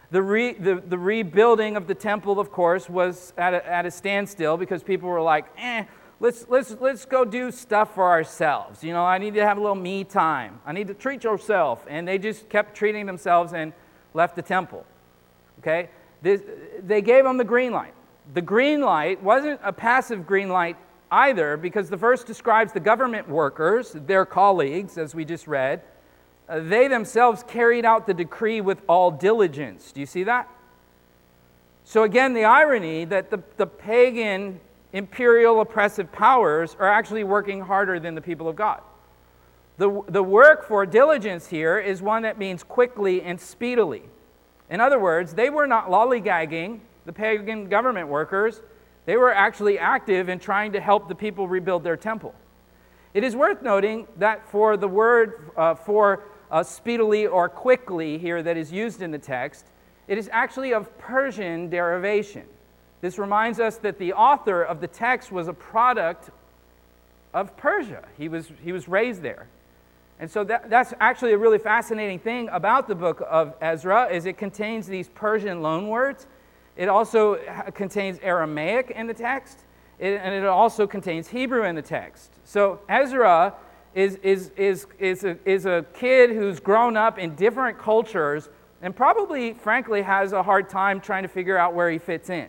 The, 0.09 0.21
re, 0.21 0.53
the, 0.53 0.75
the 0.85 0.97
rebuilding 0.97 1.77
of 1.77 1.87
the 1.87 1.95
temple, 1.95 2.39
of 2.39 2.51
course, 2.51 2.89
was 2.89 3.33
at 3.37 3.53
a, 3.53 3.65
at 3.65 3.85
a 3.85 3.91
standstill 3.91 4.57
because 4.57 4.83
people 4.83 5.07
were 5.07 5.21
like, 5.21 5.45
eh, 5.57 5.85
let's, 6.21 6.45
let's, 6.47 6.77
let's 6.79 7.03
go 7.03 7.25
do 7.25 7.51
stuff 7.51 7.93
for 7.93 8.07
ourselves. 8.07 8.81
You 8.81 8.93
know, 8.93 9.03
I 9.03 9.17
need 9.17 9.33
to 9.33 9.45
have 9.45 9.57
a 9.57 9.61
little 9.61 9.75
me 9.75 10.05
time. 10.05 10.61
I 10.65 10.71
need 10.71 10.87
to 10.87 10.93
treat 10.93 11.25
yourself. 11.25 11.85
And 11.89 12.07
they 12.07 12.17
just 12.17 12.47
kept 12.47 12.73
treating 12.73 13.05
themselves 13.05 13.51
and 13.51 13.73
left 14.13 14.37
the 14.37 14.41
temple. 14.41 14.85
Okay? 15.59 15.89
This, 16.21 16.41
they 16.81 17.01
gave 17.01 17.25
them 17.25 17.35
the 17.37 17.43
green 17.43 17.73
light 17.73 17.93
the 18.33 18.41
green 18.41 18.81
light 18.81 19.21
wasn't 19.21 19.59
a 19.63 19.73
passive 19.73 20.25
green 20.25 20.49
light 20.49 20.77
either 21.11 21.57
because 21.57 21.89
the 21.89 21.97
verse 21.97 22.23
describes 22.23 22.71
the 22.71 22.79
government 22.79 23.27
workers, 23.27 23.91
their 23.91 24.25
colleagues, 24.25 24.97
as 24.97 25.13
we 25.13 25.25
just 25.25 25.47
read. 25.47 25.81
Uh, 26.47 26.59
they 26.59 26.87
themselves 26.87 27.43
carried 27.43 27.85
out 27.85 28.07
the 28.07 28.13
decree 28.13 28.61
with 28.61 28.81
all 28.87 29.11
diligence. 29.11 29.91
Do 29.91 29.99
you 29.99 30.05
see 30.05 30.23
that? 30.23 30.47
So, 31.83 32.03
again, 32.03 32.33
the 32.33 32.45
irony 32.45 33.05
that 33.05 33.31
the, 33.31 33.41
the 33.57 33.67
pagan 33.67 34.59
imperial 34.93 35.61
oppressive 35.61 36.11
powers 36.11 36.75
are 36.79 36.89
actually 36.89 37.23
working 37.23 37.61
harder 37.61 37.99
than 37.99 38.15
the 38.15 38.21
people 38.21 38.47
of 38.47 38.55
God. 38.55 38.81
The, 39.77 40.01
the 40.09 40.23
work 40.23 40.67
for 40.67 40.85
diligence 40.85 41.47
here 41.47 41.79
is 41.79 42.01
one 42.01 42.23
that 42.23 42.37
means 42.37 42.63
quickly 42.63 43.21
and 43.21 43.39
speedily. 43.39 44.03
In 44.69 44.79
other 44.79 44.99
words, 44.99 45.33
they 45.33 45.49
were 45.49 45.67
not 45.67 45.89
lollygagging, 45.89 46.79
the 47.05 47.13
pagan 47.13 47.67
government 47.67 48.07
workers. 48.07 48.61
They 49.05 49.17
were 49.17 49.33
actually 49.33 49.79
active 49.79 50.29
in 50.29 50.39
trying 50.39 50.73
to 50.73 50.79
help 50.79 51.07
the 51.07 51.15
people 51.15 51.47
rebuild 51.47 51.83
their 51.83 51.97
temple. 51.97 52.35
It 53.13 53.23
is 53.23 53.35
worth 53.35 53.61
noting 53.61 54.07
that 54.17 54.47
for 54.49 54.77
the 54.77 54.87
word 54.87 55.51
uh, 55.57 55.75
for 55.75 56.23
uh, 56.49 56.63
speedily 56.63 57.27
or 57.27 57.49
quickly 57.49 58.17
here 58.17 58.43
that 58.43 58.57
is 58.57 58.71
used 58.71 59.01
in 59.01 59.11
the 59.11 59.17
text, 59.17 59.65
it 60.07 60.17
is 60.17 60.29
actually 60.31 60.73
of 60.73 60.97
Persian 60.97 61.69
derivation. 61.69 62.45
This 63.01 63.17
reminds 63.17 63.59
us 63.59 63.77
that 63.77 63.97
the 63.97 64.13
author 64.13 64.61
of 64.61 64.79
the 64.79 64.87
text 64.87 65.31
was 65.31 65.47
a 65.47 65.53
product 65.53 66.29
of 67.33 67.55
Persia. 67.57 68.03
He 68.17 68.29
was, 68.29 68.49
he 68.63 68.71
was 68.71 68.87
raised 68.87 69.21
there. 69.21 69.47
And 70.19 70.29
so 70.29 70.43
that, 70.43 70.69
that's 70.69 70.93
actually 70.99 71.33
a 71.33 71.37
really 71.37 71.57
fascinating 71.57 72.19
thing 72.19 72.47
about 72.49 72.87
the 72.87 72.93
book 72.93 73.23
of 73.27 73.55
Ezra 73.59 74.05
is 74.05 74.27
it 74.27 74.37
contains 74.37 74.85
these 74.85 75.09
Persian 75.09 75.61
loanwords. 75.61 76.27
It 76.77 76.87
also 76.87 77.39
contains 77.73 78.19
Aramaic 78.21 78.91
in 78.91 79.07
the 79.07 79.15
text, 79.15 79.57
and 79.99 80.33
it 80.33 80.45
also 80.45 80.85
contains 80.85 81.27
Hebrew 81.27 81.63
in 81.63 81.75
the 81.75 81.81
text. 81.81 82.31
So 82.43 82.79
Ezra 82.87 83.55
is, 83.95 84.15
is, 84.17 84.51
is, 84.55 84.85
is, 84.99 85.23
a, 85.23 85.37
is 85.43 85.65
a 85.65 85.85
kid 85.95 86.29
who's 86.29 86.59
grown 86.59 86.95
up 86.95 87.17
in 87.17 87.35
different 87.35 87.79
cultures 87.79 88.47
and 88.83 88.95
probably, 88.95 89.53
frankly, 89.53 90.01
has 90.01 90.33
a 90.33 90.41
hard 90.41 90.69
time 90.69 91.01
trying 91.01 91.23
to 91.23 91.29
figure 91.29 91.57
out 91.57 91.73
where 91.73 91.89
he 91.89 91.97
fits 91.97 92.29
in. 92.29 92.47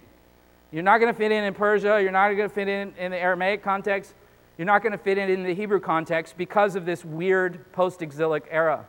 You're 0.72 0.82
not 0.82 0.98
going 0.98 1.12
to 1.12 1.18
fit 1.18 1.30
in 1.30 1.44
in 1.44 1.52
Persia. 1.52 2.00
You're 2.00 2.12
not 2.12 2.28
going 2.28 2.48
to 2.48 2.54
fit 2.54 2.66
in 2.66 2.94
in 2.96 3.10
the 3.10 3.18
Aramaic 3.18 3.62
context. 3.62 4.14
You're 4.56 4.66
not 4.66 4.82
going 4.82 4.92
to 4.92 4.98
fit 4.98 5.18
in 5.18 5.28
in 5.28 5.42
the 5.42 5.54
Hebrew 5.54 5.80
context 5.80 6.38
because 6.38 6.76
of 6.76 6.86
this 6.86 7.04
weird 7.04 7.70
post 7.72 8.00
exilic 8.00 8.44
era. 8.50 8.86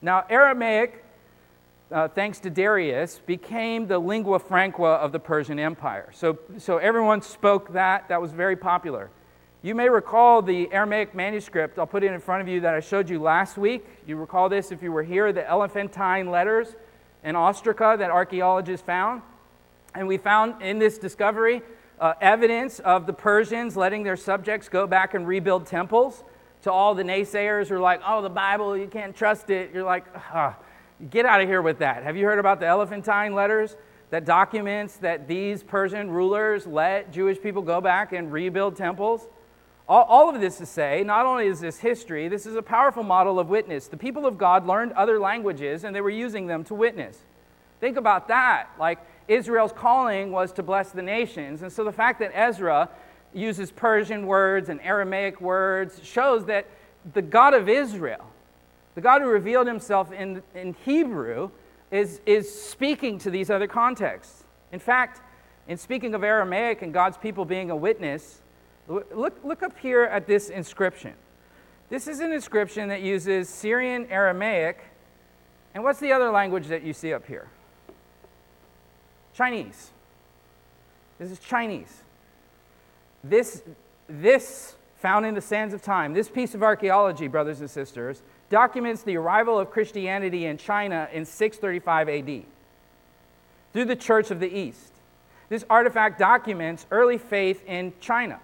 Now, 0.00 0.24
Aramaic, 0.28 1.04
uh, 1.92 2.08
thanks 2.08 2.40
to 2.40 2.50
Darius, 2.50 3.20
became 3.24 3.86
the 3.86 4.00
lingua 4.00 4.40
franca 4.40 4.82
of 4.82 5.12
the 5.12 5.20
Persian 5.20 5.60
Empire. 5.60 6.10
So, 6.12 6.40
so 6.58 6.78
everyone 6.78 7.22
spoke 7.22 7.72
that. 7.72 8.08
That 8.08 8.20
was 8.20 8.32
very 8.32 8.56
popular. 8.56 9.08
You 9.62 9.76
may 9.76 9.88
recall 9.88 10.42
the 10.42 10.72
Aramaic 10.72 11.14
manuscript, 11.14 11.78
I'll 11.78 11.86
put 11.86 12.02
it 12.02 12.10
in 12.10 12.18
front 12.18 12.42
of 12.42 12.48
you, 12.48 12.60
that 12.62 12.74
I 12.74 12.80
showed 12.80 13.08
you 13.08 13.22
last 13.22 13.56
week. 13.56 13.86
You 14.08 14.16
recall 14.16 14.48
this 14.48 14.72
if 14.72 14.82
you 14.82 14.90
were 14.90 15.04
here, 15.04 15.32
the 15.32 15.48
Elephantine 15.48 16.32
letters 16.32 16.74
in 17.22 17.36
Ostraca 17.36 17.96
that 17.96 18.10
archaeologists 18.10 18.84
found. 18.84 19.22
And 19.94 20.08
we 20.08 20.16
found 20.16 20.62
in 20.62 20.78
this 20.78 20.98
discovery 20.98 21.62
uh, 22.00 22.14
evidence 22.20 22.80
of 22.80 23.06
the 23.06 23.12
Persians 23.12 23.76
letting 23.76 24.02
their 24.02 24.16
subjects 24.16 24.68
go 24.68 24.86
back 24.86 25.14
and 25.14 25.26
rebuild 25.26 25.66
temples. 25.66 26.24
To 26.62 26.70
all 26.70 26.94
the 26.94 27.02
naysayers 27.02 27.68
who 27.68 27.74
are 27.74 27.80
like, 27.80 28.00
oh, 28.06 28.22
the 28.22 28.30
Bible, 28.30 28.76
you 28.76 28.86
can't 28.86 29.16
trust 29.16 29.50
it. 29.50 29.72
You're 29.74 29.82
like, 29.82 30.04
get 31.10 31.26
out 31.26 31.40
of 31.40 31.48
here 31.48 31.60
with 31.60 31.80
that. 31.80 32.04
Have 32.04 32.16
you 32.16 32.24
heard 32.24 32.38
about 32.38 32.60
the 32.60 32.66
Elephantine 32.66 33.34
letters 33.34 33.76
that 34.10 34.24
documents 34.24 34.96
that 34.98 35.26
these 35.26 35.64
Persian 35.64 36.08
rulers 36.08 36.64
let 36.64 37.12
Jewish 37.12 37.40
people 37.42 37.62
go 37.62 37.80
back 37.80 38.12
and 38.12 38.32
rebuild 38.32 38.76
temples? 38.76 39.26
All, 39.88 40.04
all 40.04 40.32
of 40.32 40.40
this 40.40 40.58
to 40.58 40.66
say, 40.66 41.02
not 41.04 41.26
only 41.26 41.46
is 41.46 41.58
this 41.58 41.78
history, 41.78 42.28
this 42.28 42.46
is 42.46 42.54
a 42.54 42.62
powerful 42.62 43.02
model 43.02 43.40
of 43.40 43.48
witness. 43.48 43.88
The 43.88 43.96
people 43.96 44.24
of 44.24 44.38
God 44.38 44.64
learned 44.64 44.92
other 44.92 45.18
languages 45.18 45.82
and 45.82 45.96
they 45.96 46.00
were 46.00 46.10
using 46.10 46.46
them 46.46 46.62
to 46.64 46.74
witness. 46.74 47.18
Think 47.80 47.96
about 47.96 48.28
that. 48.28 48.68
Like, 48.78 49.00
Israel's 49.32 49.72
calling 49.72 50.30
was 50.30 50.52
to 50.52 50.62
bless 50.62 50.90
the 50.90 51.02
nations. 51.02 51.62
And 51.62 51.72
so 51.72 51.84
the 51.84 51.92
fact 51.92 52.18
that 52.20 52.32
Ezra 52.34 52.88
uses 53.32 53.70
Persian 53.70 54.26
words 54.26 54.68
and 54.68 54.80
Aramaic 54.80 55.40
words 55.40 56.00
shows 56.02 56.44
that 56.46 56.66
the 57.14 57.22
God 57.22 57.54
of 57.54 57.68
Israel, 57.68 58.30
the 58.94 59.00
God 59.00 59.22
who 59.22 59.28
revealed 59.28 59.66
himself 59.66 60.12
in, 60.12 60.42
in 60.54 60.74
Hebrew, 60.84 61.50
is, 61.90 62.20
is 62.26 62.52
speaking 62.52 63.18
to 63.18 63.30
these 63.30 63.50
other 63.50 63.66
contexts. 63.66 64.44
In 64.70 64.78
fact, 64.78 65.20
in 65.68 65.76
speaking 65.76 66.14
of 66.14 66.24
Aramaic 66.24 66.82
and 66.82 66.92
God's 66.92 67.16
people 67.16 67.44
being 67.44 67.70
a 67.70 67.76
witness, 67.76 68.40
look, 68.88 69.38
look 69.44 69.62
up 69.62 69.78
here 69.78 70.04
at 70.04 70.26
this 70.26 70.48
inscription. 70.48 71.14
This 71.88 72.08
is 72.08 72.20
an 72.20 72.32
inscription 72.32 72.88
that 72.88 73.02
uses 73.02 73.48
Syrian 73.48 74.06
Aramaic. 74.10 74.78
And 75.74 75.84
what's 75.84 76.00
the 76.00 76.12
other 76.12 76.30
language 76.30 76.68
that 76.68 76.82
you 76.82 76.92
see 76.92 77.12
up 77.12 77.26
here? 77.26 77.48
Chinese. 79.34 79.90
This 81.18 81.30
is 81.30 81.38
Chinese. 81.38 82.02
This, 83.24 83.62
this 84.08 84.74
found 84.96 85.26
in 85.26 85.34
the 85.34 85.40
sands 85.40 85.74
of 85.74 85.82
time, 85.82 86.12
this 86.12 86.28
piece 86.28 86.54
of 86.54 86.62
archaeology, 86.62 87.28
brothers 87.28 87.60
and 87.60 87.70
sisters, 87.70 88.22
documents 88.50 89.02
the 89.02 89.16
arrival 89.16 89.58
of 89.58 89.70
Christianity 89.70 90.46
in 90.46 90.58
China 90.58 91.08
in 91.12 91.24
635 91.24 92.08
AD 92.08 92.44
through 93.72 93.84
the 93.84 93.96
Church 93.96 94.30
of 94.30 94.40
the 94.40 94.52
East. 94.52 94.92
This 95.48 95.64
artifact 95.68 96.18
documents 96.18 96.86
early 96.90 97.18
faith 97.18 97.62
in 97.66 97.92
China. 98.00 98.40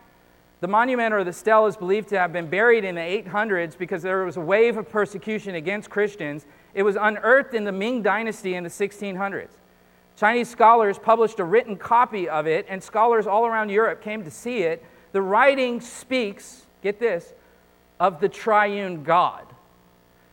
The 0.60 0.68
monument 0.68 1.14
or 1.14 1.22
the 1.22 1.32
stele 1.32 1.66
is 1.66 1.76
believed 1.76 2.08
to 2.08 2.18
have 2.18 2.32
been 2.32 2.48
buried 2.48 2.84
in 2.84 2.96
the 2.96 3.00
800s 3.00 3.78
because 3.78 4.02
there 4.02 4.24
was 4.24 4.36
a 4.36 4.40
wave 4.40 4.76
of 4.76 4.88
persecution 4.88 5.54
against 5.54 5.88
Christians. 5.88 6.46
It 6.74 6.82
was 6.82 6.96
unearthed 6.96 7.54
in 7.54 7.64
the 7.64 7.72
Ming 7.72 8.02
Dynasty 8.02 8.54
in 8.54 8.64
the 8.64 8.70
1600s. 8.70 9.50
Chinese 10.18 10.50
scholars 10.50 10.98
published 10.98 11.38
a 11.38 11.44
written 11.44 11.76
copy 11.76 12.28
of 12.28 12.48
it, 12.48 12.66
and 12.68 12.82
scholars 12.82 13.28
all 13.28 13.46
around 13.46 13.68
Europe 13.68 14.02
came 14.02 14.24
to 14.24 14.32
see 14.32 14.62
it. 14.62 14.84
The 15.12 15.22
writing 15.22 15.80
speaks, 15.80 16.66
get 16.82 16.98
this, 16.98 17.32
of 18.00 18.20
the 18.20 18.28
triune 18.28 19.04
God. 19.04 19.46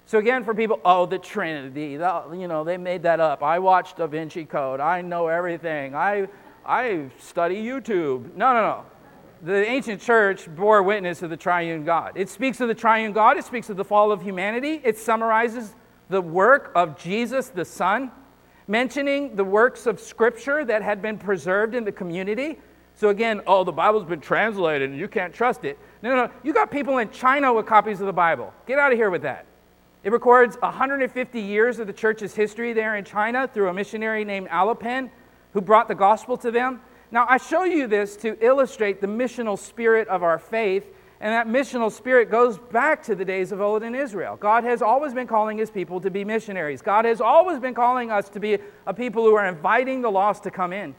So 0.07 0.17
again, 0.17 0.43
for 0.43 0.55
people, 0.55 0.79
oh, 0.83 1.05
the 1.05 1.19
Trinity, 1.19 1.97
the, 1.97 2.23
you 2.33 2.47
know, 2.47 2.63
they 2.63 2.77
made 2.77 3.03
that 3.03 3.19
up. 3.19 3.43
I 3.43 3.59
watched 3.59 3.97
Da 3.97 4.07
Vinci 4.07 4.43
Code. 4.43 4.79
I 4.79 5.01
know 5.01 5.27
everything. 5.27 5.93
I, 5.93 6.29
I 6.65 7.09
study 7.19 7.63
YouTube. 7.63 8.35
No, 8.35 8.53
no, 8.53 8.61
no. 8.61 8.85
The 9.43 9.67
ancient 9.67 10.01
church 10.01 10.47
bore 10.55 10.81
witness 10.81 11.21
of 11.21 11.29
the 11.29 11.37
triune 11.37 11.85
God. 11.85 12.13
It 12.15 12.29
speaks 12.29 12.59
of 12.59 12.69
the 12.69 12.75
triune 12.75 13.13
God. 13.13 13.37
It 13.37 13.45
speaks 13.45 13.69
of 13.69 13.77
the 13.77 13.85
fall 13.85 14.11
of 14.11 14.23
humanity. 14.23 14.81
It 14.83 14.97
summarizes 14.97 15.75
the 16.09 16.21
work 16.21 16.71
of 16.73 16.97
Jesus, 16.97 17.49
the 17.49 17.65
Son 17.65 18.11
mentioning 18.67 19.35
the 19.35 19.43
works 19.43 19.85
of 19.85 19.99
Scripture 19.99 20.65
that 20.65 20.81
had 20.81 21.01
been 21.01 21.17
preserved 21.17 21.75
in 21.75 21.83
the 21.83 21.91
community. 21.91 22.57
So, 22.95 23.09
again, 23.09 23.41
oh, 23.45 23.63
the 23.63 23.71
Bible's 23.71 24.05
been 24.05 24.21
translated 24.21 24.89
and 24.89 24.97
you 24.97 25.07
can't 25.07 25.33
trust 25.33 25.65
it. 25.65 25.77
No, 26.01 26.15
no, 26.15 26.25
no. 26.25 26.31
You 26.43 26.53
got 26.53 26.71
people 26.71 26.97
in 26.99 27.09
China 27.11 27.53
with 27.53 27.65
copies 27.65 27.99
of 27.99 28.07
the 28.07 28.13
Bible. 28.13 28.53
Get 28.67 28.79
out 28.79 28.91
of 28.91 28.97
here 28.97 29.09
with 29.09 29.23
that. 29.23 29.45
It 30.03 30.11
records 30.11 30.55
150 30.59 31.41
years 31.41 31.79
of 31.79 31.87
the 31.87 31.93
church's 31.93 32.35
history 32.35 32.73
there 32.73 32.95
in 32.95 33.03
China 33.03 33.47
through 33.47 33.69
a 33.69 33.73
missionary 33.73 34.23
named 34.23 34.47
Alopen 34.49 35.09
who 35.53 35.61
brought 35.61 35.87
the 35.87 35.95
gospel 35.95 36.37
to 36.37 36.51
them. 36.51 36.81
Now, 37.11 37.25
I 37.27 37.37
show 37.37 37.63
you 37.63 37.87
this 37.87 38.15
to 38.17 38.37
illustrate 38.45 39.01
the 39.01 39.07
missional 39.07 39.57
spirit 39.57 40.07
of 40.07 40.21
our 40.21 40.37
faith 40.37 40.85
and 41.19 41.33
that 41.33 41.47
missional 41.47 41.91
spirit 41.91 42.29
goes 42.29 42.57
back 42.57 43.03
to 43.03 43.15
the 43.15 43.23
days 43.23 43.51
of 43.51 43.61
old 43.61 43.83
in 43.83 43.95
Israel. 43.95 44.35
God 44.35 44.63
has 44.63 44.81
always 44.81 45.13
been 45.13 45.27
calling 45.27 45.57
his 45.57 45.69
people 45.69 46.01
to 46.01 46.09
be 46.09 46.25
missionaries. 46.25 46.81
God 46.81 47.05
has 47.05 47.21
always 47.21 47.59
been 47.59 47.73
calling 47.73 48.11
us 48.11 48.29
to 48.29 48.39
be 48.39 48.57
a 48.85 48.93
people 48.93 49.23
who 49.23 49.35
are 49.35 49.47
inviting 49.47 50.01
the 50.01 50.11
lost 50.11 50.43
to 50.43 50.51
come 50.51 50.73
in. 50.73 50.93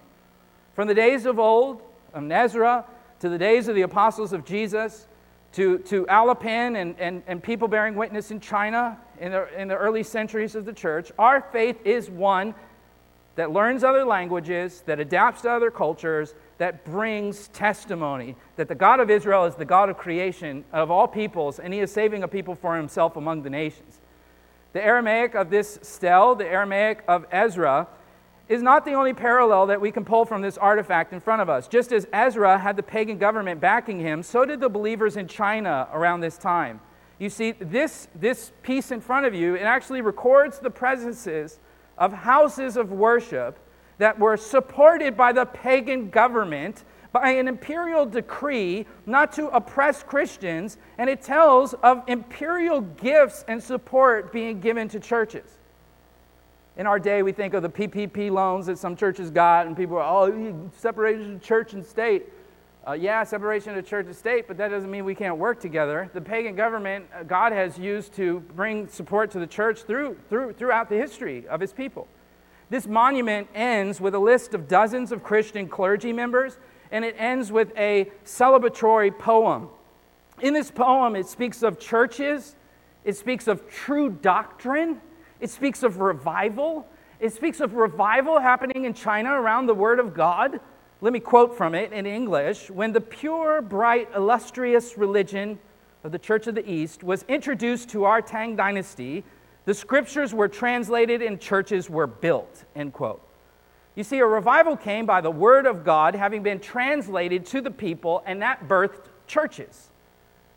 From 0.74 0.88
the 0.88 0.94
days 0.94 1.26
of 1.26 1.38
old, 1.38 1.82
of 2.14 2.30
Ezra, 2.30 2.84
to 3.20 3.28
the 3.28 3.38
days 3.38 3.68
of 3.68 3.74
the 3.74 3.82
apostles 3.82 4.32
of 4.32 4.44
Jesus, 4.44 5.06
to, 5.52 5.78
to 5.78 6.04
Alopen 6.06 6.76
and, 6.76 6.98
and, 6.98 7.22
and 7.26 7.42
people 7.42 7.68
bearing 7.68 7.94
witness 7.94 8.30
in 8.30 8.40
China 8.40 8.98
in 9.18 9.32
the, 9.32 9.60
in 9.60 9.68
the 9.68 9.76
early 9.76 10.02
centuries 10.02 10.54
of 10.54 10.64
the 10.64 10.72
church, 10.72 11.10
our 11.18 11.40
faith 11.40 11.78
is 11.84 12.10
one 12.10 12.54
that 13.36 13.52
learns 13.52 13.84
other 13.84 14.04
languages, 14.04 14.82
that 14.86 14.98
adapts 14.98 15.42
to 15.42 15.50
other 15.50 15.70
cultures, 15.70 16.34
that 16.58 16.84
brings 16.84 17.48
testimony 17.48 18.34
that 18.56 18.66
the 18.68 18.74
God 18.74 18.98
of 18.98 19.10
Israel 19.10 19.44
is 19.44 19.54
the 19.54 19.64
God 19.64 19.88
of 19.88 19.98
creation 19.98 20.64
of 20.72 20.90
all 20.90 21.06
peoples, 21.06 21.58
and 21.58 21.72
he 21.72 21.80
is 21.80 21.92
saving 21.92 22.22
a 22.22 22.28
people 22.28 22.54
for 22.54 22.76
himself 22.76 23.16
among 23.16 23.42
the 23.42 23.50
nations. 23.50 24.00
The 24.72 24.84
Aramaic 24.84 25.34
of 25.34 25.50
this 25.50 25.78
stele, 25.82 26.34
the 26.34 26.46
Aramaic 26.46 27.02
of 27.06 27.26
Ezra, 27.30 27.86
is 28.48 28.62
not 28.62 28.84
the 28.84 28.92
only 28.92 29.12
parallel 29.12 29.66
that 29.66 29.80
we 29.80 29.90
can 29.90 30.04
pull 30.04 30.24
from 30.24 30.40
this 30.40 30.56
artifact 30.56 31.12
in 31.12 31.20
front 31.20 31.42
of 31.42 31.50
us. 31.50 31.68
Just 31.68 31.92
as 31.92 32.06
Ezra 32.12 32.58
had 32.58 32.76
the 32.76 32.82
pagan 32.82 33.18
government 33.18 33.60
backing 33.60 33.98
him, 33.98 34.22
so 34.22 34.44
did 34.44 34.60
the 34.60 34.68
believers 34.68 35.16
in 35.16 35.26
China 35.26 35.88
around 35.92 36.20
this 36.20 36.38
time. 36.38 36.80
You 37.18 37.28
see, 37.30 37.52
this, 37.52 38.08
this 38.14 38.52
piece 38.62 38.92
in 38.92 39.00
front 39.00 39.26
of 39.26 39.34
you, 39.34 39.54
it 39.56 39.62
actually 39.62 40.00
records 40.00 40.58
the 40.58 40.70
presences 40.70 41.58
of 41.98 42.12
houses 42.12 42.76
of 42.76 42.92
worship 42.92 43.58
that 43.98 44.18
were 44.18 44.36
supported 44.36 45.16
by 45.16 45.32
the 45.32 45.46
pagan 45.46 46.10
government 46.10 46.84
by 47.12 47.30
an 47.30 47.48
imperial 47.48 48.04
decree 48.04 48.86
not 49.06 49.32
to 49.32 49.48
oppress 49.48 50.02
Christians, 50.02 50.76
and 50.98 51.08
it 51.08 51.22
tells 51.22 51.72
of 51.74 52.02
imperial 52.08 52.82
gifts 52.82 53.42
and 53.48 53.62
support 53.62 54.32
being 54.32 54.60
given 54.60 54.86
to 54.88 55.00
churches. 55.00 55.56
In 56.76 56.86
our 56.86 56.98
day, 56.98 57.22
we 57.22 57.32
think 57.32 57.54
of 57.54 57.62
the 57.62 57.70
PPP 57.70 58.30
loans 58.30 58.66
that 58.66 58.76
some 58.76 58.96
churches 58.96 59.30
got, 59.30 59.66
and 59.66 59.74
people 59.74 59.96
are, 59.96 60.28
oh, 60.28 60.70
separation 60.76 61.36
of 61.36 61.42
church 61.42 61.72
and 61.72 61.84
state. 61.84 62.26
Uh, 62.86 62.92
yeah, 62.92 63.24
separation 63.24 63.76
of 63.76 63.84
church 63.84 64.06
and 64.06 64.14
state, 64.14 64.46
but 64.46 64.56
that 64.56 64.68
doesn't 64.68 64.92
mean 64.92 65.04
we 65.04 65.14
can't 65.14 65.38
work 65.38 65.58
together. 65.58 66.08
The 66.14 66.20
pagan 66.20 66.54
government 66.54 67.06
uh, 67.12 67.24
God 67.24 67.50
has 67.50 67.76
used 67.76 68.12
to 68.12 68.38
bring 68.54 68.86
support 68.86 69.32
to 69.32 69.40
the 69.40 69.46
church 69.46 69.82
through, 69.82 70.16
through, 70.28 70.52
throughout 70.52 70.88
the 70.88 70.94
history 70.94 71.48
of 71.48 71.60
his 71.60 71.72
people. 71.72 72.06
This 72.70 72.86
monument 72.86 73.48
ends 73.56 74.00
with 74.00 74.14
a 74.14 74.20
list 74.20 74.54
of 74.54 74.68
dozens 74.68 75.10
of 75.10 75.24
Christian 75.24 75.68
clergy 75.68 76.12
members 76.12 76.58
and 76.92 77.04
it 77.04 77.16
ends 77.18 77.50
with 77.50 77.76
a 77.76 78.08
celebratory 78.24 79.16
poem. 79.16 79.68
In 80.40 80.54
this 80.54 80.70
poem, 80.70 81.16
it 81.16 81.26
speaks 81.26 81.64
of 81.64 81.80
churches, 81.80 82.54
it 83.04 83.16
speaks 83.16 83.48
of 83.48 83.68
true 83.68 84.10
doctrine, 84.10 85.00
it 85.40 85.50
speaks 85.50 85.82
of 85.82 85.98
revival, 85.98 86.86
it 87.18 87.32
speaks 87.32 87.58
of 87.58 87.74
revival 87.74 88.38
happening 88.38 88.84
in 88.84 88.94
China 88.94 89.32
around 89.32 89.66
the 89.66 89.74
Word 89.74 89.98
of 89.98 90.14
God. 90.14 90.60
Let 91.02 91.12
me 91.12 91.20
quote 91.20 91.56
from 91.56 91.74
it 91.74 91.92
in 91.92 92.06
English. 92.06 92.70
When 92.70 92.92
the 92.92 93.02
pure, 93.02 93.60
bright, 93.60 94.08
illustrious 94.16 94.96
religion 94.96 95.58
of 96.02 96.12
the 96.12 96.18
Church 96.18 96.46
of 96.46 96.54
the 96.54 96.68
East 96.68 97.04
was 97.04 97.22
introduced 97.28 97.90
to 97.90 98.04
our 98.04 98.22
Tang 98.22 98.56
dynasty, 98.56 99.22
the 99.66 99.74
scriptures 99.74 100.32
were 100.32 100.48
translated 100.48 101.20
and 101.20 101.38
churches 101.38 101.90
were 101.90 102.06
built. 102.06 102.64
End 102.74 102.94
quote. 102.94 103.20
You 103.94 104.04
see, 104.04 104.18
a 104.20 104.26
revival 104.26 104.76
came 104.76 105.04
by 105.04 105.20
the 105.20 105.30
word 105.30 105.66
of 105.66 105.84
God 105.84 106.14
having 106.14 106.42
been 106.42 106.60
translated 106.60 107.44
to 107.46 107.60
the 107.60 107.70
people, 107.70 108.22
and 108.24 108.40
that 108.40 108.66
birthed 108.66 109.06
churches. 109.26 109.90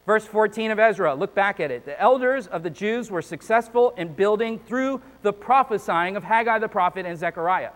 Verse 0.06 0.26
14 0.26 0.72
of 0.72 0.80
Ezra, 0.80 1.16
look 1.16 1.36
back 1.36 1.60
at 1.60 1.70
it. 1.70 1.86
The 1.86 2.00
elders 2.00 2.48
of 2.48 2.64
the 2.64 2.70
Jews 2.70 3.12
were 3.12 3.22
successful 3.22 3.92
in 3.98 4.14
building 4.14 4.60
through 4.60 5.02
the 5.22 5.34
prophesying 5.34 6.16
of 6.16 6.24
Haggai 6.24 6.60
the 6.60 6.68
prophet 6.68 7.06
and 7.06 7.18
Zechariah. 7.18 7.72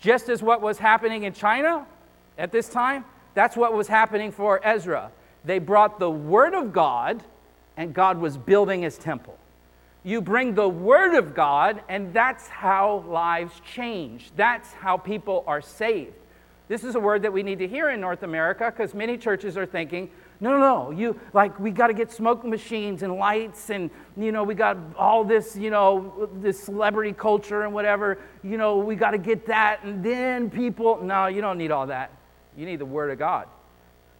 Just 0.00 0.28
as 0.28 0.42
what 0.42 0.60
was 0.60 0.78
happening 0.78 1.24
in 1.24 1.32
China 1.32 1.86
at 2.36 2.52
this 2.52 2.68
time, 2.68 3.04
that's 3.34 3.56
what 3.56 3.72
was 3.72 3.88
happening 3.88 4.30
for 4.32 4.60
Ezra. 4.64 5.10
They 5.44 5.58
brought 5.58 5.98
the 5.98 6.10
word 6.10 6.54
of 6.54 6.72
God, 6.72 7.22
and 7.76 7.94
God 7.94 8.18
was 8.18 8.36
building 8.36 8.82
his 8.82 8.98
temple. 8.98 9.38
You 10.04 10.20
bring 10.20 10.54
the 10.54 10.68
Word 10.68 11.14
of 11.16 11.34
God, 11.34 11.82
and 11.88 12.12
that's 12.14 12.48
how 12.48 13.04
lives 13.08 13.60
change. 13.60 14.30
That's 14.36 14.72
how 14.72 14.96
people 14.96 15.44
are 15.46 15.60
saved. 15.60 16.14
This 16.68 16.84
is 16.84 16.94
a 16.94 17.00
word 17.00 17.22
that 17.22 17.32
we 17.32 17.42
need 17.42 17.58
to 17.58 17.68
hear 17.68 17.90
in 17.90 18.00
North 18.00 18.22
America 18.22 18.72
because 18.74 18.94
many 18.94 19.18
churches 19.18 19.56
are 19.56 19.66
thinking, 19.66 20.10
no, 20.40 20.50
no, 20.52 20.58
no, 20.58 20.90
you 20.92 21.18
like 21.32 21.58
we 21.58 21.70
got 21.70 21.88
to 21.88 21.94
get 21.94 22.12
smoke 22.12 22.44
machines 22.44 23.02
and 23.02 23.14
lights 23.16 23.70
and 23.70 23.90
you 24.16 24.30
know 24.30 24.44
we 24.44 24.54
got 24.54 24.76
all 24.96 25.24
this, 25.24 25.56
you 25.56 25.70
know, 25.70 26.28
this 26.34 26.62
celebrity 26.62 27.12
culture 27.12 27.62
and 27.62 27.74
whatever, 27.74 28.18
you 28.44 28.56
know, 28.56 28.78
we 28.78 28.94
got 28.94 29.10
to 29.10 29.18
get 29.18 29.46
that 29.46 29.82
and 29.82 30.04
then 30.04 30.48
people 30.48 31.02
no, 31.02 31.26
you 31.26 31.40
don't 31.40 31.58
need 31.58 31.72
all 31.72 31.86
that. 31.88 32.12
You 32.56 32.66
need 32.66 32.78
the 32.78 32.86
word 32.86 33.10
of 33.10 33.18
God. 33.18 33.48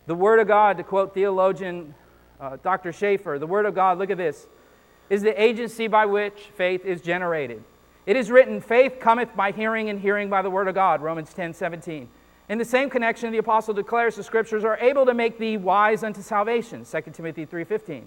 The 0.07 0.15
word 0.15 0.41
of 0.41 0.49
God 0.49 0.79
to 0.79 0.83
quote 0.83 1.15
theologian 1.15 1.95
uh, 2.41 2.57
Dr. 2.63 2.93
Schaeffer, 2.93 3.39
the 3.39 3.47
word 3.47 3.67
of 3.67 3.75
God, 3.75 3.99
look 3.99 4.11
at 4.11 4.17
this 4.17 4.47
is 5.11 5.23
the 5.23 5.41
agency 5.41 5.87
by 5.87 6.07
which 6.07 6.51
faith 6.55 6.85
is 6.85 7.01
generated. 7.01 7.63
It 8.07 8.17
is 8.17 8.31
written, 8.31 8.61
faith 8.61 8.99
cometh 9.01 9.35
by 9.37 9.53
hearing, 9.53 9.91
and 9.91 10.01
hearing 10.01 10.31
by 10.31 10.43
the 10.43 10.51
word 10.51 10.69
of 10.69 10.75
God, 10.75 11.03
Romans 11.03 11.33
10 11.35 11.55
17. 11.55 12.09
In 12.49 12.57
the 12.57 12.65
same 12.65 12.89
connection, 12.89 13.31
the 13.31 13.39
apostle 13.39 13.75
declares 13.75 14.17
the 14.17 14.23
scriptures 14.23 14.65
are 14.65 14.79
able 14.79 15.05
to 15.05 15.13
make 15.13 15.39
thee 15.39 15.59
wise 15.59 16.03
unto 16.03 16.23
salvation, 16.23 16.85
2 16.85 17.01
Timothy 17.13 17.45
3.15. 17.45 18.05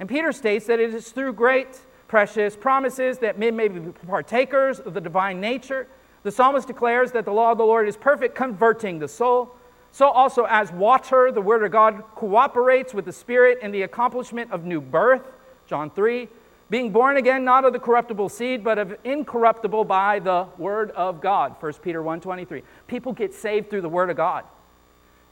And 0.00 0.08
Peter 0.08 0.32
states 0.32 0.66
that 0.66 0.80
it 0.80 0.94
is 0.94 1.10
through 1.10 1.34
great, 1.34 1.78
precious 2.08 2.56
promises 2.56 3.18
that 3.18 3.38
men 3.38 3.54
may 3.56 3.68
be 3.68 3.80
partakers 4.06 4.80
of 4.80 4.94
the 4.94 5.00
divine 5.00 5.40
nature. 5.40 5.86
The 6.22 6.30
psalmist 6.30 6.66
declares 6.66 7.12
that 7.12 7.26
the 7.26 7.32
law 7.32 7.52
of 7.52 7.58
the 7.58 7.64
Lord 7.64 7.86
is 7.86 7.96
perfect, 7.96 8.34
converting 8.34 8.98
the 8.98 9.08
soul. 9.08 9.54
So 9.92 10.08
also 10.08 10.46
as 10.48 10.72
water, 10.72 11.30
the 11.30 11.42
word 11.42 11.62
of 11.62 11.70
God 11.70 12.02
cooperates 12.14 12.94
with 12.94 13.04
the 13.04 13.12
spirit 13.12 13.58
in 13.60 13.70
the 13.70 13.82
accomplishment 13.82 14.50
of 14.50 14.64
new 14.64 14.80
birth. 14.80 15.22
John 15.66 15.90
3, 15.90 16.28
being 16.70 16.90
born 16.90 17.16
again 17.16 17.44
not 17.44 17.64
of 17.64 17.72
the 17.72 17.78
corruptible 17.78 18.28
seed 18.28 18.64
but 18.64 18.78
of 18.78 18.96
incorruptible 19.04 19.84
by 19.84 20.18
the 20.18 20.46
word 20.58 20.90
of 20.92 21.20
god 21.20 21.54
1 21.60 21.72
peter 21.74 22.02
1.23 22.02 22.62
people 22.86 23.12
get 23.12 23.34
saved 23.34 23.70
through 23.70 23.82
the 23.82 23.88
word 23.88 24.10
of 24.10 24.16
god. 24.16 24.44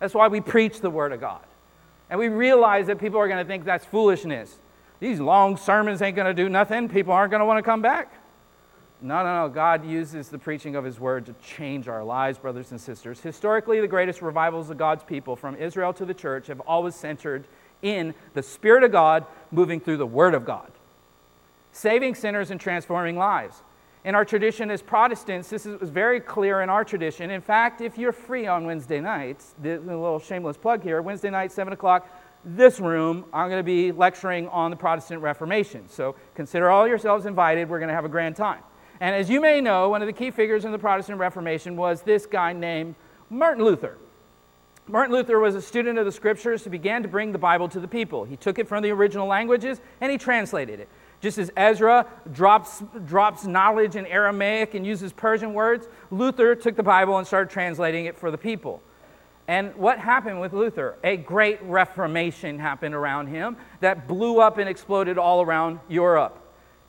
That's 0.03 0.15
why 0.15 0.27
we 0.27 0.41
preach 0.41 0.81
the 0.81 0.91
word 0.91 1.13
of 1.13 1.21
god. 1.21 1.45
And 2.11 2.19
we 2.19 2.29
realize 2.29 2.89
that 2.89 2.99
people 2.99 3.21
are 3.21 3.29
going 3.29 3.39
to 3.39 3.49
think 3.49 3.65
that's 3.65 3.87
foolishness. 3.87 4.59
These 4.99 5.21
long 5.21 5.57
sermons 5.57 6.03
ain't 6.03 6.17
going 6.17 6.27
to 6.27 6.35
do 6.35 6.49
nothing. 6.49 6.89
People 6.89 7.13
aren't 7.13 7.31
going 7.31 7.41
to 7.41 7.47
want 7.47 7.59
to 7.59 7.63
come 7.63 7.83
back. 7.83 8.13
No 9.01 9.23
no 9.23 9.47
no. 9.47 9.49
God 9.49 9.87
uses 9.87 10.29
the 10.29 10.39
preaching 10.39 10.75
of 10.75 10.85
his 10.85 10.99
word 10.99 11.27
to 11.27 11.35
change 11.35 11.87
our 11.87 12.03
lives 12.03 12.39
brothers 12.39 12.73
and 12.73 12.81
sisters. 12.81 13.21
Historically 13.21 13.81
the 13.81 13.87
greatest 13.87 14.23
revivals 14.23 14.71
of 14.71 14.77
god's 14.77 15.05
people 15.05 15.37
from 15.37 15.55
israel 15.55 15.93
to 15.93 16.05
the 16.05 16.15
church 16.15 16.49
have 16.49 16.61
always 16.61 16.95
centered 16.95 17.45
in 17.83 18.15
the 18.35 18.43
Spirit 18.43 18.85
of 18.85 18.93
God 18.93 19.27
moving 19.51 19.81
through 19.81 19.97
the 19.97 20.07
Word 20.07 20.35
of 20.35 20.45
God, 20.45 20.71
saving 21.73 22.15
sinners 22.15 22.51
and 22.51 22.61
transforming 22.61 23.17
lives. 23.17 23.63
In 24.05 24.15
our 24.15 24.25
tradition 24.25 24.71
as 24.71 24.83
Protestants, 24.83 25.49
this 25.49 25.65
is 25.65 25.91
very 25.91 26.21
clear 26.21 26.63
in 26.63 26.69
our 26.69 26.85
tradition. 26.85 27.31
In 27.31 27.41
fact, 27.41 27.81
if 27.81 27.97
you're 27.97 28.13
free 28.13 28.47
on 28.47 28.65
Wednesday 28.65 29.01
nights, 29.01 29.55
the 29.63 29.79
little 29.79 30.19
shameless 30.19 30.57
plug 30.57 30.83
here, 30.83 31.01
Wednesday 31.03 31.31
night, 31.31 31.53
7 31.53 31.73
o'clock, 31.73 32.09
this 32.45 32.81
room, 32.81 33.25
I'm 33.33 33.49
going 33.49 33.61
to 33.61 33.65
be 33.65 33.93
lecturing 33.93 34.49
on 34.49 34.71
the 34.71 34.77
Protestant 34.77 35.23
Reformation. 35.23 35.89
So 35.89 36.17
consider 36.35 36.69
all 36.69 36.89
yourselves 36.89 37.27
invited. 37.27 37.69
We're 37.69 37.79
going 37.79 37.91
to 37.91 37.95
have 37.95 38.05
a 38.05 38.09
grand 38.09 38.35
time. 38.35 38.63
And 39.01 39.15
as 39.15 39.31
you 39.31 39.41
may 39.41 39.61
know, 39.61 39.89
one 39.89 40.03
of 40.03 40.07
the 40.07 40.13
key 40.13 40.33
figures 40.33 40.65
in 40.65 40.73
the 40.73 40.79
Protestant 40.79 41.19
Reformation 41.19 41.77
was 41.77 42.03
this 42.03 42.27
guy 42.27 42.53
named 42.53 42.97
Martin 43.31 43.65
Luther. 43.65 43.99
Martin 44.89 45.15
Luther 45.15 45.39
was 45.39 45.55
a 45.55 45.63
student 45.63 45.97
of 45.99 46.05
the 46.05 46.13
scriptures 46.13 46.65
who 46.65 46.71
began 46.71 47.03
to 47.03 47.09
bring 47.09 47.31
the 47.31 47.39
Bible 47.39 47.69
to 47.69 47.79
the 47.79 47.87
people. 47.87 48.25
He 48.25 48.37
took 48.37 48.59
it 48.59 48.67
from 48.67 48.83
the 48.83 48.91
original 48.91 49.29
languages 49.29 49.81
and 50.01 50.11
he 50.11 50.19
translated 50.19 50.81
it. 50.81 50.89
Just 51.23 51.39
as 51.39 51.53
Ezra 51.57 52.07
drops, 52.33 52.83
drops 53.07 53.47
knowledge 53.47 53.95
in 53.95 54.07
Aramaic 54.07 54.75
and 54.75 54.85
uses 54.85 55.13
Persian 55.13 55.55
words, 55.55 55.89
Luther 56.11 56.57
took 56.57 56.75
the 56.75 56.83
Bible 56.83 57.17
and 57.17 57.27
started 57.27 57.49
translating 57.49 58.07
it 58.07 58.19
for 58.19 58.33
the 58.33 58.37
people. 58.37 58.83
And 59.47 59.75
what 59.77 60.01
happened 60.01 60.41
with 60.41 60.53
Luther? 60.53 60.97
A 61.05 61.17
great 61.17 61.63
reformation 61.63 62.59
happened 62.59 62.95
around 62.95 63.29
him 63.29 63.57
that 63.79 64.09
blew 64.09 64.41
up 64.41 64.59
and 64.59 64.69
exploded 64.69 65.17
all 65.17 65.43
around 65.43 65.79
Europe. 65.89 66.39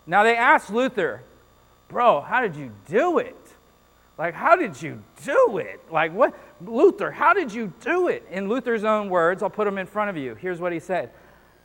Now 0.08 0.24
they 0.24 0.36
asked 0.36 0.72
Luther, 0.72 1.22
Bro, 1.88 2.22
how 2.22 2.42
did 2.42 2.56
you 2.56 2.72
do 2.90 3.20
it? 3.20 3.38
Like, 4.18 4.34
how 4.34 4.56
did 4.56 4.82
you 4.82 5.04
do 5.24 5.58
it? 5.60 5.80
Like, 5.92 6.12
what? 6.12 6.36
Luther, 6.66 7.12
how 7.12 7.34
did 7.34 7.54
you 7.54 7.72
do 7.82 8.08
it? 8.08 8.26
In 8.32 8.50
Luther's 8.50 8.84
own 8.84 9.10
words, 9.10 9.44
I'll 9.44 9.50
put 9.50 9.66
them 9.66 9.78
in 9.78 9.86
front 9.86 10.10
of 10.10 10.18
you. 10.18 10.34
Here's 10.34 10.60
what 10.60 10.74
he 10.74 10.80
said 10.80 11.12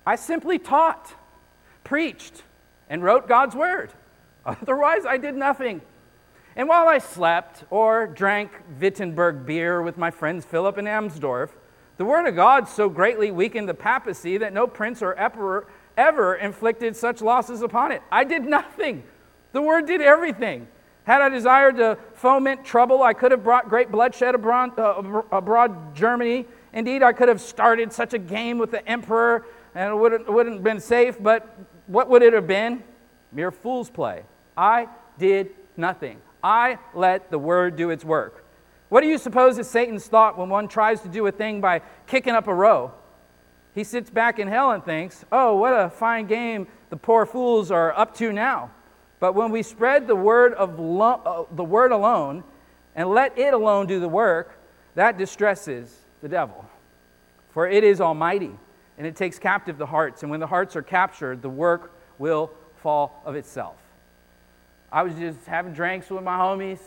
I 0.07 0.17
simply 0.17 0.59
taught, 0.59 1.15
preached, 1.83 2.43
and 2.89 3.03
wrote 3.03 3.29
God's 3.29 3.55
word. 3.55 3.93
Otherwise, 4.47 5.05
I 5.07 5.17
did 5.17 5.35
nothing. 5.35 5.83
And 6.57 6.69
while 6.69 6.89
I 6.89 6.99
slept 6.99 7.65
or 7.71 8.07
drank 8.07 8.51
Wittenberg 8.81 9.47
beer 9.47 9.81
with 9.83 9.97
my 9.97 10.11
friends 10.11 10.45
Philip 10.45 10.77
and 10.77 10.89
Amsdorf, 10.89 11.51
the 11.99 12.05
word 12.05 12.27
of 12.27 12.35
God 12.35 12.69
so 12.69 12.89
greatly 12.89 13.31
weakened 13.31 13.69
the 13.69 13.75
papacy 13.75 14.39
that 14.39 14.53
no 14.53 14.67
prince 14.67 15.03
or 15.03 15.15
emperor 15.15 15.67
ever 15.97 16.37
inflicted 16.37 16.97
such 16.97 17.21
losses 17.21 17.63
upon 17.63 17.93
it. 17.93 18.03
I 18.11 18.25
did 18.25 18.45
nothing. 18.45 19.03
The 19.53 19.63
word 19.63 19.87
did 19.87 20.01
everything. 20.01 20.69
Had 21.05 21.23
I 21.23 21.29
desired 21.29 21.77
to 21.77 21.99
foment 22.15 22.65
trouble, 22.65 23.03
I 23.03 23.15
could 23.15 23.33
have 23.33 23.43
brought 23.43 23.69
great 23.69 23.91
bloodshed 23.91 24.35
abroad, 24.35 24.79
uh, 24.79 25.23
abroad 25.33 25.95
Germany. 25.95 26.47
Indeed, 26.73 27.03
I 27.03 27.13
could 27.13 27.29
have 27.29 27.41
started 27.41 27.93
such 27.93 28.15
a 28.15 28.19
game 28.19 28.59
with 28.59 28.71
the 28.71 28.87
emperor 28.89 29.47
and 29.75 29.93
it 29.93 29.97
wouldn't, 29.97 30.29
wouldn't 30.31 30.57
have 30.57 30.65
been 30.65 30.81
safe, 30.81 31.17
but 31.21 31.57
what 31.89 32.09
would 32.09 32.23
it 32.23 32.33
have 32.33 32.47
been? 32.47 32.85
Mere 33.33 33.51
fool's 33.51 33.91
play. 33.91 34.23
I 34.57 34.89
did 35.19 35.51
nothing. 35.77 36.21
I 36.43 36.79
let 36.95 37.31
the 37.31 37.39
word 37.39 37.77
do 37.77 37.91
its 37.91 38.05
work. 38.05 38.45
What 38.89 39.01
do 39.03 39.09
you 39.09 39.19
suppose 39.19 39.59
is 39.59 39.69
Satan's 39.69 40.07
thought 40.07 40.39
when 40.39 40.49
one 40.49 40.69
tries 40.69 41.01
to 41.03 41.09
do 41.09 41.27
a 41.27 41.33
thing 41.33 41.61
by 41.61 41.83
kicking 42.07 42.35
up 42.35 42.47
a 42.47 42.55
row? 42.55 42.93
He 43.75 43.85
sits 43.85 44.11
back 44.11 44.39
in 44.39 44.49
hell 44.49 44.71
and 44.71 44.85
thinks, 44.85 45.25
oh, 45.31 45.57
what 45.57 45.73
a 45.73 45.91
fine 45.91 46.27
game 46.27 46.67
the 46.91 46.97
poor 46.97 47.27
fools 47.27 47.71
are 47.71 47.97
up 47.97 48.15
to 48.17 48.33
now. 48.33 48.71
But 49.21 49.35
when 49.35 49.51
we 49.51 49.63
spread 49.63 50.07
the 50.07 50.17
word, 50.17 50.55
of 50.55 50.79
lo- 50.79 51.21
uh, 51.25 51.55
the 51.55 51.65
word 51.65 51.93
alone 51.93 52.45
and 52.95 53.11
let 53.11 53.37
it 53.39 53.53
alone 53.53 53.87
do 53.87 54.01
the 54.01 54.09
work, 54.09 54.59
that 54.95 55.19
distresses 55.19 55.97
the 56.23 56.29
devil. 56.29 56.65
For 57.51 57.69
it 57.69 57.85
is 57.85 58.01
almighty, 58.01 58.53
and 58.99 59.07
it 59.07 59.17
takes 59.17 59.39
captive 59.39 59.79
the 59.79 59.87
hearts. 59.87 60.23
And 60.23 60.31
when 60.31 60.41
the 60.41 60.47
hearts 60.47 60.77
are 60.77 60.83
captured, 60.83 61.41
the 61.41 61.49
work 61.49 61.95
will 62.19 62.51
fall 62.77 63.23
of 63.25 63.37
itself. 63.37 63.77
I 64.93 65.03
was 65.03 65.15
just 65.15 65.47
having 65.47 65.73
drinks 65.73 66.11
with 66.11 66.25
my 66.25 66.37
homies 66.37 66.81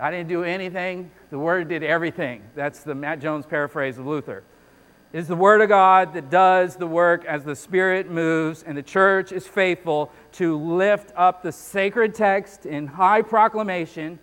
I 0.00 0.10
didn't 0.10 0.28
do 0.28 0.44
anything. 0.44 1.10
The 1.28 1.38
Word 1.38 1.68
did 1.68 1.82
everything. 1.82 2.42
That's 2.54 2.80
the 2.80 2.94
Matt 2.94 3.20
Jones 3.20 3.44
paraphrase 3.44 3.98
of 3.98 4.06
Luther. 4.06 4.42
It 5.12 5.18
is 5.18 5.28
the 5.28 5.36
Word 5.36 5.60
of 5.60 5.68
God 5.68 6.14
that 6.14 6.30
does 6.30 6.76
the 6.76 6.86
work 6.86 7.26
as 7.26 7.44
the 7.44 7.54
Spirit 7.54 8.10
moves, 8.10 8.62
and 8.62 8.78
the 8.78 8.82
church 8.82 9.30
is 9.30 9.46
faithful 9.46 10.10
to 10.32 10.56
lift 10.56 11.12
up 11.16 11.42
the 11.42 11.52
sacred 11.52 12.14
text 12.14 12.64
in 12.64 12.86
high 12.86 13.20
proclamation. 13.20 14.18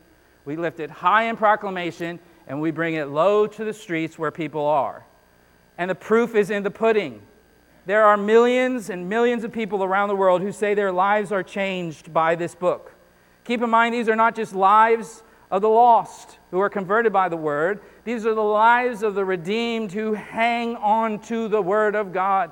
We 0.45 0.55
lift 0.55 0.79
it 0.79 0.89
high 0.89 1.23
in 1.25 1.37
proclamation, 1.37 2.19
and 2.47 2.59
we 2.59 2.71
bring 2.71 2.95
it 2.95 3.09
low 3.09 3.45
to 3.45 3.63
the 3.63 3.73
streets 3.73 4.17
where 4.17 4.31
people 4.31 4.65
are. 4.65 5.05
And 5.77 5.89
the 5.89 5.95
proof 5.95 6.35
is 6.35 6.49
in 6.49 6.63
the 6.63 6.71
pudding. 6.71 7.21
There 7.85 8.03
are 8.03 8.17
millions 8.17 8.89
and 8.89 9.07
millions 9.07 9.43
of 9.43 9.51
people 9.51 9.83
around 9.83 10.09
the 10.09 10.15
world 10.15 10.41
who 10.41 10.51
say 10.51 10.73
their 10.73 10.91
lives 10.91 11.31
are 11.31 11.43
changed 11.43 12.13
by 12.13 12.35
this 12.35 12.53
book. 12.55 12.93
Keep 13.45 13.61
in 13.61 13.69
mind, 13.69 13.93
these 13.93 14.09
are 14.09 14.15
not 14.15 14.35
just 14.35 14.53
lives 14.53 15.23
of 15.49 15.61
the 15.61 15.69
lost 15.69 16.37
who 16.51 16.59
are 16.59 16.69
converted 16.69 17.13
by 17.13 17.29
the 17.29 17.37
word. 17.37 17.79
These 18.03 18.25
are 18.25 18.33
the 18.33 18.41
lives 18.41 19.03
of 19.03 19.15
the 19.15 19.23
redeemed 19.23 19.93
who 19.93 20.13
hang 20.13 20.75
on 20.75 21.19
to 21.23 21.47
the 21.47 21.61
word 21.61 21.95
of 21.95 22.11
God. 22.11 22.51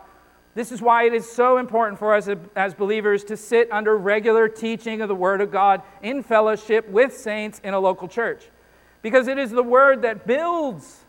This 0.54 0.72
is 0.72 0.82
why 0.82 1.04
it 1.04 1.14
is 1.14 1.30
so 1.30 1.58
important 1.58 2.00
for 2.00 2.16
us 2.16 2.30
as 2.56 2.74
believers 2.74 3.26
to 3.26 3.36
sit 3.36 3.70
under 3.72 3.98
regular 3.98 4.48
teaching 4.48 5.02
of 5.02 5.10
the 5.10 5.16
word 5.16 5.42
of 5.42 5.52
God 5.52 5.82
in 6.02 6.24
fellowship 6.24 6.88
with 6.88 7.16
saints 7.16 7.60
in 7.62 7.74
a 7.74 7.80
local 7.80 8.08
church. 8.08 8.50
Because 9.02 9.28
it 9.28 9.38
is 9.38 9.52
the 9.52 9.62
word 9.62 10.02
that 10.04 10.26
builds. 10.26 11.05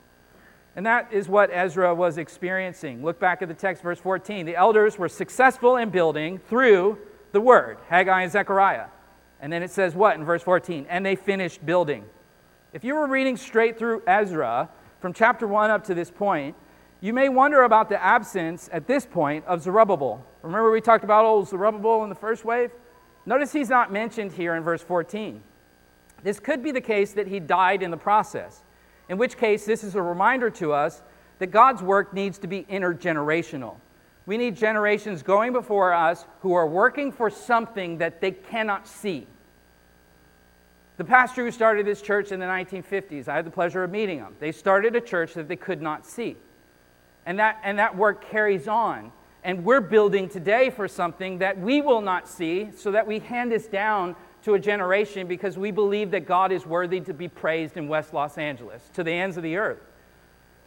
And 0.76 0.84
that 0.84 1.10
is 1.10 1.28
what 1.28 1.50
Ezra 1.50 1.94
was 1.94 2.18
experiencing. 2.18 3.02
Look 3.02 3.18
back 3.18 3.40
at 3.40 3.48
the 3.48 3.54
text, 3.54 3.82
verse 3.82 3.98
14. 3.98 4.44
The 4.44 4.56
elders 4.56 4.98
were 4.98 5.08
successful 5.08 5.76
in 5.76 5.88
building 5.88 6.38
through 6.38 6.98
the 7.32 7.40
word, 7.40 7.78
Haggai 7.88 8.22
and 8.22 8.30
Zechariah. 8.30 8.86
And 9.40 9.50
then 9.52 9.62
it 9.62 9.70
says 9.70 9.94
what 9.94 10.16
in 10.16 10.24
verse 10.24 10.42
14? 10.42 10.86
And 10.88 11.04
they 11.04 11.16
finished 11.16 11.64
building. 11.64 12.04
If 12.74 12.84
you 12.84 12.94
were 12.94 13.06
reading 13.06 13.38
straight 13.38 13.78
through 13.78 14.02
Ezra 14.06 14.68
from 15.00 15.14
chapter 15.14 15.46
1 15.46 15.70
up 15.70 15.84
to 15.84 15.94
this 15.94 16.10
point, 16.10 16.54
you 17.00 17.12
may 17.12 17.28
wonder 17.28 17.62
about 17.62 17.88
the 17.88 18.02
absence 18.02 18.68
at 18.72 18.86
this 18.86 19.06
point 19.06 19.46
of 19.46 19.62
Zerubbabel. 19.62 20.24
Remember, 20.42 20.70
we 20.70 20.80
talked 20.80 21.04
about 21.04 21.24
old 21.24 21.48
Zerubbabel 21.48 22.02
in 22.02 22.08
the 22.08 22.14
first 22.14 22.44
wave? 22.44 22.70
Notice 23.24 23.52
he's 23.52 23.68
not 23.68 23.92
mentioned 23.92 24.32
here 24.32 24.54
in 24.54 24.62
verse 24.62 24.82
14. 24.82 25.42
This 26.22 26.38
could 26.38 26.62
be 26.62 26.70
the 26.70 26.80
case 26.80 27.12
that 27.12 27.26
he 27.26 27.40
died 27.40 27.82
in 27.82 27.90
the 27.90 27.96
process, 27.96 28.62
in 29.08 29.18
which 29.18 29.36
case, 29.36 29.64
this 29.64 29.84
is 29.84 29.94
a 29.94 30.02
reminder 30.02 30.50
to 30.50 30.72
us 30.72 31.02
that 31.38 31.48
God's 31.48 31.82
work 31.82 32.12
needs 32.12 32.38
to 32.38 32.46
be 32.46 32.64
intergenerational. 32.64 33.76
We 34.24 34.36
need 34.36 34.56
generations 34.56 35.22
going 35.22 35.52
before 35.52 35.92
us 35.92 36.24
who 36.40 36.54
are 36.54 36.66
working 36.66 37.12
for 37.12 37.30
something 37.30 37.98
that 37.98 38.20
they 38.20 38.32
cannot 38.32 38.88
see. 38.88 39.26
The 40.96 41.04
pastor 41.04 41.44
who 41.44 41.50
started 41.50 41.86
this 41.86 42.02
church 42.02 42.32
in 42.32 42.40
the 42.40 42.46
1950s, 42.46 43.28
I 43.28 43.36
had 43.36 43.46
the 43.46 43.50
pleasure 43.50 43.84
of 43.84 43.90
meeting 43.90 44.18
him. 44.18 44.34
They 44.40 44.50
started 44.50 44.96
a 44.96 45.00
church 45.00 45.34
that 45.34 45.46
they 45.46 45.56
could 45.56 45.82
not 45.82 46.06
see. 46.06 46.36
And 47.26 47.38
that, 47.38 47.60
and 47.62 47.78
that 47.78 47.96
work 47.96 48.28
carries 48.30 48.66
on. 48.66 49.12
And 49.44 49.64
we're 49.64 49.82
building 49.82 50.28
today 50.28 50.70
for 50.70 50.88
something 50.88 51.38
that 51.38 51.58
we 51.60 51.80
will 51.80 52.00
not 52.00 52.26
see 52.26 52.70
so 52.74 52.90
that 52.92 53.06
we 53.06 53.20
hand 53.20 53.52
this 53.52 53.66
down 53.66 54.16
to 54.46 54.54
a 54.54 54.58
generation 54.60 55.26
because 55.26 55.58
we 55.58 55.72
believe 55.72 56.12
that 56.12 56.24
God 56.24 56.52
is 56.52 56.64
worthy 56.64 57.00
to 57.00 57.12
be 57.12 57.26
praised 57.26 57.76
in 57.76 57.88
West 57.88 58.14
Los 58.14 58.38
Angeles 58.38 58.88
to 58.94 59.02
the 59.02 59.10
ends 59.10 59.36
of 59.36 59.42
the 59.42 59.56
earth. 59.56 59.80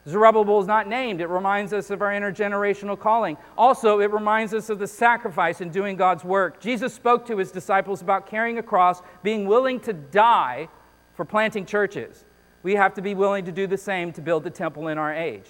Zerubbabel 0.05 0.59
is 0.59 0.67
not 0.67 0.89
named. 0.89 1.21
It 1.21 1.27
reminds 1.27 1.71
us 1.71 1.89
of 1.89 2.01
our 2.01 2.11
intergenerational 2.11 2.99
calling. 2.99 3.37
Also, 3.57 4.01
it 4.01 4.11
reminds 4.11 4.53
us 4.53 4.69
of 4.69 4.79
the 4.79 4.87
sacrifice 4.87 5.61
in 5.61 5.69
doing 5.69 5.95
God's 5.95 6.25
work. 6.25 6.59
Jesus 6.59 6.93
spoke 6.93 7.25
to 7.27 7.37
his 7.37 7.51
disciples 7.51 8.01
about 8.01 8.27
carrying 8.27 8.57
a 8.57 8.63
cross, 8.63 9.01
being 9.23 9.47
willing 9.47 9.79
to 9.79 9.93
die 9.93 10.67
for 11.15 11.23
planting 11.23 11.65
churches. 11.65 12.25
We 12.63 12.75
have 12.75 12.93
to 12.95 13.01
be 13.01 13.15
willing 13.15 13.45
to 13.45 13.51
do 13.53 13.65
the 13.65 13.77
same 13.77 14.11
to 14.11 14.21
build 14.21 14.43
the 14.43 14.49
temple 14.49 14.89
in 14.89 14.97
our 14.97 15.15
age. 15.15 15.47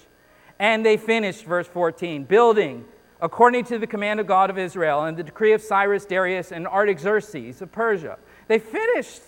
And 0.60 0.86
they 0.86 0.96
finished, 0.96 1.44
verse 1.44 1.66
14, 1.66 2.22
building 2.26 2.84
according 3.22 3.64
to 3.66 3.78
the 3.78 3.86
command 3.86 4.20
of 4.20 4.26
God 4.26 4.50
of 4.50 4.58
Israel 4.58 5.04
and 5.04 5.16
the 5.16 5.22
decree 5.22 5.52
of 5.52 5.60
Cyrus, 5.60 6.04
Darius, 6.04 6.52
and 6.52 6.66
Artaxerxes 6.66 7.62
of 7.62 7.70
Persia. 7.72 8.18
They 8.48 8.58
finished. 8.58 9.22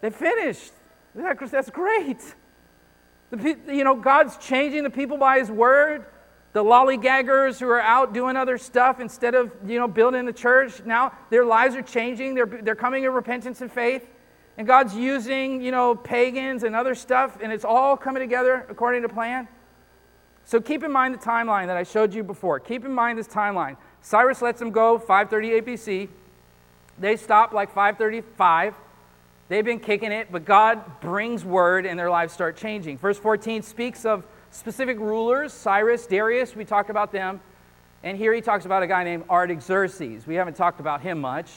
They 0.00 0.10
finished. 0.10 0.72
That's 1.14 1.70
great. 1.70 2.18
The, 3.30 3.58
you 3.68 3.84
know, 3.84 3.96
God's 3.96 4.36
changing 4.36 4.84
the 4.84 4.90
people 4.90 5.16
by 5.16 5.38
His 5.38 5.50
word. 5.50 6.04
The 6.52 6.64
lollygaggers 6.64 7.60
who 7.60 7.68
are 7.68 7.80
out 7.80 8.14
doing 8.14 8.36
other 8.36 8.56
stuff 8.56 9.00
instead 9.00 9.34
of, 9.34 9.52
you 9.66 9.78
know, 9.78 9.88
building 9.88 10.24
the 10.24 10.32
church, 10.32 10.82
now 10.86 11.12
their 11.28 11.44
lives 11.44 11.74
are 11.76 11.82
changing. 11.82 12.34
They're, 12.34 12.46
they're 12.46 12.74
coming 12.74 13.02
to 13.02 13.10
repentance 13.10 13.60
and 13.60 13.70
faith. 13.70 14.08
And 14.56 14.66
God's 14.66 14.94
using, 14.94 15.60
you 15.60 15.70
know, 15.70 15.94
pagans 15.94 16.62
and 16.62 16.74
other 16.74 16.94
stuff, 16.94 17.38
and 17.42 17.52
it's 17.52 17.64
all 17.64 17.94
coming 17.96 18.20
together 18.20 18.64
according 18.70 19.02
to 19.02 19.08
plan. 19.08 19.48
So 20.46 20.60
keep 20.60 20.84
in 20.84 20.92
mind 20.92 21.12
the 21.12 21.18
timeline 21.18 21.66
that 21.66 21.76
I 21.76 21.82
showed 21.82 22.14
you 22.14 22.22
before. 22.22 22.60
Keep 22.60 22.84
in 22.84 22.92
mind 22.92 23.18
this 23.18 23.26
timeline. 23.26 23.76
Cyrus 24.00 24.40
lets 24.40 24.60
them 24.60 24.70
go 24.70 24.96
538 24.96 25.66
BC. 25.66 26.08
They 27.00 27.16
stop 27.16 27.52
like 27.52 27.68
535. 27.74 28.74
They've 29.48 29.64
been 29.64 29.80
kicking 29.80 30.12
it, 30.12 30.28
but 30.30 30.44
God 30.44 31.00
brings 31.00 31.44
word 31.44 31.84
and 31.84 31.98
their 31.98 32.10
lives 32.10 32.32
start 32.32 32.56
changing. 32.56 32.96
Verse 32.96 33.18
14 33.18 33.62
speaks 33.62 34.04
of 34.04 34.24
specific 34.52 34.98
rulers 35.00 35.52
Cyrus, 35.52 36.06
Darius, 36.06 36.54
we 36.54 36.64
talked 36.64 36.90
about 36.90 37.10
them. 37.10 37.40
And 38.04 38.16
here 38.16 38.32
he 38.32 38.40
talks 38.40 38.66
about 38.66 38.84
a 38.84 38.86
guy 38.86 39.02
named 39.02 39.24
Artaxerxes. 39.28 40.28
We 40.28 40.36
haven't 40.36 40.54
talked 40.54 40.78
about 40.78 41.00
him 41.00 41.20
much. 41.20 41.50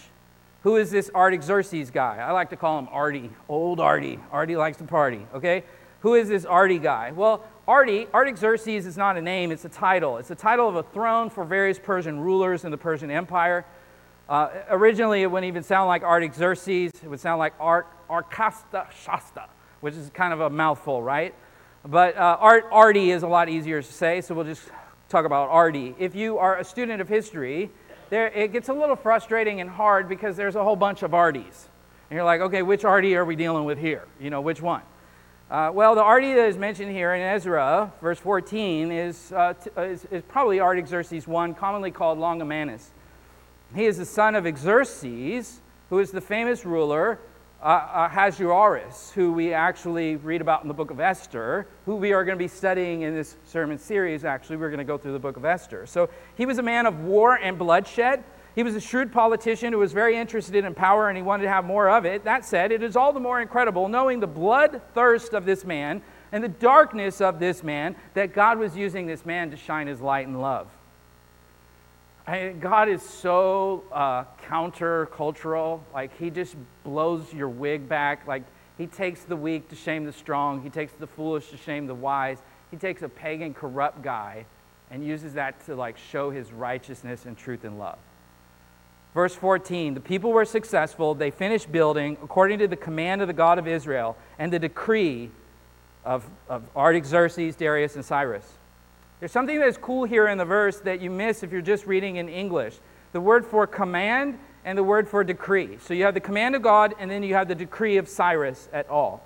Who 0.64 0.78
is 0.78 0.90
this 0.90 1.12
Artaxerxes 1.14 1.92
guy? 1.92 2.18
I 2.18 2.32
like 2.32 2.50
to 2.50 2.56
call 2.56 2.80
him 2.80 2.88
Artie, 2.92 3.30
old 3.48 3.80
Artie. 3.80 4.20
Artie 4.32 4.56
likes 4.56 4.78
to 4.78 4.84
party, 4.84 5.28
okay? 5.36 5.64
Who 6.02 6.16
is 6.16 6.30
this 6.30 6.46
Artie 6.46 6.80
guy? 6.80 7.12
Well, 7.12 7.44
Artie, 7.68 8.08
Artaxerxes 8.14 8.86
is 8.86 8.98
not 8.98 9.18
a 9.18 9.22
name, 9.22 9.52
it's 9.52 9.66
a 9.66 9.70
title. 9.70 10.18
It's 10.18 10.32
a 10.32 10.36
title 10.36 10.68
of 10.68 10.76
a 10.76 10.84
throne 10.84 11.30
for 11.30 11.44
various 11.44 11.78
Persian 11.78 12.20
rulers 12.20 12.64
in 12.64 12.72
the 12.72 12.78
Persian 12.78 13.12
Empire. 13.12 13.66
Uh, 14.28 14.50
originally, 14.70 15.24
it 15.24 15.30
wouldn't 15.30 15.48
even 15.48 15.64
sound 15.64 15.88
like 15.88 16.04
Artaxerxes. 16.04 16.92
It 17.04 17.08
would 17.10 17.20
sound 17.20 17.40
like 17.40 17.54
Ar- 17.60 17.88
Arkasta 18.10 18.90
Shasta, 18.92 19.46
which 19.82 19.96
is 19.96 20.10
kind 20.14 20.34
of 20.34 20.40
a 20.40 20.50
mouthful, 20.50 21.04
right? 21.04 21.34
But 21.86 22.16
uh, 22.16 22.38
Art, 22.40 22.66
Artie 22.72 23.12
is 23.12 23.24
a 23.24 23.28
lot 23.28 23.50
easier 23.50 23.82
to 23.82 23.94
say, 23.94 24.22
so 24.22 24.36
we'll 24.36 24.46
just 24.46 24.70
talk 25.10 25.26
about 25.26 25.50
Artie. 25.50 25.96
If 26.00 26.16
you 26.16 26.38
are 26.38 26.58
a 26.58 26.64
student 26.64 27.02
of 27.02 27.10
history, 27.10 27.72
there, 28.10 28.28
it 28.28 28.54
gets 28.54 28.70
a 28.70 28.74
little 28.74 28.96
frustrating 28.96 29.62
and 29.62 29.70
hard 29.70 30.08
because 30.08 30.38
there's 30.38 30.56
a 30.56 30.64
whole 30.64 30.76
bunch 30.76 31.04
of 31.04 31.12
Arties. 31.12 31.68
And 32.10 32.16
you're 32.16 32.24
like, 32.24 32.42
okay, 32.42 32.62
which 32.62 32.86
Artie 32.86 33.16
are 33.16 33.26
we 33.26 33.36
dealing 33.36 33.66
with 33.66 33.78
here? 33.78 34.08
You 34.20 34.30
know, 34.30 34.42
which 34.42 34.62
one? 34.62 34.82
Uh, 35.50 35.72
well, 35.74 35.96
the 35.96 36.04
Artie 36.04 36.36
that 36.36 36.48
is 36.48 36.58
mentioned 36.58 36.92
here 36.92 37.16
in 37.16 37.24
Ezra, 37.24 37.92
verse 38.02 38.20
14, 38.20 38.92
is, 38.92 39.32
uh, 39.32 39.56
t- 39.56 39.72
is, 39.78 40.06
is, 40.12 40.22
probably 40.28 40.60
Artaxerxes 40.60 41.28
I, 41.28 41.52
commonly 41.54 41.90
called 41.90 42.20
Longimanus. 42.20 42.92
He 43.74 43.86
is 43.86 43.98
the 43.98 44.06
son 44.06 44.36
of 44.36 44.46
Xerxes, 44.46 45.62
who 45.90 45.98
is 45.98 46.12
the 46.12 46.22
famous 46.22 46.66
ruler 46.66 47.18
uh, 47.64 47.66
uh, 47.66 48.10
Ahasuerus, 48.12 49.12
who 49.16 49.34
we 49.34 49.52
actually 49.52 50.18
read 50.18 50.40
about 50.40 50.62
in 50.62 50.68
the 50.68 50.74
book 50.76 50.92
of 50.92 51.00
Esther, 51.00 51.66
who 51.88 51.96
we 51.96 52.14
are 52.14 52.24
going 52.24 52.38
to 52.38 52.44
be 52.44 52.48
studying 52.48 53.02
in 53.02 53.16
this 53.16 53.36
sermon 53.48 53.80
series. 53.80 54.24
Actually, 54.24 54.58
we're 54.58 54.70
going 54.70 54.78
to 54.78 54.84
go 54.84 55.00
through 55.00 55.14
the 55.14 55.20
book 55.20 55.36
of 55.36 55.46
Esther. 55.46 55.88
So 55.88 56.12
he 56.38 56.46
was 56.46 56.60
a 56.60 56.64
man 56.64 56.86
of 56.86 57.00
war 57.00 57.34
and 57.34 57.58
bloodshed. 57.58 58.24
He 58.60 58.64
was 58.64 58.76
a 58.76 58.82
shrewd 58.82 59.14
politician 59.14 59.72
who 59.72 59.80
was 59.80 59.94
very 59.94 60.18
interested 60.18 60.66
in 60.66 60.76
power 60.76 61.08
and 61.08 61.16
he 61.16 61.24
wanted 61.24 61.44
to 61.44 61.50
have 61.50 61.64
more 61.64 61.90
of 61.90 62.04
it. 62.04 62.26
That 62.26 62.44
said, 62.44 62.74
it 62.74 62.84
is 62.84 62.98
all 62.98 63.14
the 63.14 63.20
more 63.22 63.40
incredible 63.40 63.88
knowing 63.88 64.20
the 64.20 64.28
bloodthirst 64.28 65.32
of 65.32 65.46
this 65.46 65.64
man 65.64 66.02
and 66.34 66.44
the 66.44 66.50
darkness 66.50 67.22
of 67.22 67.40
this 67.40 67.64
man 67.64 67.96
that 68.16 68.34
God 68.34 68.60
was 68.60 68.76
using 68.76 69.08
this 69.08 69.26
man 69.26 69.50
to 69.52 69.56
shine 69.56 69.88
his 69.88 70.02
light 70.02 70.28
and 70.28 70.42
love. 70.42 70.68
God 72.60 72.90
is 72.90 73.02
so 73.02 73.86
uh, 73.94 74.26
countercultural. 74.46 75.80
Like, 75.94 76.18
He 76.18 76.30
just 76.30 76.58
blows 76.84 77.34
your 77.34 77.48
wig 77.48 77.88
back. 77.88 78.28
Like, 78.28 78.44
He 78.78 78.88
takes 78.88 79.22
the 79.22 79.38
weak 79.38 79.70
to 79.70 79.76
shame 79.78 80.04
the 80.04 80.12
strong, 80.12 80.62
He 80.62 80.70
takes 80.70 80.92
the 80.92 81.08
foolish 81.08 81.48
to 81.52 81.56
shame 81.56 81.88
the 81.88 81.96
wise. 81.96 82.40
He 82.72 82.76
takes 82.76 83.04
a 83.04 83.10
pagan, 83.10 83.54
corrupt 83.54 84.02
guy 84.02 84.44
and 84.92 85.02
uses 85.02 85.36
that 85.36 85.66
to, 85.68 85.78
like, 85.78 85.98
show 85.98 86.30
His 86.30 86.52
righteousness 86.52 87.26
and 87.26 87.38
truth 87.38 87.64
and 87.64 87.80
love. 87.80 88.00
Verse 89.20 89.36
14 89.36 89.96
The 89.96 90.00
people 90.00 90.32
were 90.32 90.46
successful. 90.46 91.14
They 91.14 91.30
finished 91.30 91.70
building 91.74 92.16
according 92.24 92.60
to 92.60 92.70
the 92.70 92.78
command 92.78 93.20
of 93.22 93.28
the 93.28 93.34
God 93.34 93.60
of 93.60 93.68
Israel 93.68 94.16
and 94.38 94.50
the 94.50 94.60
decree 94.60 95.30
of, 96.06 96.26
of 96.48 96.64
Artaxerxes, 96.74 97.58
Darius, 97.58 97.96
and 97.96 98.06
Cyrus. 98.06 98.50
There's 99.20 99.34
something 99.34 99.60
that's 99.60 99.76
cool 99.76 100.06
here 100.06 100.30
in 100.30 100.38
the 100.38 100.46
verse 100.46 100.80
that 100.80 101.02
you 101.02 101.10
miss 101.10 101.44
if 101.44 101.52
you're 101.52 101.60
just 101.60 101.86
reading 101.86 102.16
in 102.16 102.30
English 102.30 102.78
the 103.12 103.20
word 103.20 103.46
for 103.46 103.68
command 103.68 104.40
and 104.64 104.78
the 104.78 104.86
word 104.86 105.06
for 105.06 105.22
decree. 105.26 105.78
So 105.82 105.94
you 105.94 106.06
have 106.06 106.14
the 106.14 106.22
command 106.22 106.56
of 106.56 106.62
God 106.62 106.96
and 106.98 107.12
then 107.12 107.22
you 107.22 107.34
have 107.34 107.50
the 107.50 107.56
decree 107.56 107.98
of 107.98 108.08
Cyrus 108.08 108.70
at 108.72 108.90
all. 108.90 109.22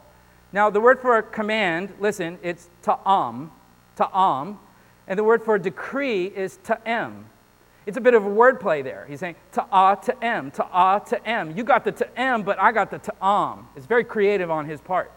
Now, 0.52 0.72
the 0.72 0.82
word 0.82 1.02
for 1.02 1.22
command, 1.22 1.94
listen, 2.00 2.40
it's 2.42 2.68
ta'am, 2.82 3.52
ta'am, 3.96 4.58
and 5.06 5.20
the 5.20 5.24
word 5.24 5.44
for 5.44 5.60
decree 5.60 6.26
is 6.36 6.58
ta'em. 6.64 7.28
It's 7.86 7.98
a 7.98 8.02
bit 8.02 8.14
of 8.14 8.26
a 8.26 8.30
wordplay 8.30 8.84
there. 8.84 9.06
He's 9.10 9.20
saying 9.20 9.36
ta'ah 9.52 10.00
to 10.04 10.24
em, 10.24 10.52
ta'ah 10.52 11.02
to 11.08 11.28
em. 11.28 11.56
You 11.58 11.64
got 11.64 11.84
the 11.84 11.92
to 11.92 12.20
em, 12.20 12.44
but 12.44 12.60
I 12.60 12.72
got 12.72 12.92
the 12.92 13.00
ta'am. 13.00 13.68
It's 13.76 13.86
very 13.86 14.04
creative 14.04 14.50
on 14.50 14.66
his 14.66 14.80
part. 14.80 15.12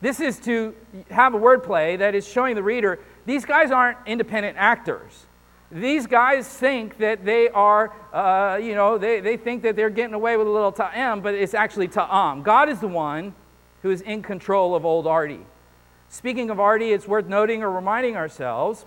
This 0.00 0.20
is 0.20 0.38
to 0.40 0.74
have 1.10 1.34
a 1.34 1.38
wordplay 1.38 1.98
that 1.98 2.14
is 2.14 2.28
showing 2.28 2.54
the 2.54 2.62
reader 2.62 3.00
these 3.26 3.44
guys 3.44 3.70
aren't 3.70 3.98
independent 4.06 4.56
actors. 4.58 5.26
These 5.72 6.06
guys 6.06 6.46
think 6.46 6.98
that 6.98 7.24
they 7.24 7.48
are, 7.48 7.92
uh, 8.12 8.58
you 8.62 8.74
know, 8.74 8.98
they, 8.98 9.20
they 9.20 9.36
think 9.36 9.62
that 9.62 9.76
they're 9.76 9.90
getting 9.90 10.14
away 10.14 10.36
with 10.36 10.46
a 10.46 10.50
little 10.50 10.72
ta'am, 10.72 11.20
but 11.20 11.34
it's 11.34 11.54
actually 11.54 11.88
ta'am. 11.88 12.42
God 12.42 12.68
is 12.68 12.80
the 12.80 12.88
one 12.88 13.34
who 13.82 13.90
is 13.90 14.02
in 14.02 14.22
control 14.22 14.74
of 14.74 14.84
old 14.84 15.06
Artie. 15.06 15.46
Speaking 16.10 16.50
of 16.50 16.60
Artie, 16.60 16.92
it's 16.92 17.08
worth 17.08 17.26
noting 17.26 17.62
or 17.62 17.70
reminding 17.70 18.14
ourselves 18.14 18.84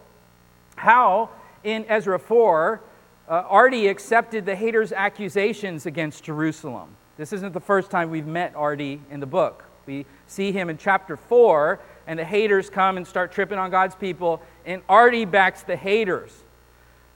how 0.75 1.30
in 1.63 1.84
Ezra 1.89 2.19
4, 2.19 2.80
uh, 3.28 3.43
Artie 3.47 3.88
accepted 3.88 4.45
the 4.45 4.55
haters' 4.55 4.91
accusations 4.91 5.86
against 5.86 6.23
Jerusalem. 6.23 6.95
This 7.17 7.34
isn't 7.34 7.53
the 7.53 7.59
first 7.59 7.91
time 7.91 8.09
we've 8.09 8.28
met 8.28 8.55
Artie 8.55 9.01
in 9.09 9.19
the 9.19 9.25
book. 9.25 9.65
We 9.86 10.05
see 10.28 10.51
him 10.51 10.69
in 10.69 10.78
chapter 10.78 11.17
4, 11.17 11.80
and 12.05 12.19
the 12.19 12.25
haters 12.25 12.69
come 12.69 12.97
and 12.97 13.07
start 13.07 13.32
tripping 13.32 13.57
on 13.57 13.71
God's 13.71 13.95
people, 13.95 14.41
and 14.65 14.82
Artie 14.88 15.25
backs 15.25 15.63
the 15.63 15.75
haters. 15.75 16.43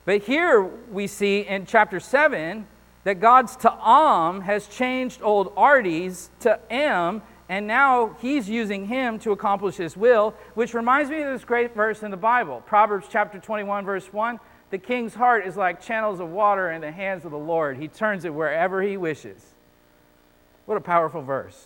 But 0.05 0.23
here 0.23 0.63
we 0.63 1.07
see 1.07 1.41
in 1.41 1.65
chapter 1.65 1.99
7 1.99 2.65
that 3.03 3.19
God's 3.19 3.55
Ta'am 3.55 4.41
has 4.41 4.67
changed 4.67 5.21
old 5.21 5.53
Artie's 5.55 6.29
to 6.41 6.59
M, 6.71 7.21
and 7.49 7.67
now 7.67 8.15
he's 8.21 8.49
using 8.49 8.87
him 8.87 9.19
to 9.19 9.31
accomplish 9.31 9.75
his 9.75 9.95
will, 9.95 10.33
which 10.55 10.73
reminds 10.73 11.11
me 11.11 11.21
of 11.21 11.31
this 11.31 11.45
great 11.45 11.75
verse 11.75 12.03
in 12.03 12.11
the 12.11 12.17
Bible 12.17 12.63
Proverbs 12.65 13.07
chapter 13.09 13.39
21, 13.39 13.85
verse 13.85 14.11
1. 14.11 14.39
The 14.71 14.77
king's 14.77 15.13
heart 15.13 15.45
is 15.45 15.57
like 15.57 15.81
channels 15.81 16.19
of 16.19 16.29
water 16.29 16.71
in 16.71 16.81
the 16.81 16.91
hands 16.91 17.25
of 17.25 17.31
the 17.31 17.37
Lord. 17.37 17.77
He 17.77 17.87
turns 17.89 18.25
it 18.25 18.33
wherever 18.33 18.81
he 18.81 18.97
wishes. 18.97 19.45
What 20.65 20.77
a 20.77 20.81
powerful 20.81 21.21
verse. 21.21 21.65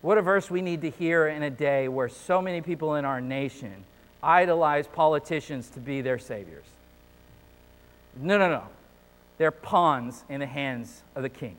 What 0.00 0.16
a 0.16 0.22
verse 0.22 0.50
we 0.50 0.62
need 0.62 0.80
to 0.80 0.90
hear 0.90 1.28
in 1.28 1.42
a 1.42 1.50
day 1.50 1.88
where 1.88 2.08
so 2.08 2.40
many 2.40 2.62
people 2.62 2.94
in 2.94 3.04
our 3.04 3.20
nation 3.20 3.84
idolize 4.22 4.86
politicians 4.86 5.68
to 5.70 5.78
be 5.78 6.00
their 6.00 6.18
saviors. 6.18 6.64
No, 8.16 8.38
no, 8.38 8.48
no. 8.48 8.64
They're 9.36 9.50
pawns 9.50 10.24
in 10.30 10.40
the 10.40 10.46
hands 10.46 11.02
of 11.14 11.22
the 11.22 11.28
king. 11.28 11.56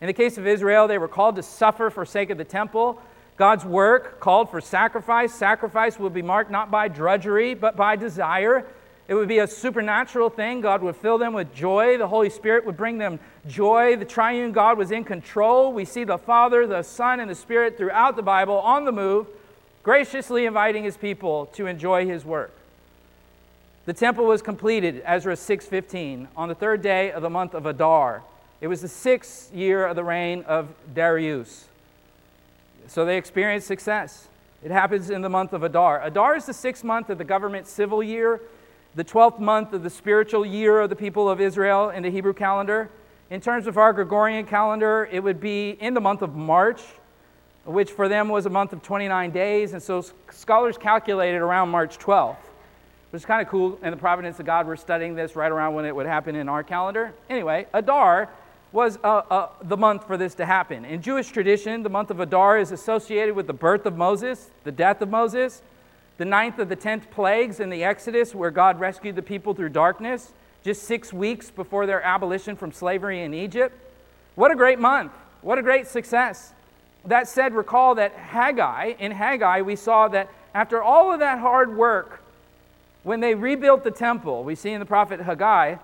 In 0.00 0.08
the 0.08 0.12
case 0.12 0.36
of 0.36 0.46
Israel, 0.46 0.88
they 0.88 0.98
were 0.98 1.08
called 1.08 1.36
to 1.36 1.42
suffer 1.42 1.90
for 1.90 2.04
sake 2.04 2.30
of 2.30 2.38
the 2.38 2.44
temple. 2.44 3.00
God's 3.38 3.64
work 3.64 4.18
called 4.18 4.50
for 4.50 4.60
sacrifice. 4.60 5.32
Sacrifice 5.32 5.96
would 5.98 6.12
be 6.12 6.22
marked 6.22 6.50
not 6.50 6.72
by 6.72 6.88
drudgery, 6.88 7.54
but 7.54 7.76
by 7.76 7.94
desire. 7.94 8.66
It 9.06 9.14
would 9.14 9.28
be 9.28 9.38
a 9.38 9.46
supernatural 9.46 10.28
thing. 10.28 10.60
God 10.60 10.82
would 10.82 10.96
fill 10.96 11.18
them 11.18 11.32
with 11.32 11.54
joy. 11.54 11.96
The 11.96 12.08
Holy 12.08 12.30
Spirit 12.30 12.66
would 12.66 12.76
bring 12.76 12.98
them 12.98 13.20
joy. 13.46 13.94
The 13.94 14.04
triune 14.04 14.50
God 14.50 14.76
was 14.76 14.90
in 14.90 15.04
control. 15.04 15.72
We 15.72 15.84
see 15.84 16.02
the 16.02 16.18
Father, 16.18 16.66
the 16.66 16.82
Son, 16.82 17.20
and 17.20 17.30
the 17.30 17.34
Spirit 17.36 17.78
throughout 17.78 18.16
the 18.16 18.22
Bible 18.22 18.58
on 18.58 18.84
the 18.84 18.92
move, 18.92 19.28
graciously 19.84 20.44
inviting 20.44 20.82
his 20.82 20.96
people 20.96 21.46
to 21.54 21.66
enjoy 21.66 22.06
his 22.06 22.24
work. 22.24 22.52
The 23.86 23.94
temple 23.94 24.26
was 24.26 24.42
completed, 24.42 25.00
Ezra 25.06 25.36
6:15, 25.36 26.28
on 26.36 26.48
the 26.48 26.54
third 26.56 26.82
day 26.82 27.12
of 27.12 27.22
the 27.22 27.30
month 27.30 27.54
of 27.54 27.64
Adar. 27.66 28.22
It 28.60 28.66
was 28.66 28.82
the 28.82 28.88
sixth 28.88 29.54
year 29.54 29.86
of 29.86 29.94
the 29.94 30.04
reign 30.04 30.42
of 30.42 30.68
Darius. 30.92 31.67
So 32.88 33.04
they 33.04 33.18
experienced 33.18 33.66
success. 33.66 34.28
It 34.64 34.70
happens 34.70 35.10
in 35.10 35.20
the 35.20 35.28
month 35.28 35.52
of 35.52 35.62
Adar. 35.62 36.02
Adar 36.04 36.36
is 36.36 36.46
the 36.46 36.54
sixth 36.54 36.82
month 36.82 37.10
of 37.10 37.18
the 37.18 37.24
government 37.24 37.66
civil 37.66 38.02
year, 38.02 38.40
the 38.94 39.04
12th 39.04 39.38
month 39.38 39.74
of 39.74 39.82
the 39.82 39.90
spiritual 39.90 40.44
year 40.44 40.80
of 40.80 40.88
the 40.88 40.96
people 40.96 41.28
of 41.28 41.38
Israel 41.38 41.90
in 41.90 42.02
the 42.02 42.10
Hebrew 42.10 42.32
calendar. 42.32 42.88
In 43.30 43.42
terms 43.42 43.66
of 43.66 43.76
our 43.76 43.92
Gregorian 43.92 44.46
calendar, 44.46 45.06
it 45.12 45.22
would 45.22 45.38
be 45.38 45.76
in 45.80 45.92
the 45.92 46.00
month 46.00 46.22
of 46.22 46.34
March, 46.34 46.80
which 47.66 47.90
for 47.90 48.08
them 48.08 48.30
was 48.30 48.46
a 48.46 48.50
month 48.50 48.72
of 48.72 48.82
29 48.82 49.30
days. 49.32 49.74
And 49.74 49.82
so 49.82 50.02
scholars 50.30 50.78
calculated 50.78 51.42
around 51.42 51.68
March 51.68 51.98
12th, 51.98 52.36
which 53.10 53.20
is 53.20 53.26
kind 53.26 53.42
of 53.42 53.48
cool. 53.48 53.78
In 53.82 53.90
the 53.90 53.98
providence 53.98 54.40
of 54.40 54.46
God, 54.46 54.66
we're 54.66 54.76
studying 54.76 55.14
this 55.14 55.36
right 55.36 55.52
around 55.52 55.74
when 55.74 55.84
it 55.84 55.94
would 55.94 56.06
happen 56.06 56.34
in 56.34 56.48
our 56.48 56.62
calendar. 56.62 57.12
Anyway, 57.28 57.66
Adar 57.74 58.30
was 58.70 58.98
uh, 59.02 59.22
uh, 59.30 59.48
the 59.62 59.76
month 59.76 60.06
for 60.06 60.16
this 60.16 60.34
to 60.34 60.46
happen. 60.46 60.84
In 60.84 61.00
Jewish 61.00 61.28
tradition, 61.28 61.82
the 61.82 61.88
month 61.88 62.10
of 62.10 62.20
Adar 62.20 62.58
is 62.58 62.70
associated 62.70 63.34
with 63.34 63.46
the 63.46 63.52
birth 63.52 63.86
of 63.86 63.96
Moses, 63.96 64.50
the 64.64 64.72
death 64.72 65.00
of 65.00 65.08
Moses, 65.08 65.62
the 66.18 66.24
ninth 66.24 66.58
of 66.58 66.68
the 66.68 66.76
tenth 66.76 67.10
plagues 67.10 67.60
in 67.60 67.70
the 67.70 67.84
Exodus, 67.84 68.34
where 68.34 68.50
God 68.50 68.78
rescued 68.78 69.16
the 69.16 69.22
people 69.22 69.54
through 69.54 69.70
darkness, 69.70 70.32
just 70.64 70.82
six 70.82 71.12
weeks 71.12 71.50
before 71.50 71.86
their 71.86 72.02
abolition 72.02 72.56
from 72.56 72.72
slavery 72.72 73.22
in 73.22 73.32
Egypt. 73.32 73.74
What 74.34 74.50
a 74.50 74.56
great 74.56 74.78
month! 74.78 75.12
What 75.40 75.58
a 75.58 75.62
great 75.62 75.86
success. 75.86 76.52
That 77.04 77.28
said, 77.28 77.54
recall 77.54 77.94
that 77.94 78.12
Haggai, 78.12 78.94
in 78.98 79.12
Haggai, 79.12 79.62
we 79.62 79.76
saw 79.76 80.08
that 80.08 80.28
after 80.52 80.82
all 80.82 81.12
of 81.12 81.20
that 81.20 81.38
hard 81.38 81.76
work, 81.76 82.22
when 83.04 83.20
they 83.20 83.34
rebuilt 83.34 83.84
the 83.84 83.90
temple, 83.90 84.42
we 84.42 84.54
see 84.54 84.72
in 84.72 84.80
the 84.80 84.86
prophet 84.86 85.20
Haggai 85.20 85.76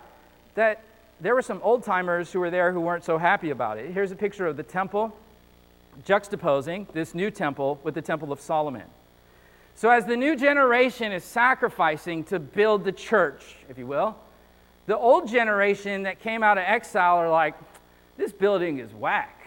that 0.56 0.82
there 1.24 1.34
were 1.34 1.42
some 1.42 1.58
old 1.62 1.82
timers 1.82 2.30
who 2.30 2.38
were 2.38 2.50
there 2.50 2.70
who 2.70 2.82
weren't 2.82 3.02
so 3.02 3.16
happy 3.16 3.48
about 3.48 3.78
it. 3.78 3.90
Here's 3.90 4.12
a 4.12 4.16
picture 4.16 4.46
of 4.46 4.58
the 4.58 4.62
temple 4.62 5.16
juxtaposing 6.06 6.92
this 6.92 7.14
new 7.14 7.30
temple 7.30 7.80
with 7.82 7.94
the 7.94 8.02
temple 8.02 8.30
of 8.30 8.42
Solomon. 8.42 8.82
So, 9.74 9.88
as 9.88 10.04
the 10.04 10.18
new 10.18 10.36
generation 10.36 11.12
is 11.12 11.24
sacrificing 11.24 12.24
to 12.24 12.38
build 12.38 12.84
the 12.84 12.92
church, 12.92 13.56
if 13.70 13.78
you 13.78 13.86
will, 13.86 14.16
the 14.86 14.98
old 14.98 15.26
generation 15.26 16.02
that 16.02 16.20
came 16.20 16.42
out 16.42 16.58
of 16.58 16.64
exile 16.66 17.16
are 17.16 17.30
like, 17.30 17.54
this 18.18 18.30
building 18.30 18.78
is 18.78 18.92
whack. 18.92 19.40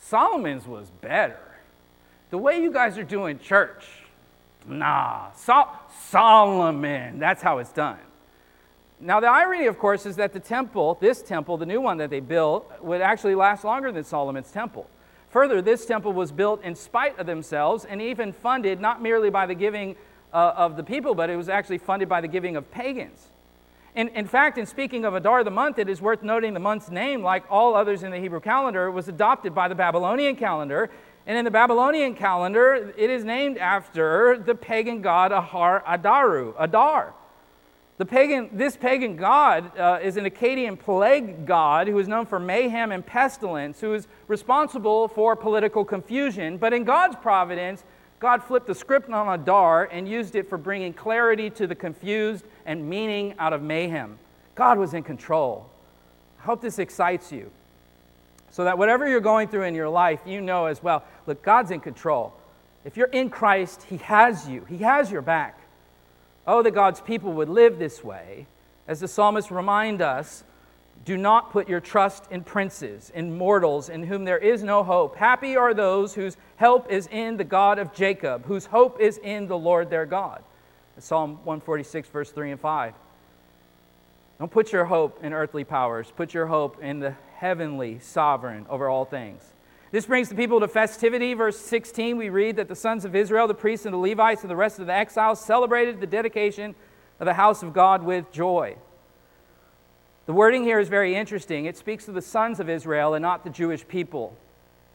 Solomon's 0.00 0.66
was 0.66 0.88
better. 1.02 1.38
The 2.30 2.38
way 2.38 2.62
you 2.62 2.72
guys 2.72 2.96
are 2.96 3.04
doing 3.04 3.38
church, 3.38 3.84
nah. 4.66 5.30
Sol- 5.32 5.74
Solomon, 6.08 7.18
that's 7.18 7.42
how 7.42 7.58
it's 7.58 7.72
done. 7.72 7.98
Now, 9.00 9.20
the 9.20 9.28
irony, 9.28 9.66
of 9.66 9.78
course, 9.78 10.06
is 10.06 10.16
that 10.16 10.32
the 10.32 10.40
temple, 10.40 10.98
this 11.00 11.22
temple, 11.22 11.56
the 11.56 11.66
new 11.66 11.80
one 11.80 11.98
that 11.98 12.10
they 12.10 12.20
built, 12.20 12.70
would 12.82 13.00
actually 13.00 13.36
last 13.36 13.64
longer 13.64 13.92
than 13.92 14.02
Solomon's 14.02 14.50
temple. 14.50 14.88
Further, 15.30 15.62
this 15.62 15.86
temple 15.86 16.12
was 16.12 16.32
built 16.32 16.64
in 16.64 16.74
spite 16.74 17.18
of 17.18 17.26
themselves 17.26 17.84
and 17.84 18.02
even 18.02 18.32
funded 18.32 18.80
not 18.80 19.00
merely 19.00 19.30
by 19.30 19.46
the 19.46 19.54
giving 19.54 19.94
uh, 20.32 20.54
of 20.56 20.76
the 20.76 20.82
people, 20.82 21.14
but 21.14 21.30
it 21.30 21.36
was 21.36 21.48
actually 21.48 21.78
funded 21.78 22.08
by 22.08 22.20
the 22.20 22.28
giving 22.28 22.56
of 22.56 22.70
pagans. 22.72 23.28
In, 23.94 24.08
in 24.08 24.26
fact, 24.26 24.58
in 24.58 24.66
speaking 24.66 25.04
of 25.04 25.14
Adar 25.14 25.44
the 25.44 25.50
month, 25.50 25.78
it 25.78 25.88
is 25.88 26.00
worth 26.00 26.22
noting 26.22 26.54
the 26.54 26.60
month's 26.60 26.90
name, 26.90 27.22
like 27.22 27.44
all 27.50 27.74
others 27.74 28.02
in 28.02 28.10
the 28.10 28.18
Hebrew 28.18 28.40
calendar, 28.40 28.90
was 28.90 29.08
adopted 29.08 29.54
by 29.54 29.68
the 29.68 29.74
Babylonian 29.74 30.36
calendar. 30.36 30.90
And 31.26 31.36
in 31.36 31.44
the 31.44 31.50
Babylonian 31.50 32.14
calendar, 32.14 32.92
it 32.96 33.10
is 33.10 33.24
named 33.24 33.58
after 33.58 34.38
the 34.38 34.54
pagan 34.54 35.02
god 35.02 35.30
Ahar 35.30 35.84
Adaru, 35.84 36.54
Adar. 36.58 37.14
The 37.98 38.06
pagan, 38.06 38.50
this 38.52 38.76
pagan 38.76 39.16
god 39.16 39.76
uh, 39.76 39.98
is 40.00 40.16
an 40.16 40.24
Akkadian 40.24 40.78
plague 40.78 41.44
god 41.44 41.88
who 41.88 41.98
is 41.98 42.06
known 42.06 42.26
for 42.26 42.38
mayhem 42.38 42.92
and 42.92 43.04
pestilence, 43.04 43.80
who 43.80 43.92
is 43.92 44.06
responsible 44.28 45.08
for 45.08 45.34
political 45.34 45.84
confusion. 45.84 46.58
But 46.58 46.72
in 46.72 46.84
God's 46.84 47.16
providence, 47.16 47.82
God 48.20 48.44
flipped 48.44 48.68
the 48.68 48.74
script 48.74 49.10
on 49.10 49.40
Adar 49.40 49.86
and 49.86 50.08
used 50.08 50.36
it 50.36 50.48
for 50.48 50.56
bringing 50.56 50.92
clarity 50.92 51.50
to 51.50 51.66
the 51.66 51.74
confused 51.74 52.44
and 52.64 52.88
meaning 52.88 53.34
out 53.36 53.52
of 53.52 53.62
mayhem. 53.62 54.18
God 54.54 54.78
was 54.78 54.94
in 54.94 55.02
control. 55.02 55.68
I 56.38 56.44
hope 56.44 56.60
this 56.60 56.78
excites 56.78 57.32
you. 57.32 57.50
So 58.50 58.62
that 58.62 58.78
whatever 58.78 59.08
you're 59.08 59.20
going 59.20 59.48
through 59.48 59.64
in 59.64 59.74
your 59.74 59.88
life, 59.88 60.20
you 60.24 60.40
know 60.40 60.66
as 60.66 60.80
well 60.80 61.02
look, 61.26 61.42
God's 61.42 61.72
in 61.72 61.80
control. 61.80 62.32
If 62.84 62.96
you're 62.96 63.08
in 63.08 63.28
Christ, 63.28 63.82
He 63.82 63.96
has 63.98 64.48
you, 64.48 64.64
He 64.66 64.78
has 64.78 65.10
your 65.10 65.22
back. 65.22 65.57
Oh, 66.48 66.62
that 66.62 66.70
God's 66.70 67.02
people 67.02 67.34
would 67.34 67.50
live 67.50 67.78
this 67.78 68.02
way. 68.02 68.46
As 68.88 69.00
the 69.00 69.06
psalmist 69.06 69.50
remind 69.50 70.00
us, 70.00 70.44
do 71.04 71.18
not 71.18 71.52
put 71.52 71.68
your 71.68 71.78
trust 71.78 72.24
in 72.30 72.42
princes, 72.42 73.12
in 73.14 73.36
mortals, 73.36 73.90
in 73.90 74.02
whom 74.02 74.24
there 74.24 74.38
is 74.38 74.62
no 74.62 74.82
hope. 74.82 75.14
Happy 75.16 75.56
are 75.56 75.74
those 75.74 76.14
whose 76.14 76.38
help 76.56 76.90
is 76.90 77.06
in 77.08 77.36
the 77.36 77.44
God 77.44 77.78
of 77.78 77.92
Jacob, 77.92 78.46
whose 78.46 78.64
hope 78.64 78.98
is 78.98 79.18
in 79.18 79.46
the 79.46 79.58
Lord 79.58 79.90
their 79.90 80.06
God. 80.06 80.42
Psalm 80.98 81.32
146, 81.44 82.08
verse 82.08 82.30
3 82.30 82.52
and 82.52 82.60
5. 82.60 82.94
Don't 84.38 84.50
put 84.50 84.72
your 84.72 84.86
hope 84.86 85.22
in 85.22 85.34
earthly 85.34 85.64
powers, 85.64 86.10
put 86.16 86.32
your 86.32 86.46
hope 86.46 86.82
in 86.82 86.98
the 86.98 87.14
heavenly 87.36 87.98
sovereign 87.98 88.64
over 88.70 88.88
all 88.88 89.04
things. 89.04 89.42
This 89.90 90.04
brings 90.04 90.28
the 90.28 90.34
people 90.34 90.60
to 90.60 90.68
festivity. 90.68 91.32
Verse 91.32 91.58
16, 91.58 92.16
we 92.16 92.28
read 92.28 92.56
that 92.56 92.68
the 92.68 92.76
sons 92.76 93.04
of 93.04 93.16
Israel, 93.16 93.48
the 93.48 93.54
priests 93.54 93.86
and 93.86 93.94
the 93.94 93.98
Levites, 93.98 94.42
and 94.42 94.50
the 94.50 94.56
rest 94.56 94.78
of 94.78 94.86
the 94.86 94.92
exiles 94.92 95.40
celebrated 95.40 96.00
the 96.00 96.06
dedication 96.06 96.74
of 97.20 97.24
the 97.24 97.34
house 97.34 97.62
of 97.62 97.72
God 97.72 98.02
with 98.02 98.30
joy. 98.30 98.76
The 100.26 100.34
wording 100.34 100.62
here 100.62 100.78
is 100.78 100.88
very 100.88 101.14
interesting. 101.14 101.64
It 101.64 101.76
speaks 101.76 102.06
of 102.06 102.14
the 102.14 102.20
sons 102.20 102.60
of 102.60 102.68
Israel 102.68 103.14
and 103.14 103.22
not 103.22 103.44
the 103.44 103.50
Jewish 103.50 103.88
people. 103.88 104.36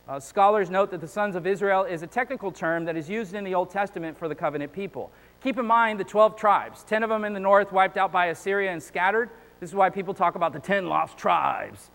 Uh, 0.08 0.20
scholars 0.20 0.70
note 0.70 0.92
that 0.92 1.02
the 1.02 1.08
sons 1.08 1.36
of 1.36 1.48
Israel 1.48 1.86
is 1.86 2.04
a 2.04 2.08
technical 2.08 2.52
term 2.52 2.86
that 2.86 2.96
is 2.96 3.10
used 3.10 3.34
in 3.34 3.44
the 3.44 3.56
Old 3.56 3.72
Testament 3.72 4.16
for 4.16 4.28
the 4.28 4.36
covenant 4.36 4.72
people. 4.74 5.10
Keep 5.42 5.58
in 5.58 5.66
mind 5.66 6.00
the 6.00 6.04
12 6.04 6.36
tribes, 6.36 6.84
10 6.84 7.02
of 7.02 7.10
them 7.10 7.26
in 7.26 7.34
the 7.34 7.40
north 7.40 7.72
wiped 7.72 7.98
out 7.98 8.12
by 8.12 8.28
Assyria 8.28 8.72
and 8.72 8.84
scattered. 8.84 9.32
This 9.60 9.72
is 9.72 9.76
why 9.76 9.90
people 9.90 10.14
talk 10.14 10.36
about 10.36 10.54
the 10.54 10.60
10 10.60 10.86
lost 10.86 11.18
tribes. 11.18 11.90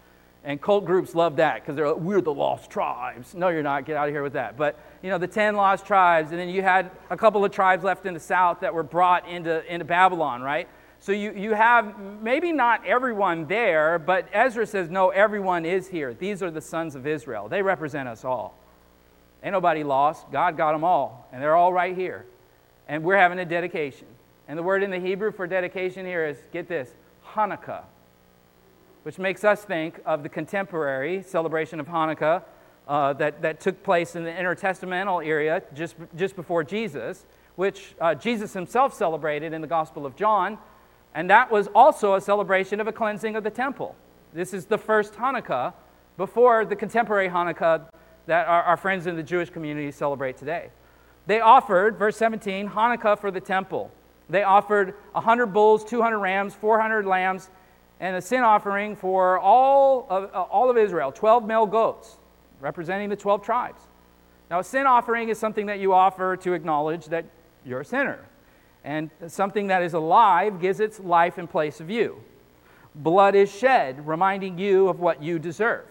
And 0.48 0.58
cult 0.58 0.86
groups 0.86 1.14
love 1.14 1.36
that 1.36 1.56
because 1.56 1.76
they're 1.76 1.88
like, 1.88 1.98
we're 2.00 2.22
the 2.22 2.32
lost 2.32 2.70
tribes. 2.70 3.34
No, 3.34 3.48
you're 3.48 3.62
not. 3.62 3.84
Get 3.84 3.98
out 3.98 4.08
of 4.08 4.14
here 4.14 4.22
with 4.22 4.32
that. 4.32 4.56
But, 4.56 4.80
you 5.02 5.10
know, 5.10 5.18
the 5.18 5.26
10 5.26 5.54
lost 5.56 5.84
tribes. 5.84 6.30
And 6.30 6.40
then 6.40 6.48
you 6.48 6.62
had 6.62 6.90
a 7.10 7.18
couple 7.18 7.44
of 7.44 7.52
tribes 7.52 7.84
left 7.84 8.06
in 8.06 8.14
the 8.14 8.20
south 8.20 8.60
that 8.60 8.72
were 8.72 8.82
brought 8.82 9.28
into, 9.28 9.62
into 9.70 9.84
Babylon, 9.84 10.40
right? 10.40 10.66
So 11.00 11.12
you, 11.12 11.34
you 11.34 11.52
have 11.52 12.00
maybe 12.22 12.50
not 12.50 12.86
everyone 12.86 13.46
there, 13.46 13.98
but 13.98 14.26
Ezra 14.32 14.66
says, 14.66 14.88
no, 14.88 15.10
everyone 15.10 15.66
is 15.66 15.86
here. 15.86 16.14
These 16.14 16.42
are 16.42 16.50
the 16.50 16.62
sons 16.62 16.94
of 16.94 17.06
Israel. 17.06 17.50
They 17.50 17.60
represent 17.60 18.08
us 18.08 18.24
all. 18.24 18.56
Ain't 19.42 19.52
nobody 19.52 19.84
lost. 19.84 20.32
God 20.32 20.56
got 20.56 20.72
them 20.72 20.82
all, 20.82 21.28
and 21.30 21.42
they're 21.42 21.56
all 21.56 21.74
right 21.74 21.94
here. 21.94 22.24
And 22.88 23.04
we're 23.04 23.18
having 23.18 23.38
a 23.38 23.44
dedication. 23.44 24.06
And 24.48 24.58
the 24.58 24.62
word 24.62 24.82
in 24.82 24.90
the 24.90 24.98
Hebrew 24.98 25.30
for 25.30 25.46
dedication 25.46 26.06
here 26.06 26.24
is 26.24 26.38
get 26.54 26.68
this 26.68 26.88
Hanukkah, 27.34 27.82
which 29.08 29.18
makes 29.18 29.42
us 29.42 29.64
think 29.64 29.98
of 30.04 30.22
the 30.22 30.28
contemporary 30.28 31.22
celebration 31.22 31.80
of 31.80 31.86
Hanukkah 31.86 32.42
uh, 32.86 33.14
that, 33.14 33.40
that 33.40 33.58
took 33.58 33.82
place 33.82 34.14
in 34.16 34.22
the 34.22 34.30
intertestamental 34.30 35.26
area 35.26 35.62
just, 35.74 35.96
just 36.14 36.36
before 36.36 36.62
Jesus, 36.62 37.24
which 37.56 37.94
uh, 38.02 38.14
Jesus 38.14 38.52
himself 38.52 38.92
celebrated 38.92 39.54
in 39.54 39.62
the 39.62 39.66
Gospel 39.66 40.04
of 40.04 40.14
John. 40.14 40.58
And 41.14 41.30
that 41.30 41.50
was 41.50 41.68
also 41.74 42.16
a 42.16 42.20
celebration 42.20 42.80
of 42.82 42.86
a 42.86 42.92
cleansing 42.92 43.34
of 43.34 43.44
the 43.44 43.50
temple. 43.50 43.96
This 44.34 44.52
is 44.52 44.66
the 44.66 44.76
first 44.76 45.14
Hanukkah 45.14 45.72
before 46.18 46.66
the 46.66 46.76
contemporary 46.76 47.30
Hanukkah 47.30 47.88
that 48.26 48.46
our, 48.46 48.62
our 48.62 48.76
friends 48.76 49.06
in 49.06 49.16
the 49.16 49.22
Jewish 49.22 49.48
community 49.48 49.90
celebrate 49.90 50.36
today. 50.36 50.68
They 51.26 51.40
offered, 51.40 51.96
verse 51.96 52.18
17, 52.18 52.68
Hanukkah 52.68 53.18
for 53.18 53.30
the 53.30 53.40
temple. 53.40 53.90
They 54.28 54.42
offered 54.42 54.96
100 55.12 55.46
bulls, 55.46 55.82
200 55.82 56.18
rams, 56.18 56.54
400 56.54 57.06
lambs, 57.06 57.48
and 58.00 58.16
a 58.16 58.20
sin 58.20 58.40
offering 58.40 58.96
for 58.96 59.38
all 59.38 60.06
of, 60.08 60.30
uh, 60.34 60.42
all 60.42 60.70
of 60.70 60.76
Israel 60.76 61.12
12 61.12 61.46
male 61.46 61.66
goats, 61.66 62.16
representing 62.60 63.08
the 63.08 63.16
12 63.16 63.42
tribes. 63.42 63.82
Now, 64.50 64.60
a 64.60 64.64
sin 64.64 64.86
offering 64.86 65.28
is 65.28 65.38
something 65.38 65.66
that 65.66 65.78
you 65.78 65.92
offer 65.92 66.36
to 66.38 66.52
acknowledge 66.54 67.06
that 67.06 67.26
you're 67.64 67.80
a 67.80 67.84
sinner. 67.84 68.24
And 68.84 69.10
something 69.26 69.66
that 69.66 69.82
is 69.82 69.94
alive 69.94 70.60
gives 70.60 70.80
its 70.80 71.00
life 71.00 71.38
in 71.38 71.46
place 71.46 71.80
of 71.80 71.90
you. 71.90 72.22
Blood 72.94 73.34
is 73.34 73.54
shed, 73.54 74.06
reminding 74.06 74.58
you 74.58 74.88
of 74.88 75.00
what 75.00 75.22
you 75.22 75.38
deserve. 75.38 75.84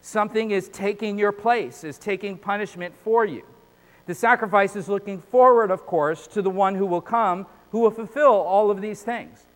Something 0.00 0.50
is 0.50 0.68
taking 0.68 1.18
your 1.18 1.32
place, 1.32 1.84
is 1.84 1.98
taking 1.98 2.38
punishment 2.38 2.94
for 3.04 3.24
you. 3.24 3.44
The 4.06 4.14
sacrifice 4.14 4.74
is 4.74 4.88
looking 4.88 5.20
forward, 5.20 5.70
of 5.70 5.86
course, 5.86 6.26
to 6.28 6.42
the 6.42 6.50
one 6.50 6.74
who 6.74 6.86
will 6.86 7.00
come, 7.00 7.46
who 7.70 7.80
will 7.80 7.90
fulfill 7.90 8.32
all 8.32 8.70
of 8.70 8.80
these 8.80 9.02
things. 9.02 9.46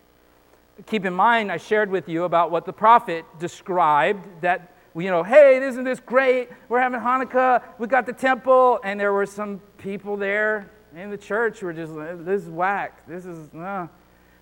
Keep 0.85 1.05
in 1.05 1.13
mind, 1.13 1.51
I 1.51 1.57
shared 1.57 1.89
with 1.89 2.07
you 2.07 2.25
about 2.25 2.51
what 2.51 2.65
the 2.65 2.73
prophet 2.73 3.25
described 3.39 4.41
that, 4.41 4.73
you 4.95 5.09
know, 5.09 5.23
hey, 5.23 5.57
isn't 5.63 5.83
this 5.83 5.99
great? 5.99 6.49
We're 6.69 6.79
having 6.79 6.99
Hanukkah, 6.99 7.63
we 7.79 7.87
got 7.87 8.05
the 8.05 8.13
temple, 8.13 8.79
and 8.83 8.99
there 8.99 9.11
were 9.11 9.25
some 9.25 9.59
people 9.79 10.17
there 10.17 10.69
in 10.95 11.09
the 11.09 11.17
church 11.17 11.59
who 11.59 11.65
were 11.65 11.73
just, 11.73 11.93
this 12.25 12.43
is 12.43 12.49
whack. 12.49 13.07
This 13.07 13.25
is, 13.25 13.53
uh. 13.55 13.87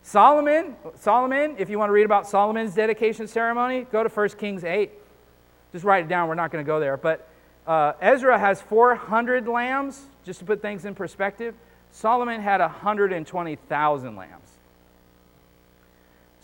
Solomon, 0.02 0.76
Solomon, 0.96 1.56
if 1.58 1.68
you 1.68 1.80
want 1.80 1.90
to 1.90 1.94
read 1.94 2.06
about 2.06 2.28
Solomon's 2.28 2.76
dedication 2.76 3.28
ceremony, 3.28 3.88
go 3.92 4.04
to 4.04 4.10
1 4.10 4.30
Kings 4.30 4.64
8. 4.64 4.92
Just 5.72 5.84
write 5.84 6.06
it 6.06 6.08
down. 6.08 6.28
We're 6.28 6.36
not 6.36 6.52
going 6.52 6.64
to 6.64 6.68
go 6.68 6.80
there. 6.80 6.96
But 6.96 7.28
uh, 7.66 7.94
Ezra 8.00 8.38
has 8.38 8.62
400 8.62 9.48
lambs, 9.48 10.04
just 10.24 10.40
to 10.40 10.46
put 10.46 10.62
things 10.62 10.86
in 10.86 10.94
perspective. 10.94 11.56
Solomon 11.92 12.40
had 12.40 12.62
120,000 12.62 14.16
lambs. 14.16 14.45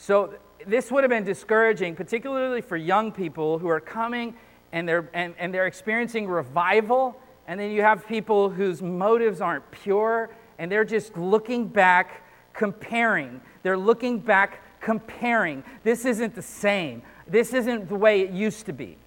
So 0.02 0.34
this 0.66 0.92
would 0.92 1.04
have 1.04 1.12
been 1.12 1.24
discouraging, 1.24 1.96
particularly 1.96 2.62
for 2.62 2.76
young 2.76 3.12
people 3.12 3.60
who 3.60 3.68
are 3.68 3.80
coming 3.80 4.34
and 4.72 4.90
they're, 4.90 5.08
and, 5.14 5.36
and 5.38 5.54
they're 5.54 5.68
experiencing 5.68 6.28
revival. 6.28 7.16
And 7.48 7.60
then 7.60 7.70
you 7.70 7.84
have 7.84 8.08
people 8.08 8.50
whose 8.50 8.82
motives 8.82 9.42
aren't 9.42 9.70
pure 9.70 10.32
and 10.58 10.72
they're 10.72 10.86
just 10.86 11.16
looking 11.18 11.68
back, 11.68 12.24
comparing. 12.52 13.42
They're 13.62 13.78
looking 13.78 14.18
back, 14.18 14.64
comparing. 14.82 15.64
This 15.84 16.04
isn't 16.06 16.34
the 16.34 16.42
same. 16.42 17.04
This 17.28 17.54
isn't 17.54 17.88
the 17.88 17.96
way 17.96 18.22
it 18.22 18.32
used 18.32 18.66
to 18.66 18.74
be. 18.74 18.98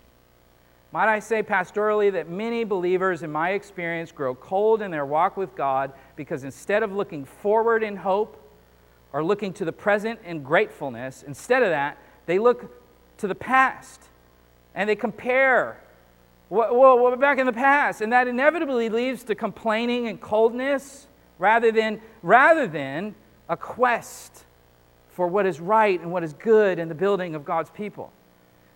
Might 0.92 1.08
I 1.08 1.18
say 1.18 1.42
pastorally 1.42 2.12
that 2.12 2.30
many 2.30 2.62
believers, 2.62 3.24
in 3.24 3.32
my 3.32 3.50
experience, 3.50 4.12
grow 4.12 4.36
cold 4.36 4.80
in 4.80 4.92
their 4.92 5.04
walk 5.04 5.36
with 5.36 5.56
God 5.56 5.92
because 6.14 6.44
instead 6.44 6.84
of 6.84 6.92
looking 6.92 7.24
forward 7.24 7.82
in 7.82 7.96
hope 7.96 8.43
or 9.14 9.24
looking 9.24 9.52
to 9.52 9.64
the 9.64 9.72
present 9.72 10.18
in 10.26 10.42
gratefulness, 10.42 11.22
instead 11.22 11.62
of 11.62 11.70
that, 11.70 11.96
they 12.26 12.40
look 12.40 12.68
to 13.18 13.28
the 13.28 13.34
past 13.34 14.02
and 14.74 14.90
they 14.90 14.96
compare. 14.96 15.80
Well, 16.50 16.76
well, 16.76 17.16
back 17.16 17.38
in 17.38 17.46
the 17.46 17.52
past, 17.52 18.00
and 18.00 18.12
that 18.12 18.26
inevitably 18.26 18.88
leads 18.88 19.22
to 19.24 19.36
complaining 19.36 20.08
and 20.08 20.20
coldness 20.20 21.06
rather 21.38 21.70
than, 21.70 22.00
rather 22.22 22.66
than 22.66 23.14
a 23.48 23.56
quest 23.56 24.44
for 25.10 25.28
what 25.28 25.46
is 25.46 25.60
right 25.60 26.00
and 26.00 26.10
what 26.10 26.24
is 26.24 26.32
good 26.32 26.80
in 26.80 26.88
the 26.88 26.94
building 26.94 27.36
of 27.36 27.44
God's 27.44 27.70
people. 27.70 28.12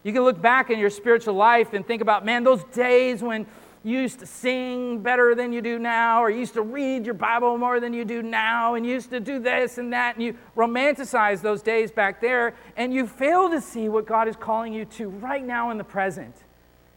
You 0.04 0.12
can 0.12 0.22
look 0.22 0.40
back 0.40 0.70
in 0.70 0.78
your 0.78 0.90
spiritual 0.90 1.34
life 1.34 1.72
and 1.72 1.84
think 1.84 2.00
about, 2.00 2.24
man, 2.24 2.44
those 2.44 2.62
days 2.62 3.22
when 3.22 3.44
you 3.84 4.00
used 4.00 4.18
to 4.18 4.26
sing 4.26 5.00
better 5.00 5.34
than 5.34 5.52
you 5.52 5.62
do 5.62 5.78
now, 5.78 6.22
or 6.22 6.30
you 6.30 6.40
used 6.40 6.54
to 6.54 6.62
read 6.62 7.04
your 7.04 7.14
Bible 7.14 7.56
more 7.56 7.80
than 7.80 7.92
you 7.92 8.04
do 8.04 8.22
now, 8.22 8.74
and 8.74 8.84
you 8.84 8.92
used 8.92 9.10
to 9.10 9.20
do 9.20 9.38
this 9.38 9.78
and 9.78 9.92
that, 9.92 10.16
and 10.16 10.24
you 10.24 10.36
romanticize 10.56 11.40
those 11.40 11.62
days 11.62 11.90
back 11.90 12.20
there, 12.20 12.54
and 12.76 12.92
you 12.92 13.06
fail 13.06 13.48
to 13.50 13.60
see 13.60 13.88
what 13.88 14.06
God 14.06 14.28
is 14.28 14.36
calling 14.36 14.72
you 14.72 14.84
to 14.84 15.08
right 15.08 15.44
now 15.44 15.70
in 15.70 15.78
the 15.78 15.84
present 15.84 16.34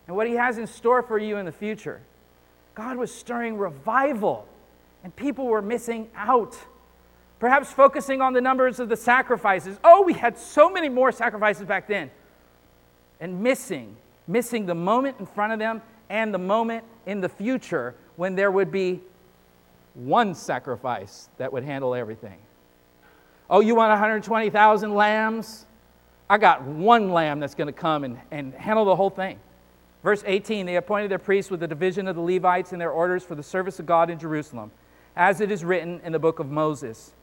and 0.07 0.15
what 0.15 0.27
He 0.27 0.33
has 0.33 0.57
in 0.57 0.65
store 0.67 1.03
for 1.03 1.17
you 1.17 1.37
in 1.37 1.45
the 1.45 1.51
future. 1.51 2.01
God 2.73 2.97
was 2.97 3.13
stirring 3.13 3.57
revival, 3.57 4.47
and 5.03 5.15
people 5.15 5.45
were 5.45 5.61
missing 5.61 6.09
out. 6.15 6.57
Perhaps 7.39 7.71
focusing 7.71 8.21
on 8.21 8.33
the 8.33 8.41
numbers 8.41 8.79
of 8.79 8.87
the 8.89 8.95
sacrifices. 8.95 9.77
Oh, 9.83 10.03
we 10.03 10.13
had 10.13 10.37
so 10.37 10.69
many 10.69 10.89
more 10.89 11.11
sacrifices 11.11 11.65
back 11.65 11.87
then 11.87 12.11
and 13.19 13.41
missing, 13.41 13.97
missing 14.27 14.65
the 14.65 14.75
moment 14.75 15.17
in 15.19 15.25
front 15.25 15.53
of 15.53 15.59
them 15.59 15.81
and 16.11 16.33
the 16.33 16.37
moment 16.37 16.83
in 17.05 17.21
the 17.21 17.29
future 17.29 17.95
when 18.17 18.35
there 18.35 18.51
would 18.51 18.71
be 18.71 19.01
one 19.93 20.35
sacrifice 20.35 21.29
that 21.37 21.51
would 21.51 21.63
handle 21.63 21.95
everything. 21.95 22.37
Oh, 23.49 23.61
you 23.61 23.73
want 23.73 23.89
120,000 23.89 24.93
lambs? 24.93 25.65
I 26.29 26.37
got 26.37 26.63
one 26.63 27.11
lamb 27.11 27.39
that's 27.39 27.55
going 27.55 27.67
to 27.67 27.73
come 27.73 28.03
and, 28.03 28.19
and 28.29 28.53
handle 28.53 28.85
the 28.85 28.95
whole 28.95 29.09
thing. 29.09 29.39
Verse 30.03 30.23
18 30.25 30.65
They 30.65 30.75
appointed 30.75 31.09
their 31.09 31.19
priests 31.19 31.49
with 31.49 31.59
the 31.59 31.67
division 31.67 32.07
of 32.07 32.15
the 32.15 32.21
Levites 32.21 32.73
in 32.73 32.79
their 32.79 32.91
orders 32.91 33.23
for 33.23 33.35
the 33.35 33.43
service 33.43 33.79
of 33.79 33.85
God 33.85 34.09
in 34.09 34.19
Jerusalem, 34.19 34.71
as 35.15 35.41
it 35.41 35.51
is 35.51 35.63
written 35.65 36.01
in 36.03 36.11
the 36.11 36.19
book 36.19 36.39
of 36.39 36.49
Moses. 36.49 37.13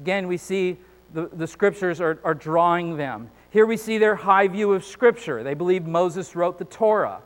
Again, 0.00 0.26
we 0.26 0.36
see 0.36 0.78
the, 1.12 1.28
the 1.32 1.46
scriptures 1.46 2.00
are, 2.00 2.18
are 2.24 2.34
drawing 2.34 2.96
them. 2.96 3.30
Here 3.50 3.66
we 3.66 3.76
see 3.76 3.98
their 3.98 4.14
high 4.14 4.48
view 4.48 4.72
of 4.72 4.84
Scripture. 4.84 5.42
They 5.42 5.54
believe 5.54 5.86
Moses 5.86 6.36
wrote 6.36 6.58
the 6.58 6.64
Torah. 6.64 7.20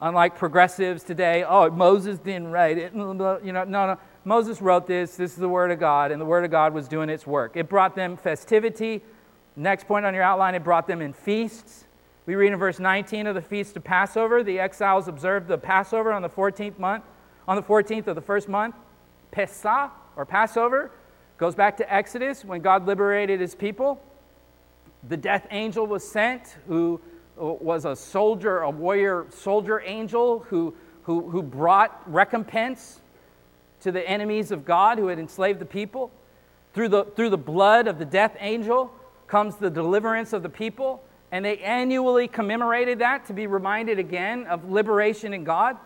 Unlike 0.00 0.36
progressives 0.36 1.02
today, 1.02 1.44
oh, 1.46 1.70
Moses 1.70 2.18
didn't 2.18 2.48
write 2.48 2.78
it. 2.78 2.94
Mm, 2.94 3.44
you 3.44 3.52
know, 3.52 3.64
no, 3.64 3.86
no. 3.86 3.98
Moses 4.24 4.62
wrote 4.62 4.86
this. 4.86 5.16
This 5.16 5.32
is 5.32 5.38
the 5.38 5.48
Word 5.48 5.72
of 5.72 5.80
God, 5.80 6.12
and 6.12 6.20
the 6.20 6.26
Word 6.26 6.44
of 6.44 6.52
God 6.52 6.72
was 6.72 6.86
doing 6.86 7.10
its 7.10 7.26
work. 7.26 7.56
It 7.56 7.68
brought 7.68 7.96
them 7.96 8.16
festivity. 8.16 9.02
Next 9.56 9.88
point 9.88 10.06
on 10.06 10.14
your 10.14 10.22
outline, 10.22 10.54
it 10.54 10.62
brought 10.62 10.86
them 10.86 11.02
in 11.02 11.12
feasts. 11.12 11.84
We 12.26 12.36
read 12.36 12.52
in 12.52 12.58
verse 12.58 12.78
19 12.78 13.26
of 13.26 13.34
the 13.34 13.42
feast 13.42 13.76
of 13.76 13.82
Passover. 13.82 14.44
The 14.44 14.60
exiles 14.60 15.08
observed 15.08 15.48
the 15.48 15.58
Passover 15.58 16.12
on 16.12 16.22
the 16.22 16.28
14th 16.28 16.78
month, 16.78 17.02
on 17.48 17.56
the 17.56 17.62
14th 17.62 18.06
of 18.06 18.14
the 18.14 18.20
first 18.20 18.48
month. 18.48 18.76
Pesah, 19.32 19.90
or 20.14 20.24
Passover, 20.24 20.92
goes 21.38 21.56
back 21.56 21.76
to 21.78 21.92
Exodus 21.92 22.44
when 22.44 22.60
God 22.60 22.86
liberated 22.86 23.40
his 23.40 23.54
people. 23.56 24.00
The 25.08 25.16
death 25.16 25.46
angel 25.50 25.86
was 25.86 26.08
sent, 26.08 26.56
who 26.68 27.00
was 27.38 27.84
a 27.84 27.96
soldier, 27.96 28.60
a 28.60 28.70
warrior 28.70 29.26
soldier 29.30 29.82
angel 29.84 30.40
who, 30.48 30.74
who, 31.02 31.28
who 31.30 31.42
brought 31.42 32.02
recompense 32.06 33.00
to 33.80 33.92
the 33.92 34.06
enemies 34.08 34.50
of 34.50 34.64
God 34.64 34.98
who 34.98 35.08
had 35.08 35.18
enslaved 35.18 35.58
the 35.58 35.66
people. 35.66 36.10
Through 36.74 36.88
the, 36.88 37.04
through 37.04 37.30
the 37.30 37.38
blood 37.38 37.86
of 37.86 37.98
the 37.98 38.04
death 38.04 38.36
angel 38.40 38.92
comes 39.26 39.56
the 39.56 39.70
deliverance 39.70 40.32
of 40.32 40.42
the 40.42 40.48
people, 40.48 41.02
and 41.30 41.44
they 41.44 41.58
annually 41.58 42.28
commemorated 42.28 42.98
that 43.00 43.26
to 43.26 43.32
be 43.32 43.46
reminded 43.46 43.98
again 43.98 44.46
of 44.46 44.70
liberation 44.70 45.32
in 45.32 45.44
God. 45.44 45.76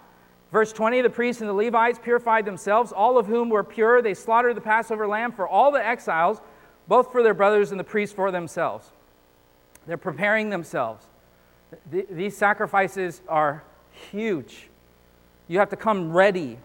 Verse 0.52 0.72
20 0.72 1.00
the 1.00 1.10
priests 1.10 1.40
and 1.40 1.48
the 1.48 1.54
Levites 1.54 1.98
purified 2.02 2.44
themselves, 2.44 2.92
all 2.92 3.18
of 3.18 3.26
whom 3.26 3.48
were 3.48 3.64
pure. 3.64 4.02
They 4.02 4.14
slaughtered 4.14 4.56
the 4.56 4.60
Passover 4.60 5.06
lamb 5.06 5.32
for 5.32 5.48
all 5.48 5.72
the 5.72 5.84
exiles, 5.84 6.40
both 6.88 7.10
for 7.10 7.22
their 7.22 7.34
brothers 7.34 7.70
and 7.70 7.80
the 7.80 7.84
priests 7.84 8.14
for 8.14 8.30
themselves. 8.30 8.90
They're 9.86 9.96
preparing 9.96 10.50
themselves. 10.50 11.06
These 11.90 12.36
sacrifices 12.36 13.22
are 13.28 13.62
huge. 14.10 14.68
You 15.48 15.58
have 15.58 15.70
to 15.70 15.76
come 15.76 16.12
ready. 16.12 16.58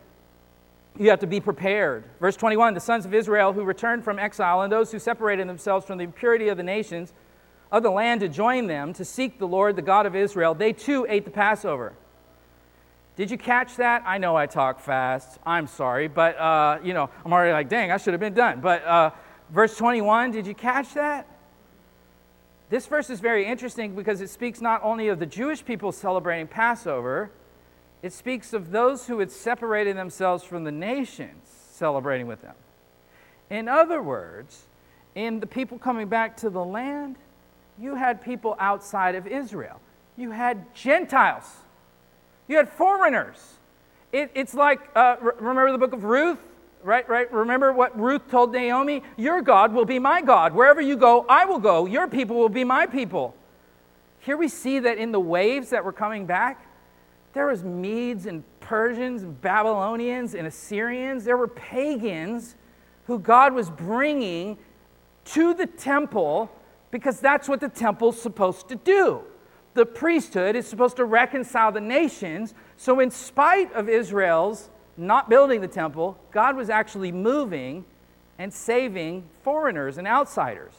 You 0.98 1.10
have 1.10 1.20
to 1.20 1.28
be 1.28 1.40
prepared. 1.40 2.04
Verse 2.20 2.36
21 2.36 2.74
The 2.74 2.80
sons 2.80 3.06
of 3.06 3.14
Israel 3.14 3.54
who 3.54 3.64
returned 3.64 4.04
from 4.04 4.20
exile 4.20 4.62
and 4.62 4.72
those 4.72 4.92
who 4.92 5.00
separated 5.00 5.48
themselves 5.48 5.86
from 5.86 5.98
the 5.98 6.04
impurity 6.04 6.48
of 6.48 6.58
the 6.58 6.64
nations 6.64 7.14
of 7.72 7.84
the 7.84 7.90
land 7.90 8.22
to 8.22 8.30
join 8.30 8.68
them 8.68 8.94
to 8.94 9.04
seek 9.04 9.40
the 9.40 9.48
Lord, 9.48 9.76
the 9.76 9.82
God 9.82 10.06
of 10.06 10.16
Israel, 10.16 10.54
they 10.54 10.74
too 10.74 11.06
ate 11.10 11.26
the 11.26 11.32
Passover. 11.32 11.94
Did 13.16 13.32
you 13.32 13.38
catch 13.38 13.76
that? 13.78 14.04
I 14.06 14.20
know 14.20 14.36
I 14.36 14.46
talk 14.46 14.80
fast. 14.80 15.40
I'm 15.46 15.68
sorry, 15.68 16.08
but 16.08 16.38
uh, 16.38 16.80
you 16.84 16.94
know, 16.94 17.10
I'm 17.26 17.34
already 17.34 17.52
like, 17.52 17.68
dang, 17.68 17.92
I 17.92 17.98
should 17.98 18.14
have 18.14 18.22
been 18.22 18.36
done. 18.36 18.62
But 18.62 18.84
uh, 18.84 19.12
verse 19.50 19.76
21, 19.76 20.32
did 20.32 20.46
you 20.46 20.54
catch 20.54 20.94
that? 20.94 21.28
This 22.70 22.86
verse 22.86 23.10
is 23.10 23.20
very 23.20 23.46
interesting 23.46 23.96
because 23.96 24.20
it 24.22 24.30
speaks 24.30 24.60
not 24.60 24.84
only 24.84 25.08
of 25.08 25.20
the 25.20 25.26
Jewish 25.26 25.64
people 25.64 25.92
celebrating 25.92 26.48
Passover, 26.48 27.32
it 28.02 28.12
speaks 28.12 28.54
of 28.54 28.72
those 28.72 29.08
who 29.08 29.20
had 29.20 29.32
separated 29.32 29.96
themselves 29.98 30.44
from 30.44 30.64
the 30.64 30.72
nations 30.72 31.48
celebrating 31.72 32.28
with 32.28 32.42
them. 32.42 32.56
In 33.50 33.68
other 33.70 34.02
words, 34.02 34.66
in 35.16 35.40
the 35.40 35.48
people 35.48 35.80
coming 35.80 36.08
back 36.08 36.38
to 36.38 36.50
the 36.50 36.64
land, 36.64 37.16
you 37.80 37.96
had 37.96 38.22
people 38.22 38.56
outside 38.60 39.16
of 39.16 39.28
Israel. 39.28 39.80
You 40.18 40.32
had 40.32 40.74
Gentiles. 40.76 41.46
You 42.48 42.58
had 42.58 42.70
foreigners. 42.70 43.56
It, 44.12 44.32
it's 44.36 44.54
like, 44.54 44.80
uh, 44.96 45.16
remember 45.22 45.72
the 45.72 45.78
book 45.78 45.94
of 45.94 46.04
Ruth? 46.04 46.40
Right, 46.84 47.08
right. 47.10 47.32
Remember 47.32 47.74
what 47.74 48.00
Ruth 48.00 48.30
told 48.30 48.54
Naomi? 48.54 49.04
Your 49.18 49.42
God 49.42 49.74
will 49.74 49.86
be 49.86 50.00
my 50.00 50.22
God. 50.22 50.54
Wherever 50.54 50.82
you 50.82 50.96
go, 50.96 51.26
I 51.28 51.46
will 51.46 51.60
go. 51.60 51.86
Your 51.86 52.08
people 52.08 52.36
will 52.36 52.50
be 52.50 52.64
my 52.64 52.86
people. 52.86 53.36
Here 54.20 54.38
we 54.38 54.48
see 54.48 54.80
that 54.80 54.98
in 54.98 55.12
the 55.12 55.20
waves 55.20 55.70
that 55.70 55.86
were 55.86 55.94
coming 55.94 56.26
back, 56.26 56.68
there 57.34 57.48
was 57.48 57.64
Medes 57.64 58.26
and 58.26 58.44
Persians 58.60 59.24
and 59.24 59.40
Babylonians 59.42 60.34
and 60.34 60.48
Assyrians. 60.48 61.24
There 61.24 61.38
were 61.38 61.48
pagans 61.48 62.56
who 63.06 63.20
God 63.20 63.54
was 63.54 63.70
bringing 63.70 64.58
to 65.26 65.54
the 65.54 65.68
temple 65.68 66.52
because 66.92 67.20
that's 67.20 67.48
what 67.48 67.60
the 67.60 67.70
temple's 67.70 68.22
supposed 68.22 68.70
to 68.70 68.76
do. 68.76 69.22
The 69.74 69.86
priesthood 69.86 70.56
is 70.56 70.68
supposed 70.68 70.96
to 70.98 71.06
reconcile 71.06 71.72
the 71.72 71.82
nations. 71.82 72.54
So, 72.78 73.00
in 73.00 73.12
spite 73.12 73.72
of 73.74 73.88
Israel's 73.88 74.70
not 74.98 75.30
building 75.30 75.62
the 75.62 75.68
temple, 75.68 76.18
God 76.32 76.56
was 76.56 76.70
actually 76.70 77.12
moving 77.12 77.86
and 78.40 78.54
saving 78.54 79.24
foreigners 79.44 79.98
and 79.98 80.08
outsiders. 80.08 80.74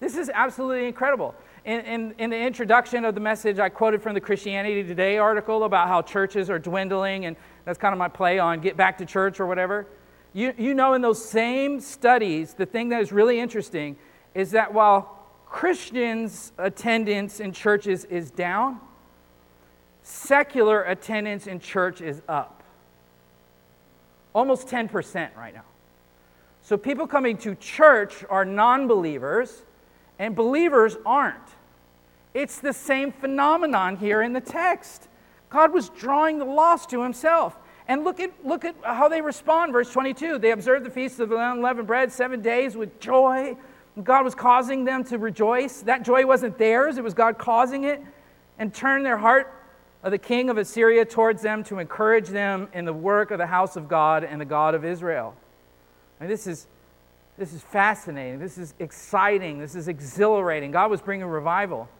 This 0.00 0.16
is 0.16 0.30
absolutely 0.32 0.86
incredible. 0.86 1.34
In, 1.64 1.80
in, 1.80 2.14
in, 2.18 2.30
the 2.30 2.38
introduction 2.38 3.04
of 3.04 3.14
the 3.14 3.20
message, 3.20 3.58
I 3.58 3.68
quoted 3.68 4.00
from 4.02 4.14
the 4.14 4.20
Christianity 4.20 4.82
Today 4.82 5.18
article 5.18 5.64
about 5.64 5.88
how 5.88 6.02
churches 6.02 6.48
are 6.50 6.58
dwindling, 6.58 7.26
and 7.26 7.36
that's 7.64 7.78
kind 7.78 7.92
of 7.92 7.98
my 7.98 8.08
play 8.08 8.38
on 8.38 8.60
get 8.60 8.76
back 8.76 8.98
to 8.98 9.06
church 9.06 9.40
or 9.40 9.46
whatever. 9.46 9.86
You, 10.32 10.54
you 10.56 10.74
know, 10.74 10.94
in 10.94 11.02
those 11.02 11.22
same 11.24 11.80
studies, 11.80 12.54
the 12.54 12.66
thing 12.66 12.90
that 12.90 13.00
is 13.00 13.12
really 13.12 13.40
interesting 13.40 13.96
is 14.34 14.52
that 14.52 14.72
while 14.72 15.26
Christians' 15.46 16.52
attendance 16.58 17.40
in 17.40 17.52
churches 17.52 18.04
is 18.04 18.30
down, 18.30 18.80
secular 20.02 20.84
attendance 20.84 21.46
in 21.46 21.60
church 21.60 22.00
is 22.00 22.22
up 22.28 22.57
almost 24.38 24.68
10% 24.68 25.36
right 25.36 25.52
now. 25.52 25.64
So 26.62 26.76
people 26.76 27.08
coming 27.08 27.36
to 27.38 27.56
church 27.56 28.24
are 28.30 28.44
non 28.44 28.86
believers, 28.86 29.62
and 30.18 30.36
believers 30.36 30.96
aren't. 31.04 31.48
It's 32.34 32.60
the 32.60 32.72
same 32.72 33.10
phenomenon 33.10 33.96
here 33.96 34.22
in 34.22 34.32
the 34.32 34.40
text. 34.40 35.08
God 35.50 35.74
was 35.74 35.88
drawing 35.88 36.38
the 36.38 36.44
lost 36.44 36.90
to 36.90 37.02
himself. 37.02 37.58
And 37.88 38.04
look 38.04 38.20
at, 38.20 38.30
look 38.46 38.64
at 38.64 38.76
how 38.84 39.08
they 39.08 39.20
respond. 39.20 39.72
Verse 39.72 39.90
22 39.92 40.38
they 40.38 40.52
observed 40.52 40.84
the 40.86 40.90
feast 40.90 41.18
of 41.18 41.30
the 41.30 41.52
unleavened 41.52 41.88
bread 41.88 42.12
seven 42.12 42.40
days 42.40 42.76
with 42.76 43.00
joy. 43.00 43.56
God 44.04 44.24
was 44.24 44.36
causing 44.36 44.84
them 44.84 45.02
to 45.04 45.18
rejoice. 45.18 45.80
That 45.82 46.04
joy 46.04 46.24
wasn't 46.24 46.58
theirs, 46.58 46.96
it 46.96 47.02
was 47.02 47.14
God 47.14 47.38
causing 47.38 47.84
it. 47.84 48.00
And 48.60 48.72
turned 48.72 49.04
their 49.06 49.18
heart 49.18 49.57
of 50.08 50.12
the 50.12 50.18
king 50.18 50.48
of 50.48 50.56
Assyria 50.56 51.04
towards 51.04 51.42
them 51.42 51.62
to 51.64 51.78
encourage 51.78 52.28
them 52.28 52.68
in 52.72 52.86
the 52.86 52.94
work 52.94 53.30
of 53.30 53.36
the 53.36 53.46
house 53.46 53.76
of 53.76 53.88
God 53.88 54.24
and 54.24 54.40
the 54.40 54.46
God 54.46 54.74
of 54.74 54.82
Israel. 54.82 55.36
This 56.18 56.46
is, 56.46 56.66
this 57.36 57.52
is 57.52 57.60
fascinating. 57.60 58.38
This 58.38 58.56
is 58.56 58.72
exciting. 58.78 59.58
This 59.58 59.74
is 59.74 59.86
exhilarating. 59.86 60.70
God 60.70 60.90
was 60.90 61.02
bringing 61.02 61.26
revival. 61.26 61.90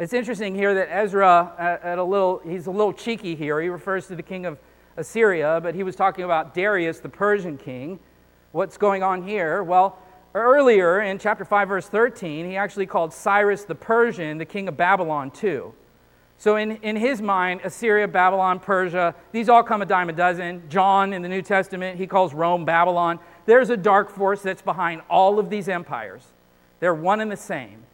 It's 0.00 0.14
interesting 0.14 0.54
here 0.54 0.74
that 0.76 0.88
Ezra, 0.90 1.52
at, 1.58 1.82
at 1.82 1.98
a 1.98 2.02
little, 2.02 2.40
he's 2.42 2.68
a 2.68 2.70
little 2.70 2.94
cheeky 2.94 3.34
here. 3.34 3.60
He 3.60 3.68
refers 3.68 4.06
to 4.06 4.16
the 4.16 4.22
king 4.22 4.46
of 4.46 4.58
Assyria, 4.96 5.60
but 5.62 5.74
he 5.74 5.82
was 5.82 5.94
talking 5.94 6.24
about 6.24 6.54
Darius, 6.54 7.00
the 7.00 7.10
Persian 7.10 7.58
king. 7.58 7.98
What's 8.52 8.78
going 8.78 9.02
on 9.02 9.22
here? 9.22 9.62
Well, 9.62 9.98
earlier 10.34 11.02
in 11.02 11.18
chapter 11.18 11.44
5, 11.44 11.68
verse 11.68 11.86
13, 11.86 12.46
he 12.46 12.56
actually 12.56 12.86
called 12.86 13.12
Cyrus 13.12 13.64
the 13.64 13.74
Persian 13.74 14.38
the 14.38 14.46
king 14.46 14.68
of 14.68 14.78
Babylon, 14.78 15.30
too. 15.30 15.74
So, 16.38 16.56
in, 16.56 16.72
in 16.82 16.96
his 16.96 17.22
mind, 17.22 17.62
Assyria, 17.64 18.06
Babylon, 18.06 18.60
Persia, 18.60 19.14
these 19.32 19.48
all 19.48 19.62
come 19.62 19.80
a 19.80 19.86
dime 19.86 20.10
a 20.10 20.12
dozen. 20.12 20.68
John 20.68 21.12
in 21.12 21.22
the 21.22 21.28
New 21.28 21.40
Testament, 21.40 21.98
he 21.98 22.06
calls 22.06 22.34
Rome 22.34 22.64
Babylon. 22.64 23.18
There's 23.46 23.70
a 23.70 23.76
dark 23.76 24.10
force 24.10 24.42
that's 24.42 24.60
behind 24.60 25.00
all 25.08 25.38
of 25.38 25.48
these 25.48 25.68
empires. 25.68 26.26
They're 26.80 26.94
one 26.94 27.20
and 27.20 27.32
the 27.32 27.36
same. 27.36 27.84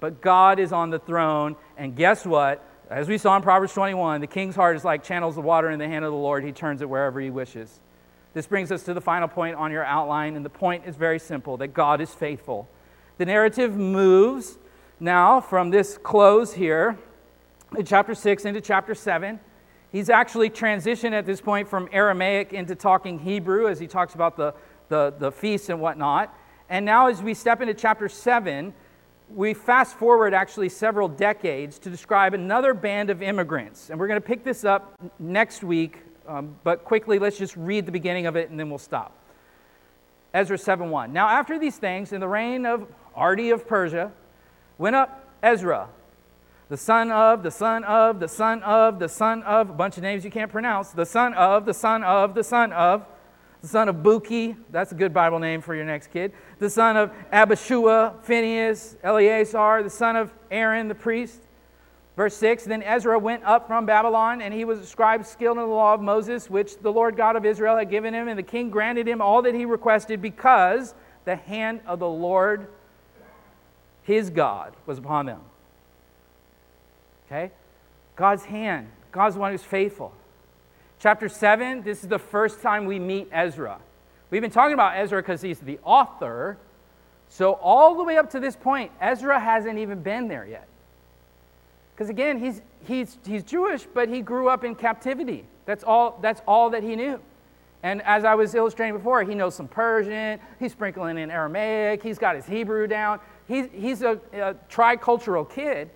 But 0.00 0.20
God 0.20 0.58
is 0.58 0.72
on 0.72 0.90
the 0.90 0.98
throne, 0.98 1.56
and 1.76 1.94
guess 1.94 2.26
what? 2.26 2.66
As 2.90 3.08
we 3.08 3.16
saw 3.16 3.36
in 3.36 3.42
Proverbs 3.42 3.72
21, 3.72 4.20
the 4.20 4.26
king's 4.26 4.56
heart 4.56 4.76
is 4.76 4.84
like 4.84 5.02
channels 5.02 5.38
of 5.38 5.44
water 5.44 5.70
in 5.70 5.78
the 5.78 5.88
hand 5.88 6.04
of 6.04 6.10
the 6.10 6.18
Lord. 6.18 6.44
He 6.44 6.52
turns 6.52 6.82
it 6.82 6.88
wherever 6.88 7.20
he 7.20 7.30
wishes. 7.30 7.80
This 8.34 8.46
brings 8.46 8.72
us 8.72 8.82
to 8.82 8.94
the 8.94 9.00
final 9.00 9.28
point 9.28 9.56
on 9.56 9.70
your 9.70 9.84
outline, 9.84 10.34
and 10.34 10.44
the 10.44 10.50
point 10.50 10.84
is 10.84 10.96
very 10.96 11.20
simple 11.20 11.56
that 11.58 11.68
God 11.68 12.00
is 12.00 12.12
faithful. 12.12 12.68
The 13.18 13.24
narrative 13.24 13.76
moves 13.76 14.58
now 14.98 15.40
from 15.40 15.70
this 15.70 15.96
close 15.96 16.52
here 16.54 16.98
in 17.76 17.84
chapter 17.84 18.14
6 18.14 18.44
into 18.44 18.60
chapter 18.60 18.94
7. 18.94 19.40
He's 19.90 20.10
actually 20.10 20.50
transitioned 20.50 21.12
at 21.12 21.26
this 21.26 21.40
point 21.40 21.68
from 21.68 21.88
Aramaic 21.92 22.52
into 22.52 22.74
talking 22.74 23.18
Hebrew 23.18 23.68
as 23.68 23.78
he 23.78 23.86
talks 23.86 24.14
about 24.14 24.36
the, 24.36 24.54
the, 24.88 25.14
the 25.18 25.30
feasts 25.30 25.68
and 25.68 25.80
whatnot. 25.80 26.36
And 26.68 26.84
now, 26.84 27.08
as 27.08 27.22
we 27.22 27.34
step 27.34 27.60
into 27.60 27.74
chapter 27.74 28.08
7, 28.08 28.74
we 29.34 29.54
fast 29.54 29.96
forward 29.96 30.34
actually 30.34 30.68
several 30.68 31.08
decades 31.08 31.78
to 31.80 31.90
describe 31.90 32.34
another 32.34 32.74
band 32.74 33.10
of 33.10 33.22
immigrants. 33.22 33.90
And 33.90 33.98
we're 33.98 34.08
going 34.08 34.20
to 34.20 34.26
pick 34.26 34.44
this 34.44 34.64
up 34.64 34.94
next 35.18 35.62
week, 35.62 35.98
um, 36.26 36.56
but 36.64 36.84
quickly, 36.84 37.18
let's 37.18 37.38
just 37.38 37.56
read 37.56 37.86
the 37.86 37.92
beginning 37.92 38.26
of 38.26 38.36
it 38.36 38.50
and 38.50 38.58
then 38.58 38.68
we'll 38.68 38.78
stop. 38.78 39.16
Ezra 40.32 40.58
7 40.58 40.90
1. 40.90 41.12
Now, 41.12 41.28
after 41.28 41.58
these 41.58 41.76
things, 41.76 42.12
in 42.12 42.20
the 42.20 42.28
reign 42.28 42.66
of 42.66 42.86
Artie 43.14 43.50
of 43.50 43.68
Persia, 43.68 44.10
went 44.78 44.96
up 44.96 45.28
Ezra 45.42 45.88
the 46.74 46.78
son 46.78 47.12
of, 47.12 47.44
the 47.44 47.52
son 47.52 47.84
of, 47.84 48.18
the 48.18 48.26
son 48.26 48.60
of, 48.64 48.98
the 48.98 49.08
son 49.08 49.44
of, 49.44 49.70
a 49.70 49.72
bunch 49.72 49.96
of 49.96 50.02
names 50.02 50.24
you 50.24 50.30
can't 50.32 50.50
pronounce, 50.50 50.90
the 50.90 51.06
son 51.06 51.32
of, 51.34 51.66
the 51.66 51.72
son 51.72 52.02
of, 52.02 52.34
the 52.34 52.42
son 52.42 52.72
of, 52.72 53.06
the 53.62 53.68
son 53.68 53.88
of 53.88 54.02
Bukki, 54.02 54.56
that's 54.72 54.90
a 54.90 54.96
good 54.96 55.14
Bible 55.14 55.38
name 55.38 55.60
for 55.60 55.76
your 55.76 55.84
next 55.84 56.08
kid, 56.08 56.32
the 56.58 56.68
son 56.68 56.96
of 56.96 57.12
Abishua, 57.32 58.20
Phinehas, 58.24 58.96
Eleazar, 59.04 59.84
the 59.84 59.88
son 59.88 60.16
of 60.16 60.34
Aaron 60.50 60.88
the 60.88 60.96
priest. 60.96 61.42
Verse 62.16 62.34
6 62.38 62.64
Then 62.64 62.82
Ezra 62.82 63.20
went 63.20 63.44
up 63.44 63.68
from 63.68 63.86
Babylon, 63.86 64.42
and 64.42 64.52
he 64.52 64.64
was 64.64 64.80
a 64.80 64.86
scribe 64.86 65.24
skilled 65.24 65.58
in 65.58 65.62
the 65.62 65.68
law 65.68 65.94
of 65.94 66.00
Moses, 66.00 66.50
which 66.50 66.76
the 66.78 66.90
Lord 66.90 67.16
God 67.16 67.36
of 67.36 67.46
Israel 67.46 67.76
had 67.76 67.88
given 67.88 68.12
him, 68.12 68.26
and 68.26 68.36
the 68.36 68.42
king 68.42 68.68
granted 68.68 69.06
him 69.06 69.22
all 69.22 69.42
that 69.42 69.54
he 69.54 69.64
requested 69.64 70.20
because 70.20 70.92
the 71.24 71.36
hand 71.36 71.82
of 71.86 72.00
the 72.00 72.08
Lord, 72.08 72.66
his 74.02 74.28
God, 74.28 74.74
was 74.86 74.98
upon 74.98 75.26
them. 75.26 75.40
Okay? 77.26 77.50
God's 78.16 78.44
hand. 78.44 78.88
God's 79.12 79.36
one 79.36 79.52
who's 79.52 79.62
faithful. 79.62 80.12
Chapter 80.98 81.28
7, 81.28 81.82
this 81.82 82.02
is 82.02 82.08
the 82.08 82.18
first 82.18 82.62
time 82.62 82.86
we 82.86 82.98
meet 82.98 83.28
Ezra. 83.30 83.78
We've 84.30 84.42
been 84.42 84.50
talking 84.50 84.74
about 84.74 84.96
Ezra 84.96 85.22
because 85.22 85.42
he's 85.42 85.60
the 85.60 85.78
author. 85.84 86.56
So, 87.28 87.52
all 87.54 87.96
the 87.96 88.04
way 88.04 88.16
up 88.16 88.30
to 88.30 88.40
this 88.40 88.56
point, 88.56 88.90
Ezra 89.00 89.38
hasn't 89.38 89.78
even 89.78 90.02
been 90.02 90.28
there 90.28 90.46
yet. 90.46 90.66
Because 91.94 92.08
again, 92.08 92.38
he's, 92.38 92.62
he's, 92.86 93.18
he's 93.24 93.42
Jewish, 93.42 93.86
but 93.92 94.08
he 94.08 94.20
grew 94.20 94.48
up 94.48 94.64
in 94.64 94.74
captivity. 94.74 95.44
That's 95.66 95.84
all, 95.84 96.18
that's 96.20 96.42
all 96.46 96.70
that 96.70 96.82
he 96.82 96.96
knew. 96.96 97.20
And 97.82 98.02
as 98.02 98.24
I 98.24 98.34
was 98.34 98.54
illustrating 98.54 98.96
before, 98.96 99.22
he 99.22 99.34
knows 99.34 99.54
some 99.54 99.68
Persian, 99.68 100.40
he's 100.58 100.72
sprinkling 100.72 101.18
in 101.18 101.30
Aramaic, 101.30 102.02
he's 102.02 102.18
got 102.18 102.34
his 102.34 102.46
Hebrew 102.46 102.86
down. 102.86 103.20
He's, 103.46 103.66
he's 103.72 104.02
a, 104.02 104.18
a 104.32 104.54
tricultural 104.70 105.48
kid. 105.48 105.90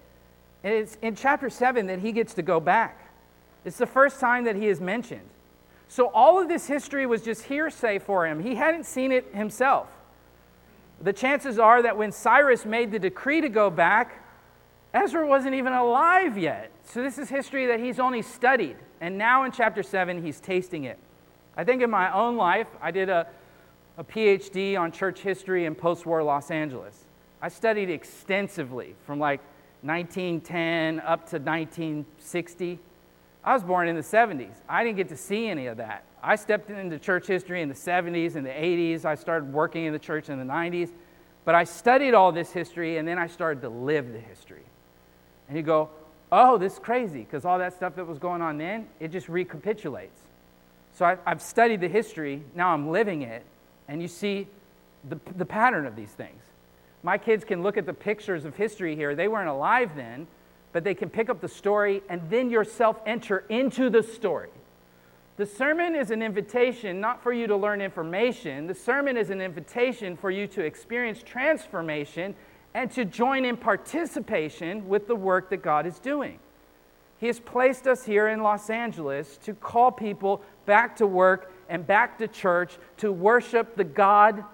And 0.65 0.75
it's 0.75 0.97
in 1.03 1.15
chapter 1.15 1.51
7 1.51 1.87
that 1.87 2.01
he 2.01 2.13
gets 2.13 2.35
to 2.35 2.43
go 2.43 2.61
back. 2.61 3.13
It's 3.65 3.79
the 3.79 3.87
first 3.87 4.21
time 4.21 4.45
that 4.45 4.57
he 4.57 4.69
is 4.69 4.81
mentioned. 4.81 5.29
So 5.89 6.09
all 6.09 6.41
of 6.41 6.49
this 6.49 6.67
history 6.67 7.07
was 7.07 7.23
just 7.23 7.45
hearsay 7.45 7.99
for 7.99 8.27
him. 8.27 8.41
He 8.41 8.55
hadn't 8.55 8.85
seen 8.85 9.13
it 9.13 9.35
himself. 9.35 9.89
The 11.01 11.13
chances 11.13 11.59
are 11.59 11.83
that 11.83 11.97
when 11.97 12.13
Cyrus 12.13 12.65
made 12.65 12.91
the 12.91 12.99
decree 12.99 13.41
to 13.41 13.49
go 13.49 13.71
back, 13.71 14.25
Ezra 14.93 15.27
wasn't 15.27 15.55
even 15.55 15.73
alive 15.73 16.37
yet. 16.37 16.71
So 16.85 17.03
this 17.03 17.19
is 17.19 17.29
history 17.29 17.67
that 17.67 17.81
he's 17.81 17.99
only 17.99 18.23
studied. 18.23 18.77
And 19.01 19.17
now 19.17 19.45
in 19.45 19.53
chapter 19.53 19.83
7, 19.83 20.23
he's 20.23 20.41
tasting 20.41 20.85
it. 20.85 20.99
I 21.57 21.65
think 21.65 21.83
in 21.83 21.91
my 21.91 22.13
own 22.13 22.37
life, 22.37 22.69
I 22.81 22.91
did 22.91 23.09
a, 23.09 23.27
a 23.97 24.05
PhD 24.05 24.79
on 24.79 24.93
church 24.93 25.21
history 25.21 25.67
in 25.67 25.75
post 25.75 26.05
war 26.05 26.23
Los 26.23 26.51
Angeles. 26.51 27.05
I 27.41 27.49
studied 27.49 27.91
extensively 27.91 28.95
from 29.07 29.19
like 29.19 29.41
1910 29.83 31.01
up 31.01 31.29
to 31.31 31.39
1960. 31.39 32.79
I 33.45 33.55
was 33.55 33.63
born 33.63 33.89
in 33.89 33.97
the 33.97 34.03
70s. 34.03 34.55
I 34.69 34.85
didn't 34.85 34.97
get 34.97 35.09
to 35.11 35.17
see 35.17 35.49
any 35.49 35.67
of 35.67 35.77
that. 35.77 36.05
I 36.23 36.37
stepped 36.37 36.71
into 36.71 36.99
church 36.99 37.27
history 37.27 37.63
in 37.63 37.69
the 37.69 37.75
70s 37.75 38.35
and 38.35 38.45
the 38.45 38.51
80s. 38.51 39.05
I 39.05 39.15
started 39.15 39.53
working 39.53 39.85
in 39.85 39.93
the 39.93 39.99
church 39.99 40.29
in 40.29 40.39
the 40.39 40.45
90s. 40.45 40.91
But 41.45 41.55
I 41.55 41.65
studied 41.65 42.15
all 42.15 42.33
this 42.33 42.53
history 42.53 42.99
and 42.99 43.07
then 43.07 43.19
I 43.19 43.27
started 43.27 43.63
to 43.63 43.69
live 43.69 44.13
the 44.13 44.19
history. 44.19 44.65
And 45.49 45.57
you 45.57 45.63
go, 45.63 45.89
oh, 46.31 46.59
this 46.59 46.75
is 46.75 46.79
crazy 46.79 47.21
because 47.21 47.45
all 47.45 47.59
that 47.59 47.73
stuff 47.73 47.95
that 47.97 48.07
was 48.07 48.19
going 48.19 48.43
on 48.43 48.59
then, 48.59 48.89
it 49.01 49.13
just 49.13 49.29
recapitulates. 49.29 50.21
So 50.93 51.05
I, 51.05 51.17
have 51.25 51.41
studied 51.41 51.81
the 51.81 51.89
history, 51.89 52.43
now 52.55 52.75
I'm 52.75 52.91
living 52.91 53.23
it, 53.23 53.45
and 53.87 54.03
you 54.03 54.09
see 54.09 54.49
the, 55.09 55.19
the 55.37 55.47
pattern 55.47 55.87
of 55.87 55.97
these 55.97 56.11
things. 56.11 56.43
My 57.03 57.19
kids 57.19 57.45
can 57.45 57.63
look 57.63 57.77
at 57.77 57.87
the 57.87 57.93
pictures 57.93 58.45
of 58.45 58.57
history 58.57 58.97
here. 58.97 59.15
They 59.15 59.29
weren't 59.29 59.49
alive 59.49 59.91
then, 59.95 60.27
but 60.73 60.85
they 60.85 60.95
can 60.95 61.11
pick 61.11 61.31
up 61.31 61.41
the 61.41 61.49
story 61.49 62.03
and 62.09 62.21
then 62.29 62.51
yourself 62.51 63.01
enter 63.07 63.45
into 63.49 63.91
the 63.91 64.03
story. 64.03 64.51
The 65.37 65.47
sermon 65.47 65.95
is 65.95 66.11
an 66.11 66.21
invitation 66.21 67.01
not 67.01 67.23
for 67.23 67.33
you 67.33 67.47
to 67.47 67.57
learn 67.57 67.81
information. 67.81 68.67
The 68.67 68.75
sermon 68.75 69.17
is 69.17 69.31
an 69.31 69.41
invitation 69.41 70.17
for 70.17 70.33
you 70.33 70.49
to 70.49 70.63
experience 70.63 71.23
transformation 71.23 72.35
and 72.75 72.91
to 72.93 73.05
join 73.05 73.45
in 73.45 73.57
participation 73.57 74.89
with 74.89 75.07
the 75.07 75.15
work 75.15 75.51
that 75.51 75.63
God 75.63 75.87
is 75.87 76.01
doing. 76.01 76.41
He 77.19 77.29
has 77.29 77.39
placed 77.39 77.87
us 77.87 78.05
here 78.05 78.29
in 78.29 78.43
Los 78.43 78.69
Angeles 78.69 79.37
to 79.39 79.55
call 79.55 79.93
people 79.93 80.43
back 80.67 80.97
to 80.97 81.07
work 81.07 81.53
and 81.69 81.87
back 81.87 82.19
to 82.19 82.29
church 82.29 82.77
to 82.99 83.13
worship 83.13 83.77
the 83.77 83.85
God 83.85 84.45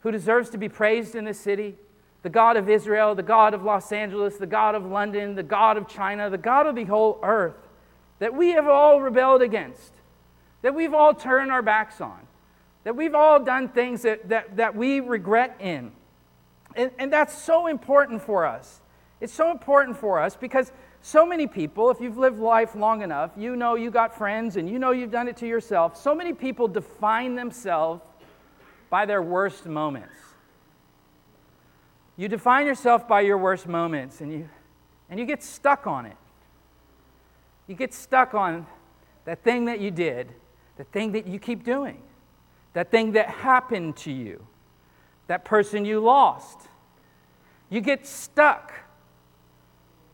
who 0.00 0.10
deserves 0.10 0.50
to 0.50 0.58
be 0.58 0.68
praised 0.68 1.14
in 1.14 1.24
this 1.24 1.38
city, 1.38 1.76
the 2.22 2.30
God 2.30 2.56
of 2.56 2.68
Israel, 2.68 3.14
the 3.14 3.22
God 3.22 3.54
of 3.54 3.62
Los 3.62 3.92
Angeles, 3.92 4.36
the 4.36 4.46
God 4.46 4.74
of 4.74 4.84
London, 4.84 5.34
the 5.34 5.42
God 5.42 5.76
of 5.76 5.88
China, 5.88 6.28
the 6.28 6.38
God 6.38 6.66
of 6.66 6.74
the 6.74 6.84
whole 6.84 7.18
earth 7.22 7.56
that 8.18 8.34
we 8.34 8.50
have 8.50 8.68
all 8.68 9.00
rebelled 9.00 9.42
against 9.42 9.94
that 10.62 10.74
we've 10.74 10.94
all 10.94 11.14
turned 11.14 11.50
our 11.50 11.62
backs 11.62 12.00
on, 12.00 12.18
that 12.84 12.94
we've 12.96 13.14
all 13.14 13.40
done 13.42 13.68
things 13.68 14.02
that, 14.02 14.28
that, 14.28 14.56
that 14.56 14.76
we 14.76 15.00
regret 15.00 15.56
in. 15.60 15.92
And, 16.76 16.90
and 16.98 17.12
that's 17.12 17.40
so 17.42 17.66
important 17.66 18.22
for 18.22 18.46
us. 18.46 18.80
It's 19.20 19.32
so 19.32 19.50
important 19.50 19.96
for 19.96 20.20
us 20.20 20.36
because 20.36 20.72
so 21.02 21.26
many 21.26 21.46
people, 21.46 21.90
if 21.90 22.00
you've 22.00 22.18
lived 22.18 22.38
life 22.38 22.74
long 22.74 23.02
enough, 23.02 23.32
you 23.36 23.56
know 23.56 23.74
you 23.74 23.90
got 23.90 24.16
friends 24.16 24.56
and 24.56 24.68
you 24.68 24.78
know 24.78 24.90
you've 24.90 25.10
done 25.10 25.28
it 25.28 25.36
to 25.38 25.46
yourself. 25.46 25.96
So 25.96 26.14
many 26.14 26.32
people 26.32 26.68
define 26.68 27.34
themselves 27.34 28.02
by 28.90 29.06
their 29.06 29.22
worst 29.22 29.66
moments. 29.66 30.16
You 32.16 32.28
define 32.28 32.66
yourself 32.66 33.08
by 33.08 33.22
your 33.22 33.38
worst 33.38 33.66
moments 33.66 34.20
and 34.20 34.30
you, 34.30 34.48
and 35.08 35.18
you 35.18 35.24
get 35.24 35.42
stuck 35.42 35.86
on 35.86 36.04
it. 36.04 36.16
You 37.66 37.74
get 37.74 37.94
stuck 37.94 38.34
on 38.34 38.66
that 39.24 39.42
thing 39.42 39.64
that 39.66 39.80
you 39.80 39.90
did 39.90 40.34
the 40.80 40.84
thing 40.84 41.12
that 41.12 41.26
you 41.26 41.38
keep 41.38 41.62
doing, 41.62 42.00
that 42.72 42.90
thing 42.90 43.12
that 43.12 43.28
happened 43.28 43.94
to 43.98 44.10
you, 44.10 44.46
that 45.26 45.44
person 45.44 45.84
you 45.84 46.00
lost. 46.00 46.58
You 47.68 47.82
get 47.82 48.06
stuck. 48.06 48.72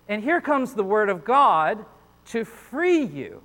And 0.08 0.24
here 0.24 0.40
comes 0.40 0.74
the 0.74 0.82
Word 0.82 1.08
of 1.08 1.24
God 1.24 1.86
to 2.26 2.44
free 2.44 3.04
you 3.04 3.42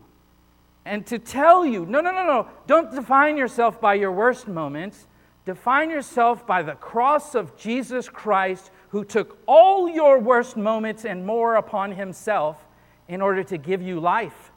and 0.83 1.05
to 1.05 1.19
tell 1.19 1.63
you 1.63 1.85
no, 1.85 2.01
no, 2.01 2.11
no, 2.11 2.25
no, 2.25 2.47
don't 2.65 2.89
define 2.89 3.37
yourself 3.37 3.79
by 3.79 3.93
your 3.93 4.11
worst 4.11 4.47
moments. 4.47 5.05
Define 5.45 5.89
yourself 5.89 6.45
by 6.45 6.61
the 6.61 6.73
cross 6.73 7.33
of 7.33 7.57
Jesus 7.57 8.07
Christ, 8.07 8.71
who 8.89 9.03
took 9.03 9.37
all 9.47 9.89
your 9.89 10.19
worst 10.19 10.55
moments 10.55 11.05
and 11.05 11.25
more 11.25 11.55
upon 11.55 11.93
himself 11.93 12.57
in 13.07 13.21
order 13.21 13.43
to 13.43 13.57
give 13.57 13.81
you 13.81 13.99
life 13.99 14.51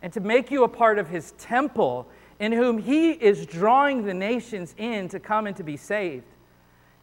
and 0.00 0.12
to 0.12 0.20
make 0.20 0.50
you 0.50 0.64
a 0.64 0.68
part 0.68 0.98
of 0.98 1.08
his 1.08 1.32
temple, 1.32 2.06
in 2.38 2.52
whom 2.52 2.78
he 2.78 3.12
is 3.12 3.46
drawing 3.46 4.04
the 4.04 4.14
nations 4.14 4.74
in 4.76 5.08
to 5.08 5.18
come 5.18 5.46
and 5.46 5.56
to 5.56 5.62
be 5.62 5.76
saved. 5.76 6.26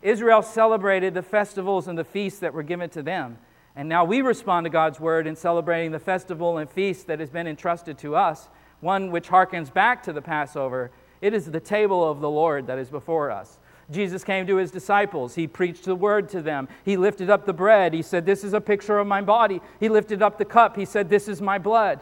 Israel 0.02 0.42
celebrated 0.42 1.14
the 1.14 1.22
festivals 1.22 1.88
and 1.88 1.98
the 1.98 2.04
feasts 2.04 2.40
that 2.40 2.54
were 2.54 2.64
given 2.64 2.90
to 2.92 3.04
them. 3.04 3.38
And 3.76 3.88
now 3.88 4.04
we 4.04 4.22
respond 4.22 4.66
to 4.66 4.70
God's 4.70 5.00
word 5.00 5.28
in 5.28 5.36
celebrating 5.36 5.92
the 5.92 6.00
festival 6.00 6.58
and 6.58 6.70
feast 6.70 7.08
that 7.08 7.20
has 7.20 7.30
been 7.30 7.48
entrusted 7.48 7.98
to 8.00 8.16
us, 8.16 8.50
one 8.82 9.12
which 9.12 9.30
harkens 9.30 9.74
back 9.74 10.04
to 10.04 10.14
the 10.14 10.22
Passover. 10.22 10.92
It 11.22 11.34
is 11.34 11.46
the 11.46 11.60
table 11.60 12.10
of 12.10 12.20
the 12.20 12.30
Lord 12.30 12.68
that 12.68 12.80
is 12.80 12.90
before 12.90 13.32
us. 13.32 13.60
Jesus 13.92 14.24
came 14.24 14.48
to 14.48 14.56
his 14.56 14.72
disciples. 14.72 15.36
He 15.36 15.48
preached 15.48 15.84
the 15.84 15.96
word 15.96 16.30
to 16.30 16.42
them. 16.42 16.68
He 16.84 16.98
lifted 16.98 17.30
up 17.30 17.46
the 17.46 17.54
bread. 17.54 17.94
He 17.94 18.02
said, 18.02 18.26
This 18.26 18.44
is 18.44 18.54
a 18.54 18.62
picture 18.62 18.98
of 18.98 19.08
my 19.08 19.22
body. 19.22 19.62
He 19.80 19.90
lifted 19.90 20.22
up 20.22 20.38
the 20.38 20.46
cup. 20.46 20.78
He 20.78 20.86
said, 20.86 21.10
This 21.10 21.28
is 21.28 21.42
my 21.42 21.58
blood. 21.58 22.00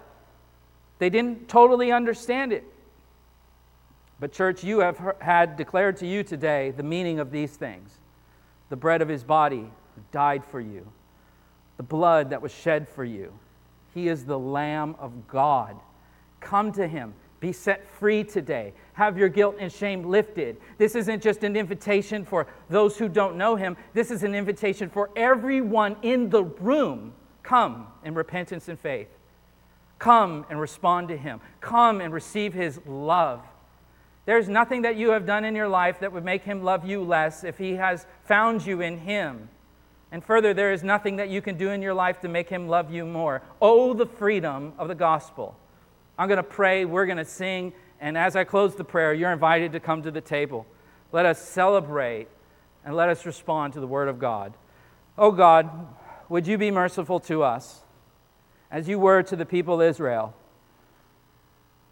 They 1.00 1.10
didn't 1.10 1.48
totally 1.48 1.92
understand 1.92 2.54
it. 2.54 2.64
But, 4.20 4.34
church, 4.34 4.64
you 4.64 4.80
have 4.80 5.16
had 5.20 5.56
declared 5.56 5.98
to 5.98 6.08
you 6.08 6.24
today 6.24 6.72
the 6.72 6.84
meaning 6.84 7.20
of 7.20 7.32
these 7.32 7.56
things 7.56 7.92
the 8.70 8.76
bread 8.76 9.02
of 9.02 9.08
his 9.08 9.24
body 9.24 9.72
died 10.12 10.46
for 10.46 10.62
you, 10.62 10.86
the 11.78 11.84
blood 11.84 12.30
that 12.30 12.42
was 12.42 12.52
shed 12.52 12.88
for 12.88 13.04
you. 13.04 13.34
He 13.96 14.08
is 14.08 14.26
the 14.26 14.38
Lamb 14.38 14.96
of 15.00 15.28
God. 15.28 15.76
Come 16.40 16.72
to 16.74 16.88
him. 16.88 17.16
Be 17.40 17.52
set 17.52 17.88
free 17.88 18.24
today. 18.24 18.74
Have 19.00 19.18
your 19.18 19.30
guilt 19.30 19.56
and 19.62 19.72
shame 19.72 20.04
lifted. 20.04 20.58
This 20.78 20.94
isn't 20.94 21.24
just 21.24 21.46
an 21.46 21.56
invitation 21.56 22.26
for 22.26 22.48
those 22.70 22.98
who 22.98 23.08
don't 23.08 23.38
know 23.38 23.56
him. 23.56 23.78
This 23.94 24.12
is 24.12 24.24
an 24.24 24.36
invitation 24.36 24.90
for 24.90 25.10
everyone 25.16 25.96
in 26.02 26.30
the 26.30 26.44
room. 26.44 27.14
Come 27.42 27.88
in 28.04 28.14
repentance 28.14 28.68
and 28.68 28.78
faith. 28.78 29.08
Come 30.00 30.46
and 30.50 30.60
respond 30.60 31.08
to 31.08 31.16
Him. 31.18 31.40
Come 31.62 32.02
and 32.02 32.14
receive 32.14 32.54
His 32.54 32.78
love. 32.86 33.40
There's 34.26 34.50
nothing 34.50 34.82
that 34.82 34.98
you 34.98 35.12
have 35.12 35.26
done 35.26 35.46
in 35.46 35.56
your 35.56 35.70
life 35.70 36.02
that 36.02 36.12
would 36.12 36.26
make 36.26 36.44
Him 36.44 36.62
love 36.62 36.86
you 36.86 37.02
less 37.02 37.46
if 37.46 37.58
He 37.58 37.76
has 37.76 38.06
found 38.26 38.66
you 38.66 38.82
in 38.82 38.98
Him. 38.98 39.48
And 40.12 40.22
further, 40.22 40.54
there 40.54 40.74
is 40.74 40.84
nothing 40.84 41.16
that 41.16 41.30
you 41.30 41.42
can 41.42 41.58
do 41.58 41.70
in 41.70 41.82
your 41.82 41.94
life 41.94 42.20
to 42.20 42.28
make 42.28 42.50
Him 42.50 42.68
love 42.68 42.94
you 42.94 43.06
more. 43.06 43.44
Oh, 43.62 43.94
the 43.94 44.06
freedom 44.06 44.74
of 44.78 44.90
the 44.90 44.96
gospel. 44.96 45.56
I'm 46.18 46.28
going 46.28 46.36
to 46.36 46.44
pray, 46.44 46.84
we're 46.84 47.06
going 47.06 47.18
to 47.18 47.24
sing, 47.24 47.72
and 48.00 48.18
as 48.18 48.36
I 48.36 48.44
close 48.44 48.76
the 48.76 48.84
prayer, 48.84 49.14
you're 49.14 49.32
invited 49.32 49.72
to 49.74 49.80
come 49.80 50.04
to 50.04 50.12
the 50.12 50.22
table. 50.22 50.66
Let 51.12 51.26
us 51.26 51.42
celebrate 51.42 52.28
and 52.86 52.96
let 52.96 53.10
us 53.10 53.26
respond 53.26 53.74
to 53.74 53.80
the 53.80 53.88
Word 53.88 54.08
of 54.08 54.20
God. 54.20 54.54
Oh 55.18 55.32
God, 55.32 55.70
would 56.30 56.48
you 56.48 56.58
be 56.58 56.72
merciful 56.72 57.20
to 57.22 57.44
us? 57.44 57.82
as 58.72 58.88
you 58.88 59.00
were 59.00 59.24
to 59.24 59.36
the 59.36 59.46
people 59.46 59.82
of 59.82 59.88
Israel. 59.88 60.34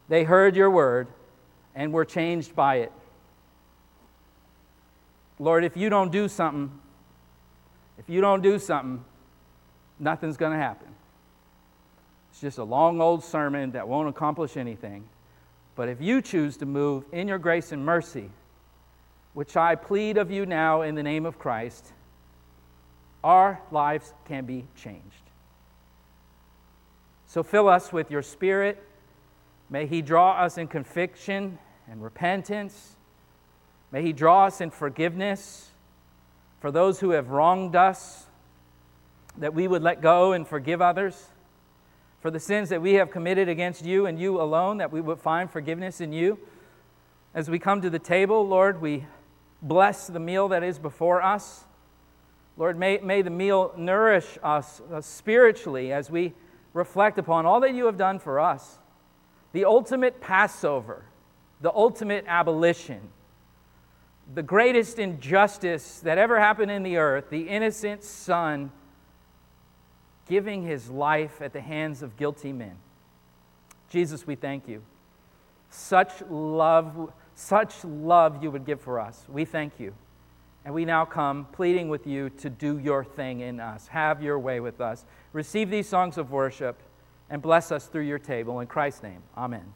They 0.09 0.23
heard 0.23 0.55
your 0.55 0.69
word 0.69 1.07
and 1.75 1.91
were 1.91 2.05
changed 2.05 2.55
by 2.55 2.77
it. 2.77 2.91
Lord, 5.39 5.63
if 5.63 5.75
you 5.75 5.89
don't 5.89 6.11
do 6.11 6.27
something, 6.27 6.71
if 7.97 8.09
you 8.09 8.21
don't 8.21 8.41
do 8.41 8.57
something, 8.57 9.03
nothing's 9.99 10.37
going 10.37 10.53
to 10.53 10.57
happen. 10.57 10.87
It's 12.31 12.41
just 12.41 12.57
a 12.57 12.63
long 12.63 13.01
old 13.01 13.23
sermon 13.23 13.71
that 13.71 13.87
won't 13.87 14.09
accomplish 14.09 14.57
anything. 14.57 15.03
But 15.77 15.89
if 15.89 16.01
you 16.01 16.23
choose 16.23 16.57
to 16.57 16.65
move 16.65 17.05
in 17.13 17.27
your 17.27 17.37
grace 17.37 17.71
and 17.71 17.85
mercy, 17.85 18.31
which 19.35 19.55
I 19.55 19.75
plead 19.75 20.17
of 20.17 20.31
you 20.31 20.47
now 20.47 20.81
in 20.81 20.95
the 20.95 21.03
name 21.03 21.25
of 21.25 21.37
Christ, 21.37 21.93
our 23.23 23.61
lives 23.71 24.11
can 24.25 24.45
be 24.45 24.65
changed. 24.75 25.03
So 27.27 27.43
fill 27.43 27.69
us 27.69 27.93
with 27.93 28.09
your 28.09 28.23
Spirit. 28.23 28.83
May 29.69 29.85
He 29.85 30.01
draw 30.01 30.31
us 30.31 30.57
in 30.57 30.67
conviction 30.67 31.59
and 31.87 32.03
repentance. 32.03 32.95
May 33.91 34.01
He 34.01 34.13
draw 34.13 34.47
us 34.47 34.61
in 34.61 34.71
forgiveness 34.71 35.69
for 36.59 36.71
those 36.71 36.99
who 36.99 37.11
have 37.11 37.29
wronged 37.29 37.75
us, 37.75 38.25
that 39.37 39.53
we 39.53 39.67
would 39.67 39.83
let 39.83 40.01
go 40.01 40.31
and 40.31 40.47
forgive 40.47 40.81
others. 40.81 41.23
For 42.27 42.31
the 42.31 42.41
sins 42.41 42.67
that 42.67 42.81
we 42.81 42.95
have 42.95 43.09
committed 43.09 43.47
against 43.47 43.85
you 43.85 44.05
and 44.05 44.19
you 44.19 44.41
alone, 44.41 44.79
that 44.79 44.91
we 44.91 44.99
would 44.99 45.17
find 45.17 45.49
forgiveness 45.49 46.01
in 46.01 46.11
you. 46.11 46.37
As 47.33 47.49
we 47.49 47.57
come 47.57 47.81
to 47.81 47.89
the 47.89 47.99
table, 47.99 48.45
Lord, 48.45 48.81
we 48.81 49.05
bless 49.61 50.07
the 50.07 50.19
meal 50.19 50.49
that 50.49 50.61
is 50.61 50.77
before 50.77 51.21
us. 51.21 51.63
Lord, 52.57 52.77
may, 52.77 52.97
may 52.97 53.21
the 53.21 53.29
meal 53.29 53.73
nourish 53.77 54.37
us 54.43 54.81
uh, 54.91 54.99
spiritually 54.99 55.93
as 55.93 56.11
we 56.11 56.33
reflect 56.73 57.17
upon 57.17 57.45
all 57.45 57.61
that 57.61 57.73
you 57.73 57.85
have 57.85 57.97
done 57.97 58.19
for 58.19 58.41
us. 58.41 58.77
The 59.53 59.63
ultimate 59.63 60.19
Passover, 60.19 61.05
the 61.61 61.71
ultimate 61.71 62.25
abolition, 62.27 62.99
the 64.35 64.43
greatest 64.43 64.99
injustice 64.99 66.01
that 66.01 66.17
ever 66.17 66.41
happened 66.41 66.71
in 66.71 66.83
the 66.83 66.97
earth, 66.97 67.29
the 67.29 67.47
innocent 67.47 68.03
son 68.03 68.73
giving 70.27 70.63
his 70.63 70.89
life 70.89 71.41
at 71.41 71.53
the 71.53 71.61
hands 71.61 72.01
of 72.01 72.17
guilty 72.17 72.53
men. 72.53 72.75
Jesus, 73.89 74.27
we 74.27 74.35
thank 74.35 74.67
you. 74.67 74.81
such 75.69 76.21
love, 76.29 77.11
such 77.35 77.83
love 77.83 78.41
you 78.43 78.51
would 78.51 78.65
give 78.65 78.81
for 78.81 78.99
us. 78.99 79.25
We 79.29 79.45
thank 79.45 79.79
you. 79.79 79.93
And 80.65 80.73
we 80.73 80.85
now 80.85 81.05
come 81.05 81.47
pleading 81.53 81.87
with 81.87 82.05
you 82.05 82.29
to 82.41 82.49
do 82.49 82.77
your 82.77 83.03
thing 83.03 83.39
in 83.39 83.59
us. 83.59 83.87
Have 83.87 84.21
your 84.21 84.37
way 84.37 84.59
with 84.59 84.81
us. 84.81 85.05
Receive 85.31 85.69
these 85.69 85.87
songs 85.87 86.17
of 86.17 86.31
worship 86.31 86.77
and 87.29 87.41
bless 87.41 87.71
us 87.71 87.87
through 87.87 88.03
your 88.03 88.19
table. 88.19 88.59
In 88.59 88.67
Christ's 88.67 89.03
name, 89.03 89.23
amen. 89.37 89.73